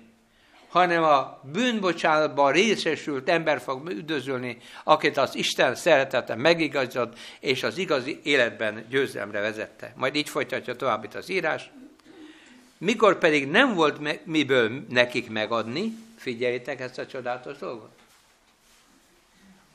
hanem 0.68 1.04
a 1.04 1.40
bűnbocsánatban 1.44 2.52
részesült 2.52 3.30
ember 3.30 3.62
fog 3.62 3.90
üdvözölni, 3.90 4.58
akit 4.84 5.18
az 5.18 5.36
Isten 5.36 5.76
szeretete 5.76 6.36
megigazott, 6.36 7.18
és 7.40 7.64
az 7.64 7.78
igazi 7.78 8.20
életben 8.24 8.86
győzelemre 8.90 9.40
vezette. 9.40 9.94
Majd 9.96 10.16
így 10.16 10.30
folytatja 10.30 10.76
tovább 10.76 11.04
itt 11.04 11.16
az 11.16 11.30
írás. 11.30 11.70
Mikor 12.78 13.18
pedig 13.18 13.48
nem 13.48 13.74
volt 13.74 14.26
miből 14.26 14.86
nekik 14.90 15.30
megadni, 15.30 15.98
figyeljétek 16.18 16.80
ezt 16.80 16.98
a 16.98 17.06
csodálatos 17.06 17.58
dolgot, 17.58 18.03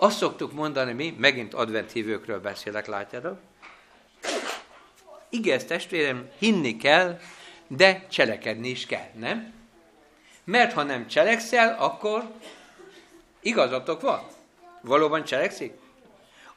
azt 0.01 0.17
szoktuk 0.17 0.53
mondani 0.53 0.93
mi, 0.93 1.15
megint 1.19 1.55
advent 1.55 1.93
hívőkről 1.93 2.41
beszélek, 2.41 2.87
látjátok? 2.87 3.39
Igen, 5.29 5.67
testvérem, 5.67 6.29
hinni 6.39 6.77
kell, 6.77 7.19
de 7.67 8.07
cselekedni 8.09 8.69
is 8.69 8.87
kell, 8.87 9.11
nem? 9.15 9.53
Mert 10.45 10.73
ha 10.73 10.83
nem 10.83 11.07
cselekszel, 11.07 11.77
akkor 11.79 12.23
igazatok 13.41 14.01
van. 14.01 14.23
Valóban 14.81 15.25
cselekszik? 15.25 15.73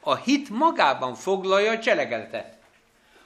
A 0.00 0.14
hit 0.14 0.48
magában 0.48 1.14
foglalja 1.14 1.70
a 1.70 1.78
cselekedetet. 1.78 2.56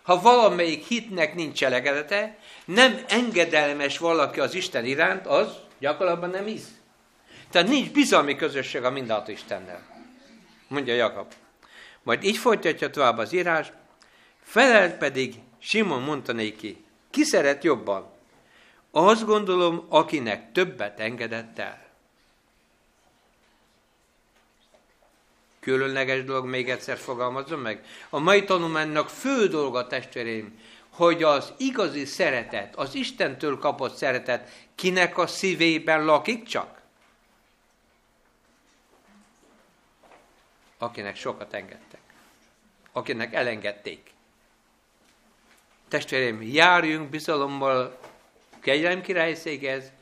Ha 0.02 0.20
valamelyik 0.20 0.84
hitnek 0.84 1.34
nincs 1.34 1.58
cselekedete, 1.58 2.38
nem 2.64 3.04
engedelmes 3.08 3.98
valaki 3.98 4.40
az 4.40 4.54
Isten 4.54 4.84
iránt, 4.84 5.26
az 5.26 5.48
gyakorlatban 5.78 6.30
nem 6.30 6.44
hisz. 6.44 6.68
Tehát 7.50 7.68
nincs 7.68 7.90
bizalmi 7.90 8.36
közösség 8.36 8.84
a 8.84 8.90
mindenható 8.90 9.32
Istennel 9.32 9.95
mondja 10.68 10.94
Jakab. 10.94 11.32
Majd 12.02 12.24
így 12.24 12.36
folytatja 12.36 12.90
tovább 12.90 13.18
az 13.18 13.32
írás, 13.32 13.72
felelt 14.42 14.96
pedig 14.96 15.34
Simon 15.58 16.02
mondta 16.02 16.32
néki, 16.32 16.84
ki 17.10 17.24
szeret 17.24 17.64
jobban? 17.64 18.10
Azt 18.90 19.24
gondolom, 19.24 19.86
akinek 19.88 20.52
többet 20.52 21.00
engedett 21.00 21.58
el. 21.58 21.84
Különleges 25.60 26.24
dolog, 26.24 26.46
még 26.46 26.70
egyszer 26.70 26.96
fogalmazom 26.96 27.60
meg. 27.60 27.84
A 28.10 28.18
mai 28.18 28.44
tanulmánynak 28.44 29.08
fő 29.08 29.46
dolga, 29.46 29.86
testvérém, 29.86 30.60
hogy 30.90 31.22
az 31.22 31.52
igazi 31.56 32.04
szeretet, 32.04 32.76
az 32.76 32.94
Istentől 32.94 33.58
kapott 33.58 33.94
szeretet 33.94 34.68
kinek 34.74 35.18
a 35.18 35.26
szívében 35.26 36.04
lakik 36.04 36.42
csak? 36.42 36.75
Akinek 40.78 41.16
sokat 41.16 41.54
engedtek, 41.54 42.00
akinek 42.92 43.34
elengedték. 43.34 44.14
Testvérem, 45.88 46.42
járjunk 46.42 47.10
bizalommal 47.10 47.98
kegyelem 48.60 49.00
királyszégez, 49.00 49.92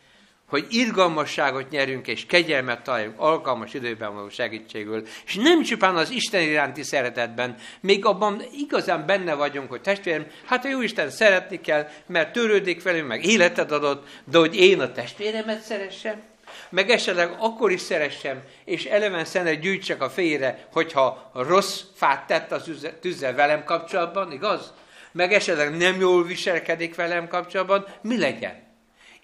hogy 0.48 0.66
irgalmasságot 0.70 1.70
nyerünk 1.70 2.06
és 2.06 2.26
kegyelmet 2.26 2.82
találjunk 2.82 3.20
alkalmas 3.20 3.74
időben 3.74 4.14
való 4.14 4.28
segítségül, 4.28 5.06
és 5.26 5.34
nem 5.34 5.62
csupán 5.62 5.96
az 5.96 6.10
Isten 6.10 6.42
iránti 6.42 6.82
szeretetben, 6.82 7.56
még 7.80 8.04
abban 8.04 8.42
igazán 8.52 9.06
benne 9.06 9.34
vagyunk, 9.34 9.68
hogy 9.68 9.80
testvérem, 9.80 10.26
hát 10.44 10.64
a 10.64 10.68
jó 10.68 10.80
Isten 10.80 11.10
szeretni 11.10 11.60
kell, 11.60 11.88
mert 12.06 12.32
törődik 12.32 12.82
velünk, 12.82 13.08
meg 13.08 13.24
életet 13.24 13.72
adott, 13.72 14.08
de 14.24 14.38
hogy 14.38 14.56
én 14.56 14.80
a 14.80 14.92
testvéremet 14.92 15.60
szeressem, 15.60 16.22
meg 16.68 16.90
esetleg 16.90 17.36
akkor 17.38 17.70
is 17.70 17.80
szeressem, 17.80 18.42
és 18.64 18.84
eleven 18.84 19.24
szenet 19.24 19.60
gyűjtsek 19.60 20.02
a 20.02 20.10
félre, 20.10 20.68
hogyha 20.72 21.30
rossz 21.34 21.80
fát 21.94 22.26
tett 22.26 22.52
az 22.52 22.88
tűzzel 23.00 23.34
velem 23.34 23.64
kapcsolatban, 23.64 24.32
igaz? 24.32 24.72
meg 25.14 25.32
esetleg 25.32 25.76
nem 25.76 26.00
jól 26.00 26.24
viselkedik 26.24 26.94
velem 26.94 27.28
kapcsolatban, 27.28 27.86
mi 28.02 28.18
legyen? 28.18 28.62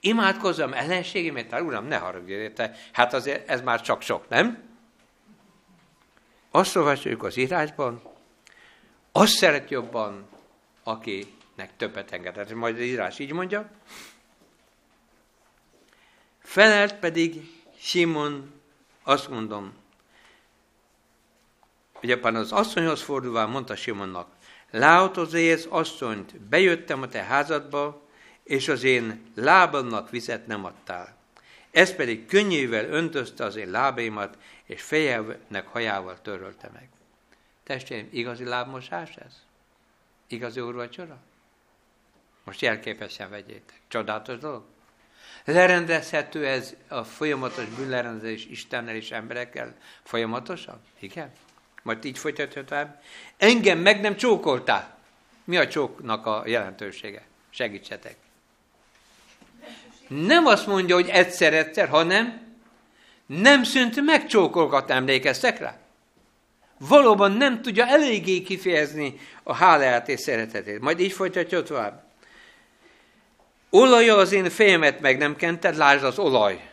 Imádkozzam 0.01 0.73
ellenségémet, 0.73 1.51
hát 1.51 1.61
uram, 1.61 1.87
ne 1.87 1.97
haragudj 1.97 2.33
érte, 2.33 2.77
hát 2.93 3.15
azért 3.15 3.49
ez 3.49 3.61
már 3.61 3.81
csak 3.81 4.03
sok, 4.03 4.29
nem? 4.29 4.63
Azt 6.51 6.77
olvasjuk 6.77 7.23
az 7.23 7.37
írásban, 7.37 8.03
azt 9.13 9.33
szeret 9.33 9.71
jobban, 9.71 10.29
akinek 10.83 11.77
többet 11.77 12.13
engedett. 12.13 12.55
Majd 12.55 12.75
az 12.75 12.81
írás 12.81 13.19
így 13.19 13.33
mondja. 13.33 13.71
Felelt 16.51 16.95
pedig 16.95 17.51
Simon, 17.79 18.53
azt 19.03 19.29
mondom, 19.29 19.73
ugye 22.03 22.19
az 22.23 22.53
asszonyhoz 22.53 23.03
fordulva 23.03 23.47
mondta 23.47 23.77
Simonnak, 23.77 24.29
látod 24.71 25.35
az 25.35 25.67
asszonyt, 25.71 26.41
bejöttem 26.41 27.03
a 27.03 27.09
te 27.09 27.23
házadba, 27.23 28.03
és 28.43 28.69
az 28.69 28.83
én 28.83 29.33
lábamnak 29.35 30.11
vizet 30.11 30.47
nem 30.47 30.65
adtál. 30.65 31.17
Ez 31.71 31.95
pedig 31.95 32.27
könnyével 32.27 32.85
öntözte 32.85 33.45
az 33.45 33.57
én 33.57 33.71
lábaimat, 33.71 34.39
és 34.65 34.83
fejemnek 34.83 35.67
hajával 35.67 36.21
törölte 36.23 36.71
meg. 36.73 36.89
Testvérim, 37.63 38.09
igazi 38.13 38.45
lábmosás 38.45 39.17
ez? 39.17 39.43
Igazi 40.27 40.61
úrvacsora? 40.61 41.19
Most 42.45 42.61
jelképesen 42.61 43.31
vegyétek. 43.31 43.81
Csodálatos 43.89 44.39
dolog? 44.39 44.65
Lerendezhető 45.45 46.47
ez 46.47 46.75
a 46.89 47.05
folyamatos 47.05 47.65
bűnlerendezés 47.65 48.47
Istennel 48.47 48.95
és 48.95 49.11
emberekkel 49.11 49.75
folyamatosan? 50.03 50.81
Igen? 50.99 51.33
Majd 51.83 52.05
így 52.05 52.19
folytatja 52.19 52.65
tovább. 52.65 53.03
Engem 53.37 53.79
meg 53.79 54.01
nem 54.01 54.17
csókoltál. 54.17 54.99
Mi 55.45 55.57
a 55.57 55.69
csóknak 55.69 56.27
a 56.27 56.43
jelentősége? 56.47 57.23
Segítsetek. 57.51 58.17
Nem 60.09 60.47
azt 60.47 60.67
mondja, 60.67 60.95
hogy 60.95 61.09
egyszer-egyszer, 61.09 61.89
hanem 61.89 62.49
nem 63.27 63.65
szűnt 63.65 64.05
megcsókolgatni, 64.05 64.93
emlékeztek 64.95 65.59
rá? 65.59 65.79
Valóban 66.79 67.33
nem 67.33 67.63
tudja 67.63 67.87
eléggé 67.87 68.43
kifejezni 68.43 69.21
a 69.43 69.55
háláját 69.55 70.09
és 70.09 70.21
szeretetét. 70.21 70.81
Majd 70.81 71.01
így 71.01 71.13
folytatja 71.13 71.63
tovább. 71.63 72.10
Olaja 73.71 74.17
az 74.17 74.33
én 74.33 74.51
fejemet 74.51 75.01
meg 75.01 75.19
nem 75.19 75.37
kented, 75.37 75.77
lásd 75.77 76.05
az 76.05 76.19
olaj. 76.19 76.71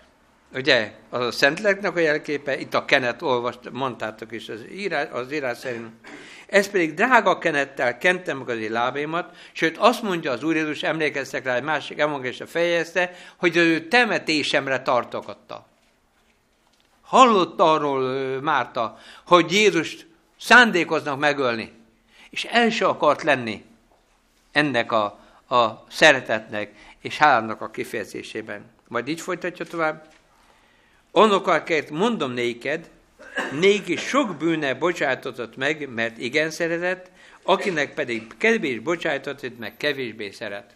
Ugye, 0.54 0.92
az 1.10 1.26
a 1.26 1.32
Szentléleknek 1.32 1.96
a 1.96 2.00
jelképe, 2.00 2.60
itt 2.60 2.74
a 2.74 2.86
kenet 2.86 3.22
olvast, 3.22 3.60
mondtátok 3.72 4.32
is 4.32 4.50
az 4.50 4.60
írás, 4.72 5.08
az 5.12 5.32
írás 5.32 5.58
szerint. 5.58 5.90
Ez 6.48 6.70
pedig 6.70 6.94
drága 6.94 7.38
kenettel 7.38 7.98
kentem 7.98 8.38
meg 8.38 8.50
az 8.50 8.58
én 8.58 8.72
lábaimat, 8.72 9.36
sőt 9.52 9.78
azt 9.78 10.02
mondja 10.02 10.32
az 10.32 10.44
Úr 10.44 10.56
Jézus, 10.56 10.84
emlékeztek 10.84 11.44
rá, 11.46 11.56
egy 11.56 11.64
másik 11.64 12.00
evangélista 12.00 12.48
fejezte, 12.48 13.12
hogy 13.38 13.56
ő 13.56 13.88
temetésemre 13.88 14.82
tartogatta. 14.82 15.66
Hallott 17.02 17.60
arról 17.60 18.02
Márta, 18.42 18.98
hogy 19.26 19.52
Jézust 19.52 20.08
szándékoznak 20.40 21.20
megölni, 21.20 21.72
és 22.30 22.44
el 22.44 22.70
se 22.70 22.86
akart 22.86 23.24
lenni 23.24 23.66
ennek 24.52 24.92
a, 24.92 25.20
a 25.50 25.86
szeretetnek 25.90 26.72
és 27.02 27.18
hálának 27.18 27.62
a 27.62 27.72
kifejezésében. 27.72 28.66
Majd 28.88 29.08
így 29.08 29.22
folytatja 29.22 29.66
tovább. 29.66 30.14
Annokakért 31.12 31.90
mondom 31.90 32.32
néked, 32.32 32.90
néki 33.60 33.96
sok 33.96 34.36
bűne 34.36 34.74
bocsájtatott 34.74 35.56
meg, 35.56 35.90
mert 35.90 36.18
igen 36.18 36.50
szeretett, 36.50 37.12
akinek 37.44 37.94
pedig 37.94 38.38
kevés 38.38 38.80
bocsájtatott 38.80 39.58
meg, 39.60 39.78
kevésbé 39.78 40.32
szeret. 40.32 40.76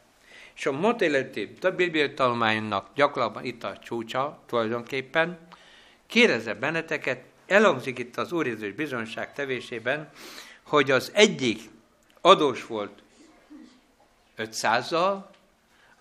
És 0.55 0.65
a 0.65 0.71
motéleti 0.71 1.53
bibliai 1.75 2.13
tanulmánynak 2.13 2.89
gyakorlatban 2.95 3.45
itt 3.45 3.63
a 3.63 3.79
csúcsa 3.83 4.43
tulajdonképpen, 4.45 5.39
kérdezze 6.07 6.53
benneteket, 6.53 7.23
elhangzik 7.47 7.99
itt 7.99 8.17
az 8.17 8.31
Úr 8.31 8.45
Jézus 8.45 8.71
bizonság 8.71 9.33
tevésében, 9.33 10.09
hogy 10.63 10.91
az 10.91 11.11
egyik 11.13 11.61
adós 12.21 12.65
volt 12.65 13.03
500-zal, 14.37 15.23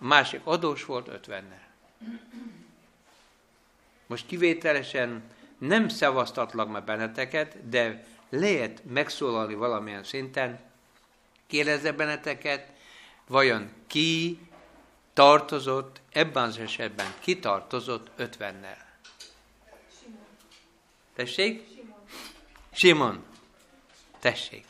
a 0.01 0.05
másik 0.05 0.41
adós 0.43 0.85
volt 0.85 1.09
50-nel. 1.27 1.69
Most 4.07 4.25
kivételesen 4.25 5.23
nem 5.57 5.87
szavaztatlak 5.87 6.71
meg 6.71 6.83
benneteket, 6.83 7.69
de 7.69 8.03
lehet 8.29 8.81
megszólalni 8.85 9.53
valamilyen 9.53 10.03
szinten, 10.03 10.59
kérdezze 11.47 11.91
benneteket, 11.91 12.71
vajon 13.27 13.69
ki 13.87 14.39
tartozott, 15.13 16.01
ebben 16.11 16.43
az 16.43 16.57
esetben 16.57 17.13
ki 17.19 17.39
tartozott 17.39 18.07
50-nel? 18.17 18.77
Tessék? 21.15 21.67
Simon. 21.73 22.05
Simon. 22.71 23.23
Tessék. 24.19 24.65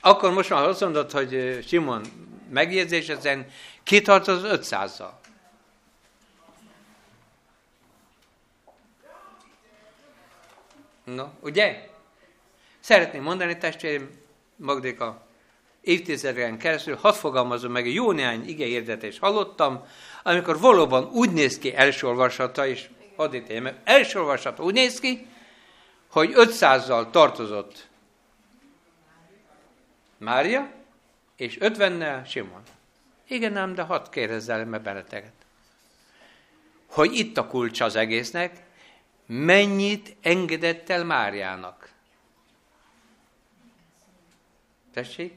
Akkor 0.00 0.32
most 0.32 0.50
már 0.50 0.62
azt 0.62 0.80
mondod, 0.80 1.10
hogy 1.10 1.58
Simon 1.66 2.02
megjegyzés 2.50 3.08
ezen 3.08 3.46
kitartozott 3.86 4.64
500-zal. 4.64 5.10
No, 11.04 11.26
ugye? 11.40 11.88
Szeretném 12.80 13.22
mondani, 13.22 13.58
testvérem, 13.58 14.10
Magdéka, 14.56 15.26
évtizedeken 15.80 16.58
keresztül, 16.58 16.96
hadd 16.96 17.12
fogalmazom 17.12 17.72
meg, 17.72 17.92
jó 17.92 18.12
néhány 18.12 18.48
igeérdetést 18.48 19.18
hallottam, 19.18 19.86
amikor 20.22 20.60
valóban 20.60 21.04
úgy 21.04 21.32
néz 21.32 21.58
ki 21.58 21.74
első 21.74 22.06
olvasata, 22.06 22.66
és 22.66 22.88
hadd 23.16 23.34
ítéljem 23.34 23.62
meg, 23.62 23.80
első 23.84 24.18
olvasata 24.18 24.62
úgy 24.62 24.74
néz 24.74 25.00
ki, 25.00 25.26
hogy 26.10 26.32
500-zal 26.34 27.10
tartozott 27.10 27.88
Mária, 30.18 30.70
és 31.36 31.58
50-nel 31.60 32.28
Simon. 32.28 32.62
Igen, 33.28 33.52
nem, 33.52 33.74
de 33.74 33.82
hadd 33.82 34.10
kérdezzel 34.10 34.64
meg 34.64 34.82
benneteket. 34.82 35.32
Hogy 36.86 37.14
itt 37.14 37.36
a 37.36 37.46
kulcs 37.46 37.80
az 37.80 37.96
egésznek, 37.96 38.62
mennyit 39.26 40.16
engedett 40.22 40.90
el 40.90 41.04
Máriának? 41.04 41.90
Tessék? 44.92 45.32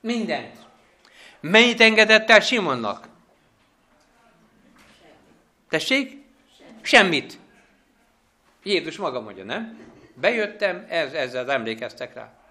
Mindent. 0.00 0.58
Mennyit 1.40 1.80
engedett 1.80 2.30
el 2.30 2.40
Simonnak? 2.40 3.08
Tessék? 5.68 6.24
Semmit. 6.80 7.38
Jézus 8.62 8.96
maga 8.96 9.20
mondja, 9.20 9.44
nem? 9.44 9.78
Bejöttem, 10.14 10.86
ez, 10.88 11.12
ezzel 11.12 11.50
emlékeztek 11.50 12.14
rá. 12.14 12.43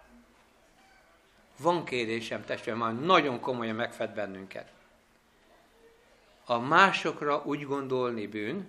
Van 1.58 1.86
kérdésem, 1.86 2.46
testvérem, 2.46 2.80
már 2.80 3.00
nagyon 3.00 3.40
komolyan 3.40 3.76
megfed 3.76 4.14
bennünket. 4.14 4.72
A 6.46 6.60
másokra 6.60 7.42
úgy 7.46 7.66
gondolni 7.66 8.28
bűn, 8.28 8.68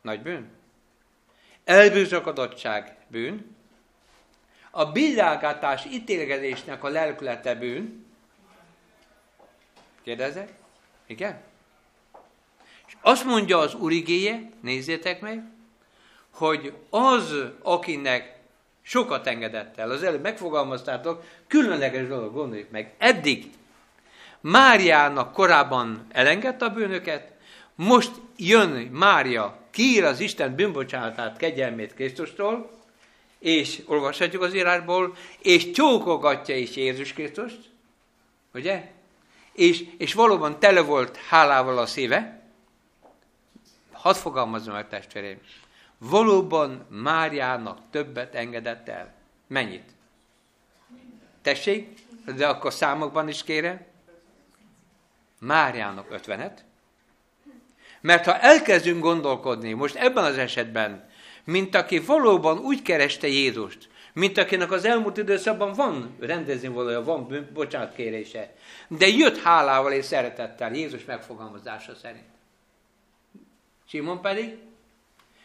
nagy 0.00 0.22
bűn. 0.22 0.50
Elbűzsakadottság 1.64 2.96
bűn. 3.08 3.56
A 4.70 4.84
billálgatás 4.84 5.84
ítélgezésnek 5.84 6.84
a 6.84 6.88
lelkülete 6.88 7.54
bűn. 7.54 8.06
Kérdezek? 10.02 10.52
Igen? 11.06 11.42
És 12.86 12.96
azt 13.00 13.24
mondja 13.24 13.58
az 13.58 13.74
urigéje, 13.74 14.50
nézzétek 14.60 15.20
meg, 15.20 15.44
hogy 16.30 16.74
az, 16.90 17.34
akinek 17.62 18.39
sokat 18.90 19.26
engedett 19.26 19.78
el, 19.78 19.90
az 19.90 20.02
előbb 20.02 20.22
megfogalmaztátok, 20.22 21.24
különleges 21.46 22.08
dolog, 22.08 22.32
gondoljuk 22.32 22.70
meg. 22.70 22.94
Eddig 22.98 23.50
Máriának 24.40 25.32
korábban 25.32 26.06
elengedte 26.12 26.64
a 26.64 26.70
bűnöket, 26.70 27.32
most 27.74 28.10
jön 28.36 28.70
Mária, 28.92 29.58
kiír 29.70 30.04
az 30.04 30.20
Isten 30.20 30.54
bűnbocsánatát, 30.54 31.36
kegyelmét 31.36 31.94
Krisztustól, 31.94 32.70
és 33.38 33.82
olvashatjuk 33.86 34.42
az 34.42 34.54
írásból, 34.54 35.16
és 35.38 35.70
csókogatja 35.70 36.56
is 36.56 36.76
Jézus 36.76 37.12
Krisztust, 37.12 37.60
ugye? 38.54 38.90
És, 39.52 39.84
és 39.98 40.14
valóban 40.14 40.58
tele 40.58 40.80
volt 40.80 41.16
hálával 41.16 41.78
a 41.78 41.86
szíve. 41.86 42.42
Hadd 43.92 44.14
fogalmazom 44.14 44.74
meg, 44.74 44.88
testvérem, 44.88 45.38
valóban 46.00 46.86
Máriának 46.88 47.78
többet 47.90 48.34
engedett 48.34 48.88
el. 48.88 49.12
Mennyit? 49.46 49.90
Tessék, 51.42 51.98
de 52.36 52.46
akkor 52.48 52.72
számokban 52.72 53.28
is 53.28 53.42
kérem. 53.42 53.80
Máriának 55.38 56.10
ötvenet. 56.10 56.64
Mert 58.00 58.24
ha 58.24 58.38
elkezdünk 58.38 59.02
gondolkodni, 59.02 59.72
most 59.72 59.94
ebben 59.94 60.24
az 60.24 60.38
esetben, 60.38 61.08
mint 61.44 61.74
aki 61.74 61.98
valóban 61.98 62.58
úgy 62.58 62.82
kereste 62.82 63.26
Jézust, 63.26 63.88
mint 64.12 64.38
akinek 64.38 64.72
az 64.72 64.84
elmúlt 64.84 65.16
időszakban 65.16 65.72
van 65.72 66.16
rendezni 66.20 66.68
valója, 66.68 67.04
van 67.04 67.48
bocsátkérése. 67.52 68.54
De 68.88 69.06
jött 69.06 69.42
hálával 69.42 69.92
és 69.92 70.04
szeretettel 70.04 70.74
Jézus 70.74 71.04
megfogalmazása 71.04 71.94
szerint. 71.94 72.28
Simon 73.86 74.20
pedig 74.20 74.58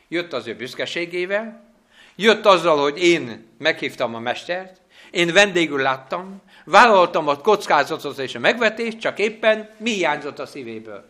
jött 0.07 0.33
az 0.33 0.47
ő 0.47 0.55
büszkeségével, 0.55 1.73
jött 2.15 2.45
azzal, 2.45 2.77
hogy 2.77 3.03
én 3.03 3.47
meghívtam 3.57 4.15
a 4.15 4.19
mestert, 4.19 4.81
én 5.11 5.33
vendégül 5.33 5.81
láttam, 5.81 6.41
vállaltam 6.65 7.27
a 7.27 7.37
kockázatot 7.37 8.17
és 8.17 8.35
a 8.35 8.39
megvetést, 8.39 8.99
csak 8.99 9.19
éppen 9.19 9.69
mi 9.77 9.91
hiányzott 9.91 10.39
a 10.39 10.45
szívéből? 10.45 11.09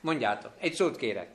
Mondjátok, 0.00 0.52
egy 0.58 0.74
szót 0.74 0.96
kérek. 0.96 1.28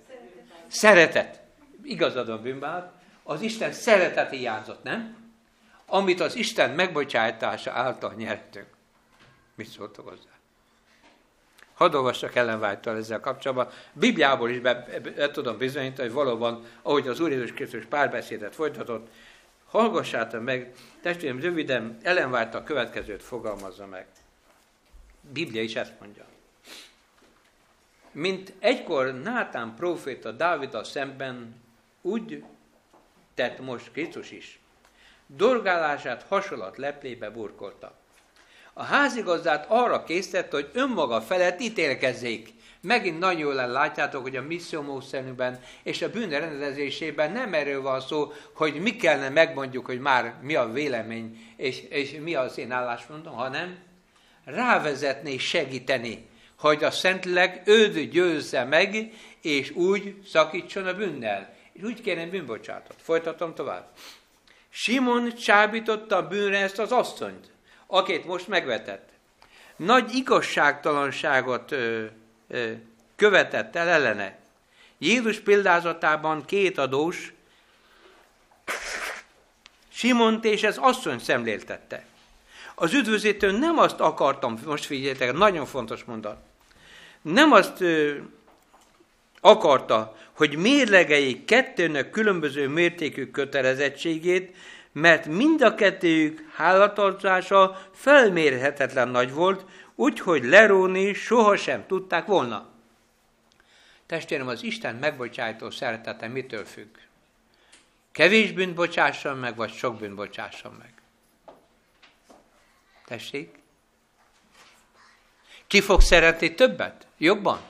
Szeretet. 0.67 0.67
Szeretet. 0.67 1.41
Igazad 1.83 2.27
van 2.27 2.41
bűnbár, 2.41 2.91
az 3.23 3.41
Isten 3.41 3.71
szeretet 3.71 4.29
hiányzott, 4.29 4.83
nem? 4.83 5.15
Amit 5.85 6.19
az 6.19 6.35
Isten 6.35 6.69
megbocsájtása 6.69 7.71
által 7.71 8.13
nyertünk. 8.17 8.67
Mit 9.55 9.67
szóltok 9.67 10.09
hozzá? 10.09 10.36
Hadd 11.77 11.93
olvassak 11.93 12.35
Ellen 12.35 12.59
White-tal 12.59 12.97
ezzel 12.97 13.19
kapcsolatban. 13.19 13.67
Bibliából 13.93 14.49
is 14.49 14.59
be, 14.59 14.73
be, 15.15 15.31
tudom 15.31 15.57
bizonyítani, 15.57 16.07
hogy 16.07 16.17
valóban, 16.17 16.63
ahogy 16.81 17.07
az 17.07 17.19
Úr 17.19 17.31
Jézus 17.31 17.51
Krisztus 17.51 17.85
párbeszédet 17.85 18.55
folytatott, 18.55 19.07
hallgassátok 19.65 20.43
meg, 20.43 20.73
testvérem, 21.01 21.39
röviden 21.39 21.97
Ellen 22.01 22.33
White 22.33 22.57
a 22.57 22.63
következőt 22.63 23.23
fogalmazza 23.23 23.85
meg. 23.85 24.05
Biblia 25.33 25.61
is 25.61 25.75
ezt 25.75 25.93
mondja. 25.99 26.25
Mint 28.11 28.53
egykor 28.59 29.21
Nátán 29.21 29.75
próféta 29.75 30.31
Dáviddal 30.31 30.83
szemben 30.83 31.61
úgy 32.01 32.43
tett 33.33 33.59
most 33.59 33.91
Krisztus 33.91 34.31
is. 34.31 34.59
Dorgálását 35.25 36.23
hasonlat 36.23 36.77
leplébe 36.77 37.29
burkolta. 37.29 37.95
A 38.79 38.83
házigazdát 38.83 39.65
arra 39.69 40.03
készítette, 40.03 40.55
hogy 40.55 40.69
önmaga 40.73 41.21
felett 41.21 41.61
ítélkezzék. 41.61 42.53
Megint 42.81 43.19
nagyon 43.19 43.39
jól 43.39 43.53
látjátok, 43.53 44.21
hogy 44.21 44.35
a 44.35 44.41
misszió 44.41 45.03
és 45.83 46.01
a 46.01 46.09
bűn 46.09 46.29
rendezésében 46.29 47.31
nem 47.31 47.53
erről 47.53 47.81
van 47.81 48.01
szó, 48.01 48.31
hogy 48.53 48.81
mi 48.81 48.95
kellene 48.95 49.29
megmondjuk, 49.29 49.85
hogy 49.85 49.99
már 49.99 50.33
mi 50.41 50.55
a 50.55 50.71
vélemény, 50.71 51.53
és, 51.55 51.83
és 51.89 52.17
mi 52.23 52.35
az 52.35 52.57
én 52.57 52.71
álláspontom, 52.71 53.33
hanem 53.33 53.77
rávezetni, 54.45 55.37
segíteni, 55.37 56.27
hogy 56.59 56.83
a 56.83 56.91
Szentleg 56.91 57.61
őd 57.65 57.99
győzze 57.99 58.63
meg, 58.63 59.11
és 59.41 59.71
úgy 59.71 60.15
szakítson 60.27 60.87
a 60.87 60.93
bűnnel. 60.93 61.55
És 61.73 61.83
úgy 61.83 62.01
kérem 62.01 62.29
bűnbocsátot. 62.29 62.95
Folytatom 63.01 63.53
tovább. 63.53 63.87
Simon 64.69 65.35
csábította 65.35 66.27
bűnre 66.27 66.57
ezt 66.57 66.79
az 66.79 66.91
asszonyt, 66.91 67.55
akit 67.87 68.25
most 68.25 68.47
megvetett. 68.47 69.09
Nagy 69.75 70.15
igazságtalanságot 70.15 71.71
ö, 71.71 72.05
ö, 72.47 72.71
követett 73.15 73.75
el 73.75 73.87
ellene. 73.87 74.37
Jézus 74.97 75.39
példázatában 75.39 76.45
két 76.45 76.77
adós 76.77 77.33
Simont 79.89 80.45
és 80.45 80.63
ez 80.63 80.77
asszony 80.77 81.19
szemléltette. 81.19 82.05
Az 82.75 82.93
üdvözítő 82.93 83.51
nem 83.51 83.77
azt 83.77 83.99
akartam, 83.99 84.59
most 84.65 84.85
figyeljetek, 84.85 85.33
nagyon 85.33 85.65
fontos 85.65 86.03
mondat, 86.03 86.37
nem 87.21 87.51
azt 87.51 87.81
ö, 87.81 88.15
akarta, 89.41 90.17
hogy 90.33 90.55
mérlegeljék 90.55 91.45
kettőnek 91.45 92.09
különböző 92.09 92.67
mértékű 92.67 93.31
kötelezettségét, 93.31 94.55
mert 94.99 95.25
mind 95.25 95.61
a 95.61 95.75
kettőjük 95.75 96.49
hálatartása 96.53 97.89
felmérhetetlen 97.93 99.07
nagy 99.07 99.33
volt, 99.33 99.65
úgyhogy 99.95 100.43
leróni 100.43 101.13
sohasem 101.13 101.85
tudták 101.87 102.25
volna. 102.25 102.69
Testvérem, 104.05 104.47
az 104.47 104.63
Isten 104.63 104.95
megbocsájtó 104.95 105.69
szeretete 105.69 106.27
mitől 106.27 106.65
függ? 106.65 106.95
Kevés 108.11 108.51
bűnt 108.51 108.75
bocsásson 108.75 109.37
meg, 109.37 109.55
vagy 109.55 109.73
sok 109.73 109.97
bűnt 109.97 110.15
bocsásson 110.15 110.73
meg? 110.79 110.93
Tessék? 113.05 113.59
Ki 115.67 115.81
fog 115.81 116.01
szeretni 116.01 116.53
többet? 116.53 117.07
Jobban? 117.17 117.61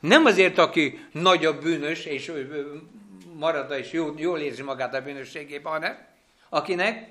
Nem 0.00 0.24
azért, 0.24 0.58
aki 0.58 1.06
nagyobb 1.12 1.62
bűnös, 1.62 2.04
és 2.04 2.28
marad 3.38 3.70
és 3.70 3.92
jól, 3.92 4.14
jól 4.16 4.38
érzi 4.38 4.62
magát 4.62 4.94
a 4.94 5.02
bűnösségében, 5.02 5.72
hanem 5.72 6.06
akinek 6.48 7.08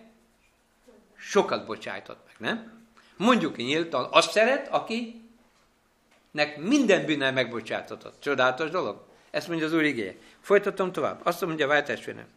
sokat 1.17 1.65
bocsájtott 1.65 2.25
meg, 2.25 2.35
nem? 2.49 2.81
Mondjuk 3.17 3.55
nyíltan, 3.55 4.07
azt 4.11 4.31
szeret, 4.31 4.67
akinek 4.67 6.57
minden 6.57 7.05
bűnnel 7.05 7.31
megbocsátatott. 7.31 8.21
Csodálatos 8.21 8.69
dolog. 8.69 9.01
Ezt 9.31 9.47
mondja 9.47 9.65
az 9.65 9.73
Úr 9.73 9.83
igéje. 9.83 10.15
Folytatom 10.41 10.91
tovább. 10.91 11.19
Azt 11.23 11.45
mondja 11.45 11.67
Váltestvérem. 11.67 12.27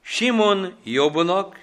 Simon 0.00 0.76
jobbonak, 0.84 1.58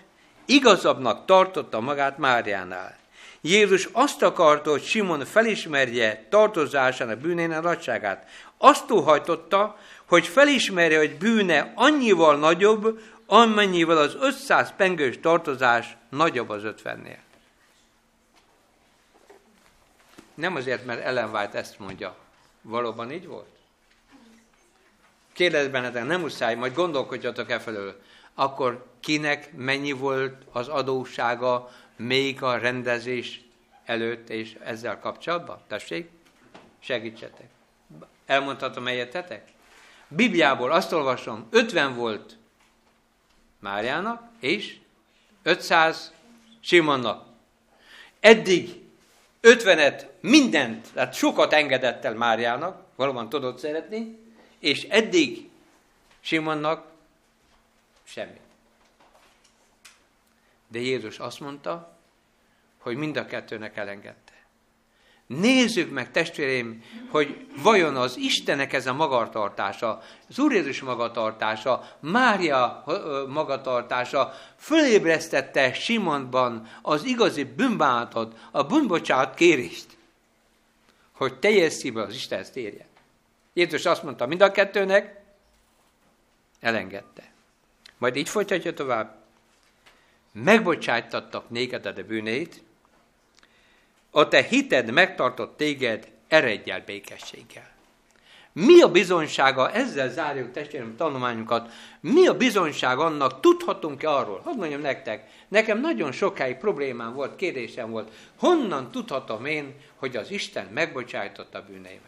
igazabbnak 0.45 1.25
tartotta 1.25 1.79
magát 1.79 2.17
Máriánál. 2.17 2.97
Jézus 3.41 3.89
azt 3.91 4.21
akarta, 4.21 4.69
hogy 4.69 4.83
Simon 4.83 5.25
felismerje 5.25 6.25
tartozásának 6.29 7.17
bűnének 7.17 7.61
nagyságát. 7.61 8.29
Azt 8.57 8.91
óhajtotta, 8.91 9.77
hogy 10.09 10.27
felismerje, 10.27 10.97
hogy 10.97 11.17
bűne 11.17 11.71
annyival 11.75 12.37
nagyobb, 12.37 13.01
amennyivel 13.25 13.97
az 13.97 14.15
500 14.19 14.73
pengős 14.75 15.19
tartozás 15.19 15.97
nagyobb 16.09 16.49
az 16.49 16.61
50-nél. 16.65 17.17
Nem 20.33 20.55
azért, 20.55 20.85
mert 20.85 21.03
Ellen 21.03 21.29
White 21.29 21.57
ezt 21.57 21.79
mondja. 21.79 22.15
Valóban 22.61 23.11
így 23.11 23.27
volt? 23.27 23.47
Kérdez 25.33 25.67
bennetek, 25.67 26.05
nem 26.05 26.21
muszáj, 26.21 26.55
majd 26.55 26.73
gondolkodjatok 26.73 27.49
e 27.49 27.59
felől. 27.59 28.01
Akkor 28.33 28.85
kinek 28.99 29.53
mennyi 29.53 29.91
volt 29.91 30.43
az 30.51 30.67
adóssága 30.67 31.69
még 31.95 32.43
a 32.43 32.57
rendezés 32.57 33.41
előtt 33.85 34.29
és 34.29 34.57
ezzel 34.63 34.99
kapcsolatban? 34.99 35.61
Tessék, 35.67 36.09
segítsetek. 36.79 37.49
Elmondhatom 38.25 38.85
helyetetek? 38.85 39.43
Bibliából 40.09 40.71
azt 40.71 40.91
olvasom, 40.91 41.47
50 41.49 41.95
volt 41.95 42.37
Máriának, 43.59 44.29
és 44.39 44.77
500 45.43 46.13
Simonnak. 46.59 47.27
Eddig 48.19 48.83
50-et 49.41 50.07
mindent, 50.19 50.93
tehát 50.93 51.13
sokat 51.13 51.53
engedett 51.53 52.05
el 52.05 52.13
Máriának, 52.13 52.83
valóban 52.95 53.29
tudott 53.29 53.57
szeretni, 53.57 54.17
és 54.59 54.83
eddig 54.83 55.49
Simonnak 56.19 56.85
semmi. 58.03 58.39
De 60.67 60.79
Jézus 60.79 61.19
azt 61.19 61.39
mondta, 61.39 61.97
hogy 62.77 62.95
mind 62.95 63.17
a 63.17 63.25
kettőnek 63.25 63.77
elengedte. 63.77 64.28
Nézzük 65.37 65.91
meg, 65.91 66.11
testvéreim, 66.11 66.83
hogy 67.09 67.47
vajon 67.63 67.95
az 67.95 68.17
Istenek 68.17 68.73
ez 68.73 68.87
a 68.87 68.93
magatartása, 68.93 70.01
az 70.29 70.39
Úr 70.39 70.53
Jézus 70.53 70.81
magatartása, 70.81 71.95
Mária 71.99 72.83
magatartása 73.27 74.33
fölébresztette 74.57 75.73
Simonban 75.73 76.67
az 76.81 77.03
igazi 77.03 77.43
bűnbánatot, 77.43 78.37
a 78.51 78.63
bűnbocsát 78.63 79.35
kérést, 79.35 79.97
hogy 81.11 81.39
teljes 81.39 81.73
szívvel 81.73 82.05
az 82.05 82.13
Istenhez 82.13 82.49
térjen. 82.49 82.87
Jézus 83.53 83.85
azt 83.85 84.03
mondta 84.03 84.25
mind 84.25 84.41
a 84.41 84.51
kettőnek, 84.51 85.21
elengedte. 86.59 87.31
Majd 87.97 88.15
így 88.15 88.29
folytatja 88.29 88.73
tovább. 88.73 89.15
Megbocsájtattak 90.31 91.49
néked 91.49 91.85
a 91.85 91.93
bűneit, 91.93 92.63
a 94.11 94.27
te 94.27 94.43
hited 94.43 94.91
megtartott 94.91 95.57
téged, 95.57 96.07
eredj 96.27 96.71
el 96.71 96.83
békességgel. 96.85 97.77
Mi 98.51 98.81
a 98.81 98.91
bizonysága, 98.91 99.71
ezzel 99.71 100.09
zárjuk 100.09 100.51
testvérem 100.51 100.95
tanulmányunkat, 100.95 101.71
mi 101.99 102.27
a 102.27 102.37
bizonyság 102.37 102.99
annak, 102.99 103.39
tudhatunk-e 103.39 104.09
arról? 104.09 104.39
Hadd 104.39 104.57
mondjam 104.57 104.81
nektek, 104.81 105.29
nekem 105.47 105.79
nagyon 105.79 106.11
sokáig 106.11 106.57
problémám 106.57 107.13
volt, 107.13 107.35
kérdésem 107.35 107.89
volt, 107.89 108.11
honnan 108.39 108.91
tudhatom 108.91 109.45
én, 109.45 109.73
hogy 109.95 110.15
az 110.15 110.31
Isten 110.31 110.65
megbocsájtotta 110.73 111.57
a 111.57 111.63
bűneimet? 111.67 112.01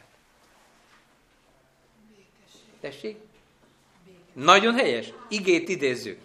Tessék? 2.81 3.17
Nagyon 4.33 4.73
helyes, 4.73 5.13
igét 5.29 5.69
idézzük. 5.69 6.19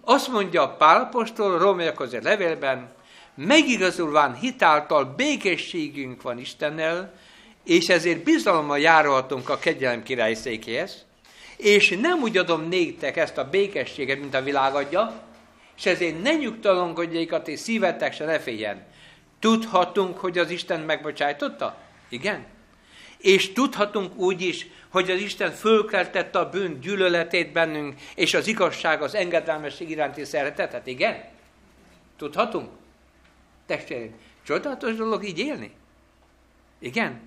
Azt 0.00 0.28
mondja 0.28 0.68
Pálapostól 0.68 1.58
Rómaiakhoz 1.58 2.12
levélben, 2.12 2.92
megigazulván 3.34 4.34
hitáltal 4.34 5.04
békességünk 5.04 6.22
van 6.22 6.38
Istennel, 6.38 7.14
és 7.64 7.88
ezért 7.88 8.24
bizalommal 8.24 8.78
járhatunk 8.78 9.48
a 9.48 9.58
kegyelem 9.58 10.02
király 10.02 10.34
székéhez, 10.34 11.04
és 11.56 11.98
nem 12.00 12.20
úgy 12.22 12.36
adom 12.36 12.68
néktek 12.68 13.16
ezt 13.16 13.38
a 13.38 13.48
békességet, 13.48 14.18
mint 14.18 14.34
a 14.34 14.42
világ 14.42 14.74
adja, 14.74 15.22
és 15.76 15.86
ezért 15.86 16.22
ne 16.22 16.34
nyugtalankodjékat, 16.34 17.48
és 17.48 17.60
szívetek 17.60 18.12
se 18.12 18.24
ne 18.24 18.38
féljen. 18.38 18.84
Tudhatunk, 19.38 20.18
hogy 20.18 20.38
az 20.38 20.50
Isten 20.50 20.80
megbocsájtotta? 20.80 21.76
Igen. 22.08 22.46
És 23.18 23.52
tudhatunk 23.52 24.16
úgy 24.16 24.40
is, 24.40 24.66
hogy 24.88 25.10
az 25.10 25.20
Isten 25.20 25.52
fölkeltette 25.52 26.38
a 26.38 26.48
bűn 26.48 26.80
gyűlöletét 26.80 27.52
bennünk, 27.52 27.94
és 28.14 28.34
az 28.34 28.46
igazság, 28.46 29.02
az 29.02 29.14
engedelmesség 29.14 29.90
iránti 29.90 30.24
szeretetet. 30.24 30.86
Igen? 30.86 31.24
Tudhatunk? 32.16 32.68
Testvérem, 33.72 34.14
csodálatos 34.42 34.94
dolog 34.94 35.24
így 35.24 35.38
élni? 35.38 35.70
Igen? 36.78 37.20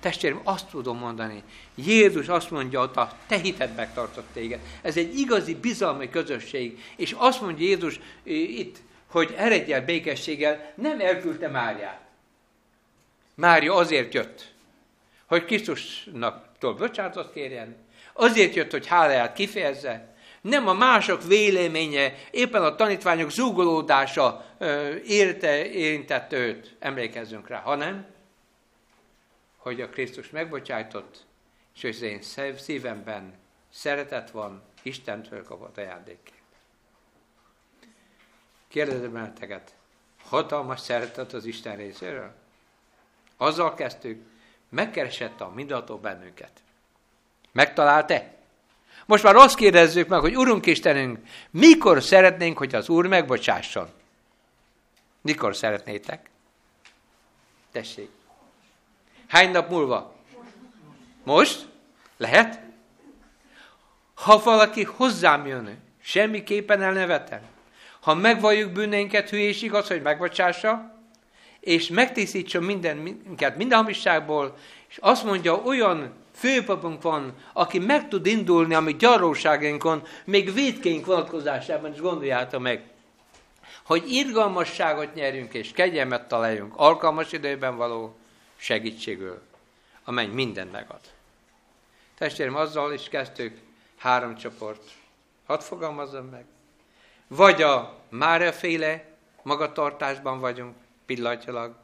Testvérem, 0.00 0.40
azt 0.44 0.68
tudom 0.68 0.98
mondani. 0.98 1.42
Jézus 1.74 2.28
azt 2.28 2.50
mondja, 2.50 2.80
hogy 2.80 2.90
a 2.94 3.16
te 3.26 3.36
hited 3.36 3.74
megtartott 3.74 4.28
téged. 4.32 4.60
Ez 4.82 4.96
egy 4.96 5.18
igazi 5.18 5.54
bizalmi 5.54 6.10
közösség. 6.10 6.82
És 6.96 7.14
azt 7.18 7.40
mondja 7.40 7.66
Jézus 7.66 8.00
itt, 8.22 8.76
hogy 9.06 9.34
eredj 9.36 9.74
békességgel, 9.74 10.72
nem 10.74 11.00
elküldte 11.00 11.48
Máriát. 11.48 12.00
Mária 13.34 13.74
azért 13.74 14.14
jött, 14.14 14.52
hogy 15.26 15.44
Krisztusnak 15.44 16.46
bocsánatot 16.60 17.32
kérjen, 17.32 17.76
azért 18.12 18.54
jött, 18.54 18.70
hogy 18.70 18.86
háláját 18.86 19.32
kifejezze, 19.32 20.16
nem 20.48 20.68
a 20.68 20.72
mások 20.72 21.22
véleménye, 21.22 22.14
éppen 22.30 22.62
a 22.62 22.74
tanítványok 22.74 23.30
zúgolódása 23.30 24.44
érte, 25.06 25.66
érintett 25.66 26.32
őt, 26.32 26.76
emlékezzünk 26.78 27.48
rá, 27.48 27.60
hanem, 27.60 28.06
hogy 29.56 29.80
a 29.80 29.88
Krisztus 29.88 30.30
megbocsájtott, 30.30 31.26
és 31.74 31.84
az 31.84 32.02
én 32.02 32.20
szívemben 32.56 33.34
szeretet 33.72 34.30
van, 34.30 34.62
Istentől 34.82 35.44
kapott 35.44 35.78
ajándékként. 35.78 36.42
Kérdezem 38.68 39.12
benneteket, 39.12 39.74
hatalmas 40.24 40.80
szeretet 40.80 41.32
az 41.32 41.44
Isten 41.44 41.76
részéről? 41.76 42.34
Azzal 43.36 43.74
kezdtük, 43.74 44.22
megkeresette 44.68 45.44
a 45.44 45.50
mindató 45.50 45.96
bennünket. 45.96 46.52
Megtalált-e? 47.52 48.37
Most 49.08 49.22
már 49.22 49.36
azt 49.36 49.56
kérdezzük 49.56 50.08
meg, 50.08 50.20
hogy 50.20 50.36
Urunk 50.36 50.66
Istenünk, 50.66 51.18
mikor 51.50 52.02
szeretnénk, 52.02 52.58
hogy 52.58 52.74
az 52.74 52.88
Úr 52.88 53.06
megbocsásson? 53.06 53.88
Mikor 55.20 55.56
szeretnétek? 55.56 56.30
Tessék. 57.72 58.08
Hány 59.28 59.50
nap 59.50 59.70
múlva? 59.70 60.14
Most? 61.24 61.68
Lehet? 62.16 62.60
Ha 64.14 64.42
valaki 64.42 64.82
hozzám 64.82 65.46
jön, 65.46 65.78
semmiképpen 66.02 66.82
elnevetem. 66.82 67.40
Ha 68.00 68.14
megvalljuk 68.14 68.72
bűneinket, 68.72 69.30
hű 69.30 69.38
és 69.38 69.62
igaz, 69.62 69.86
hogy 69.86 70.02
megbocsássa, 70.02 71.00
és 71.60 71.88
megtisztítson 71.88 72.62
minden, 72.62 72.96
minket 72.96 73.56
minden 73.56 73.78
hamisságból, 73.78 74.56
és 74.88 74.98
azt 75.00 75.24
mondja, 75.24 75.54
olyan 75.54 76.12
főpapunk 76.38 77.02
van, 77.02 77.34
aki 77.52 77.78
meg 77.78 78.08
tud 78.08 78.26
indulni 78.26 78.74
a 78.74 78.80
mi 78.80 78.96
gyarróságainkon, 78.96 80.02
még 80.24 80.52
védkénk 80.52 81.06
vonatkozásában 81.06 81.92
is 81.92 82.00
gondoljátok 82.00 82.60
meg, 82.60 82.82
hogy 83.82 84.12
irgalmasságot 84.12 85.14
nyerjünk 85.14 85.54
és 85.54 85.72
kegyelmet 85.72 86.28
találjunk 86.28 86.72
alkalmas 86.76 87.32
időben 87.32 87.76
való 87.76 88.16
segítségül, 88.56 89.42
amely 90.04 90.26
minden 90.26 90.66
megad. 90.66 91.00
Testvérem, 92.18 92.54
azzal 92.54 92.92
is 92.92 93.08
kezdtük 93.08 93.58
három 93.96 94.36
csoport. 94.36 94.82
Hadd 95.46 95.60
fogalmazzam 95.60 96.26
meg. 96.26 96.44
Vagy 97.26 97.62
a 97.62 97.98
Mária 98.08 98.52
féle 98.52 99.04
magatartásban 99.42 100.40
vagyunk, 100.40 100.76
pillanatilag, 101.06 101.74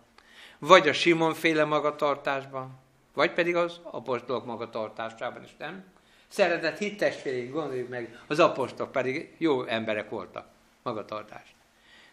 vagy 0.59 0.89
a 0.89 0.93
Simon 0.93 1.35
féle 1.35 1.65
magatartásban, 1.65 2.83
vagy 3.15 3.33
pedig 3.33 3.57
az 3.57 3.81
apostolok 3.83 4.45
magatartásában 4.45 5.45
is, 5.45 5.57
nem? 5.59 5.85
Szeretett 6.29 6.79
hit 6.79 6.99
testvéreink, 6.99 7.53
gondoljuk 7.53 7.89
meg, 7.89 8.19
az 8.27 8.39
apostolok 8.39 8.93
pedig 8.93 9.35
jó 9.39 9.65
emberek 9.65 10.11
voltak, 10.11 10.47
magatartás. 10.83 11.55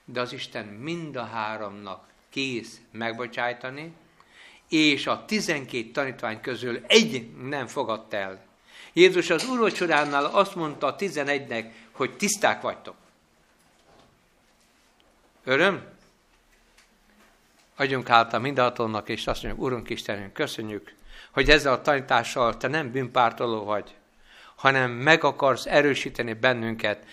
De 0.06 0.22
az 0.22 0.34
Isten 0.34 0.66
mind 0.66 1.16
a 1.16 1.24
háromnak 1.24 2.08
kész 2.30 2.82
megbocsájtani, 2.92 3.94
és 4.70 5.08
a 5.08 5.26
tizenkét 5.26 5.94
tanítvány 5.94 6.42
közül 6.42 6.80
egy 6.88 7.30
nem 7.36 7.68
fogadta 7.68 8.18
el. 8.18 8.46
Jézus 8.94 9.30
az 9.30 9.50
úrvacsoránál 9.50 10.26
azt 10.26 10.56
mondta 10.56 10.88
a 10.88 10.96
tizenegynek, 10.96 11.74
hogy 11.92 12.18
tiszták 12.18 12.62
vagytok. 12.62 12.96
Öröm? 15.44 15.84
Adjunk 17.82 18.10
által 18.10 18.40
mindadatonnak, 18.40 19.10
és 19.10 19.28
azt 19.28 19.44
mondjuk, 19.44 19.64
Urunk 19.64 19.90
Istenünk, 19.90 20.34
köszönjük, 20.34 20.94
hogy 21.32 21.50
ezzel 21.50 21.74
a 21.74 21.82
tanítással 21.82 22.58
te 22.58 22.68
nem 22.68 22.92
bűnpártoló 22.92 23.64
vagy, 23.64 23.96
hanem 24.56 24.92
meg 24.92 25.24
akarsz 25.24 25.66
erősíteni 25.66 26.34
bennünket, 26.34 27.04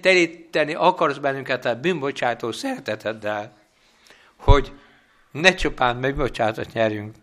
telíteni 0.00 0.74
akarsz 0.74 1.16
bennünket 1.16 1.64
a 1.64 1.80
bűnbocsátó 1.80 2.52
szereteteddel, 2.52 3.56
hogy 4.36 4.72
ne 5.30 5.54
csupán 5.54 5.96
megbocsátot 5.96 6.72
nyerjünk, 6.72 7.14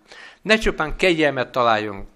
ne 0.42 0.58
csupán 0.58 0.96
kegyelmet 0.96 1.52
találjunk, 1.52 2.08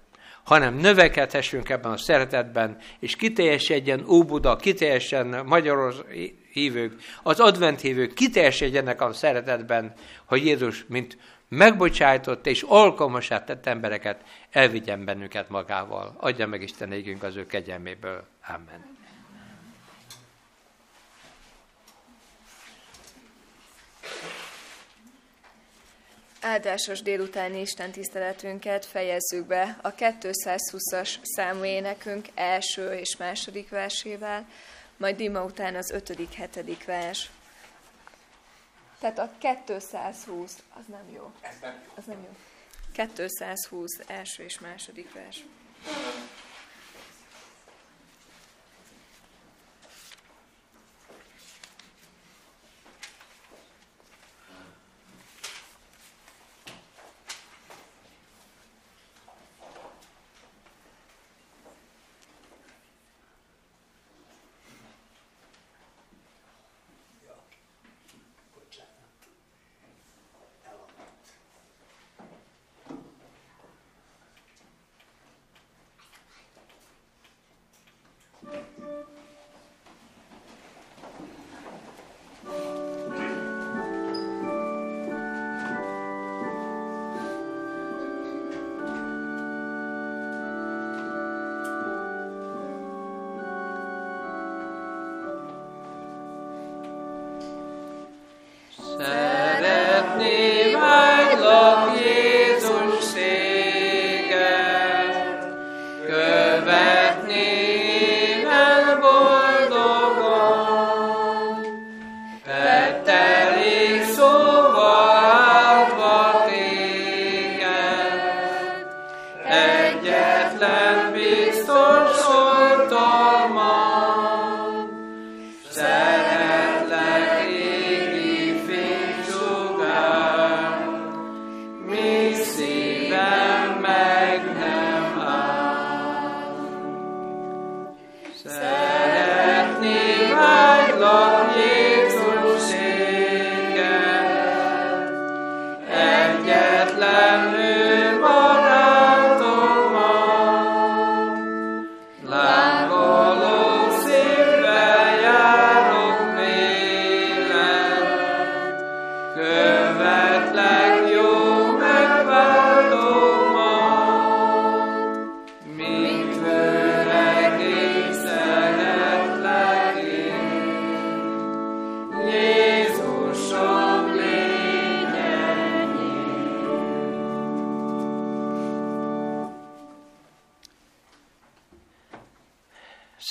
hanem 0.42 0.74
növekedhessünk 0.74 1.68
ebben 1.68 1.92
a 1.92 1.96
szeretetben, 1.96 2.78
és 3.00 3.16
kiteljesedjen 3.16 4.04
Óbuda, 4.08 4.56
kiteljesedjen 4.56 5.46
Magyarország 5.46 6.06
hívők, 6.54 7.02
az 7.22 7.40
advent 7.40 7.80
hívők 7.80 8.14
kiteljesedjenek 8.14 9.00
a 9.00 9.12
szeretetben, 9.12 9.92
hogy 10.24 10.44
Jézus, 10.44 10.84
mint 10.88 11.16
megbocsájtott 11.48 12.46
és 12.46 12.62
alkalmasát 12.68 13.46
tett 13.46 13.66
embereket, 13.66 14.20
elvigyen 14.50 15.04
bennünket 15.04 15.48
magával. 15.48 16.14
Adja 16.20 16.46
meg 16.46 16.62
Isten 16.62 16.92
égünk 16.92 17.22
az 17.22 17.36
ő 17.36 17.46
kegyelméből. 17.46 18.24
Amen. 18.48 18.92
Áldásos 26.40 27.02
délutáni 27.02 27.60
Isten 27.60 27.90
tiszteletünket 27.90 28.84
fejezzük 28.84 29.46
be 29.46 29.78
a 29.82 29.94
220-as 29.94 31.14
számú 31.22 31.64
énekünk 31.64 32.26
első 32.34 32.92
és 32.92 33.16
második 33.16 33.68
versével, 33.68 34.46
majd 34.96 35.16
Dima 35.16 35.44
után 35.44 35.74
az 35.74 35.90
ötödik, 35.90 36.32
hetedik 36.32 36.84
vers. 36.84 37.30
Tehát 38.98 39.18
a 39.18 39.30
220, 39.38 40.62
az 40.78 40.84
nem 40.86 41.10
jó. 41.14 41.32
Az 41.94 42.04
nem 42.04 42.18
jó. 42.22 42.36
220 42.92 44.00
első 44.06 44.42
és 44.44 44.58
második 44.58 45.12
vers. 45.12 45.44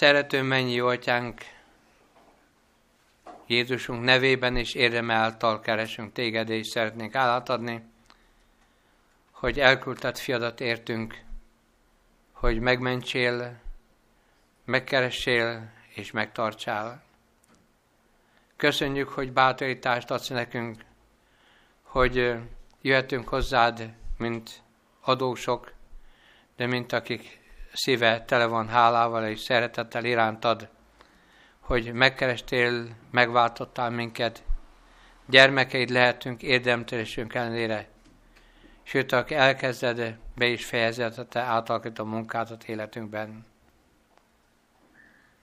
Szerető 0.03 0.41
mennyi 0.41 0.79
atyánk, 0.79 1.41
Jézusunk 3.47 4.03
nevében 4.03 4.57
és 4.57 4.73
érdeme 4.73 5.13
által 5.13 5.59
keresünk 5.59 6.13
téged, 6.13 6.49
és 6.49 6.67
szeretnénk 6.67 7.15
állat 7.15 7.49
adni, 7.49 7.83
hogy 9.31 9.59
elküldted 9.59 10.17
fiadat 10.17 10.61
értünk, 10.61 11.21
hogy 12.31 12.59
megmentsél, 12.59 13.59
megkeressél 14.65 15.71
és 15.87 16.11
megtartsál. 16.11 17.03
Köszönjük, 18.55 19.09
hogy 19.09 19.31
bátorítást 19.31 20.11
adsz 20.11 20.27
nekünk, 20.27 20.85
hogy 21.81 22.33
jöhetünk 22.81 23.27
hozzád, 23.27 23.93
mint 24.17 24.61
adósok, 25.01 25.73
de 26.55 26.65
mint 26.65 26.93
akik 26.93 27.42
szíve 27.73 28.23
tele 28.25 28.45
van 28.45 28.67
hálával 28.67 29.27
és 29.27 29.39
szeretettel 29.39 30.05
irántad, 30.05 30.67
hogy 31.59 31.93
megkerestél, 31.93 32.87
megváltottál 33.11 33.89
minket, 33.89 34.43
gyermekeid 35.25 35.89
lehetünk 35.89 36.41
érdemtelésünk 36.41 37.33
ellenére, 37.33 37.87
sőt, 38.83 39.11
aki 39.11 39.35
elkezded, 39.35 40.17
be 40.35 40.45
is 40.45 40.65
fejezed 40.65 41.17
a 41.17 41.27
te 41.27 41.39
átalakító 41.39 42.03
munkádat 42.03 42.63
életünkben. 42.63 43.45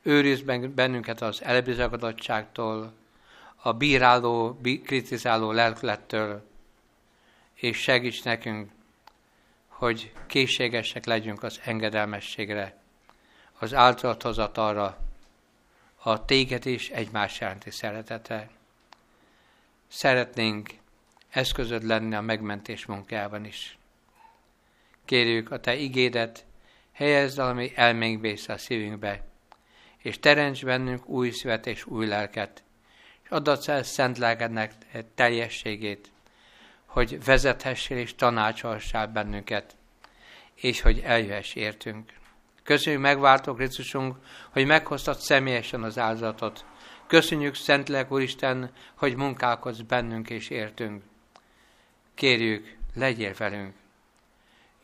Őrizd 0.02 0.44
meg 0.44 0.70
bennünket 0.70 1.20
az 1.20 1.42
elbizagodottságtól, 1.42 2.92
a 3.62 3.72
bíráló, 3.72 4.58
bí- 4.62 4.82
kritizáló 4.86 5.52
lelkülettől, 5.52 6.48
és 7.54 7.76
segíts 7.78 8.24
nekünk, 8.24 8.70
hogy 9.80 10.12
készségesek 10.26 11.04
legyünk 11.04 11.42
az 11.42 11.60
engedelmességre, 11.64 12.76
az 13.58 13.74
áldozathozat 13.74 14.58
a 16.02 16.24
téged 16.24 16.66
is 16.66 16.90
egymás 16.90 17.40
jelenti 17.40 17.70
szeretete. 17.70 18.50
Szeretnénk 19.88 20.70
eszközöd 21.30 21.82
lenni 21.82 22.14
a 22.14 22.20
megmentés 22.20 22.86
munkájában 22.86 23.44
is. 23.44 23.78
Kérjük 25.04 25.50
a 25.50 25.60
Te 25.60 25.74
igédet, 25.74 26.44
helyezd 26.92 27.36
valami 27.36 27.72
elménkbe 27.74 28.28
és 28.28 28.48
a 28.48 28.58
szívünkbe, 28.58 29.24
és 29.98 30.18
teremts 30.18 30.64
bennünk 30.64 31.08
új 31.08 31.30
szívet 31.30 31.66
és 31.66 31.86
új 31.86 32.06
lelket, 32.06 32.62
és 33.22 33.30
add 33.30 33.48
el 33.66 33.82
szent 33.82 34.18
lelkednek 34.18 34.72
teljességét, 35.14 36.10
hogy 36.90 37.24
vezethessél 37.24 37.98
és 37.98 38.14
tanácsolhassál 38.14 39.06
bennünket, 39.06 39.76
és 40.54 40.80
hogy 40.80 40.98
eljöhess 40.98 41.54
értünk. 41.54 42.12
Köszönjük 42.62 43.02
megváltó 43.02 43.54
Krisztusunk, 43.54 44.16
hogy 44.50 44.66
meghoztad 44.66 45.16
személyesen 45.18 45.82
az 45.82 45.98
áldozatot. 45.98 46.64
Köszönjük, 47.06 47.54
Szentlélek 47.54 48.12
Úristen, 48.12 48.70
hogy 48.94 49.16
munkálkodsz 49.16 49.80
bennünk 49.80 50.30
és 50.30 50.48
értünk. 50.48 51.02
Kérjük, 52.14 52.76
legyél 52.94 53.34
velünk. 53.38 53.74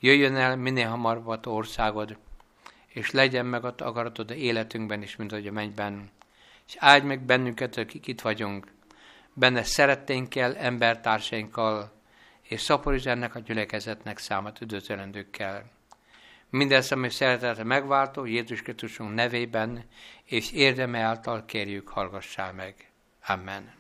Jöjjön 0.01 0.37
el 0.37 0.57
minél 0.57 0.89
hamarabb 0.89 1.27
a 1.27 1.41
országod, 1.45 2.17
és 2.87 3.11
legyen 3.11 3.47
meg 3.47 3.65
a 3.65 3.75
akaratod 3.79 4.31
életünkben 4.31 5.03
is, 5.03 5.17
mint 5.17 5.33
ahogy 5.33 5.47
a 5.47 5.53
mennyben. 5.53 6.11
És 6.67 6.77
áldj 6.79 7.07
meg 7.07 7.21
bennünket, 7.21 7.77
akik 7.77 8.07
itt 8.07 8.21
vagyunk, 8.21 8.67
benne 9.33 9.63
szeretténkkel, 9.63 10.57
embertársainkkal, 10.57 11.96
és 12.49 12.61
szaporítsd 12.61 13.07
ennek 13.07 13.35
a 13.35 13.39
gyülekezetnek 13.39 14.19
számát 14.19 14.61
üdvözölendőkkel. 14.61 15.71
Mindezt, 16.51 16.93
ami 16.93 17.11
szeretete 17.11 17.65
megváltó, 17.65 18.25
Jézus 18.25 18.63
Krisztusunk 18.63 19.15
nevében 19.15 19.85
és 20.25 20.53
érdeme 20.53 21.01
által 21.01 21.45
kérjük, 21.45 21.89
hallgassál 21.89 22.53
meg. 22.53 22.91
Amen. 23.27 23.75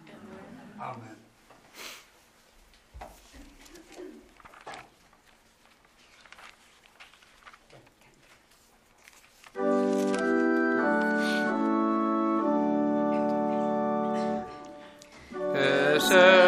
Amen. 0.77 1.17
Köszönöm 15.53 16.46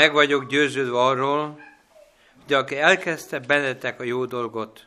Meg 0.00 0.12
vagyok 0.12 0.46
győződve 0.46 0.98
arról, 0.98 1.60
de 2.46 2.56
aki 2.56 2.76
elkezdte 2.76 3.38
bennetek 3.38 4.00
a 4.00 4.04
jó 4.04 4.24
dolgot, 4.24 4.86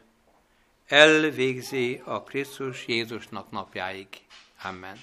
elvégzi 0.88 2.02
a 2.06 2.24
Krisztus 2.24 2.88
Jézusnak 2.88 3.52
napjáig. 3.52 4.08
Amen. 4.64 4.98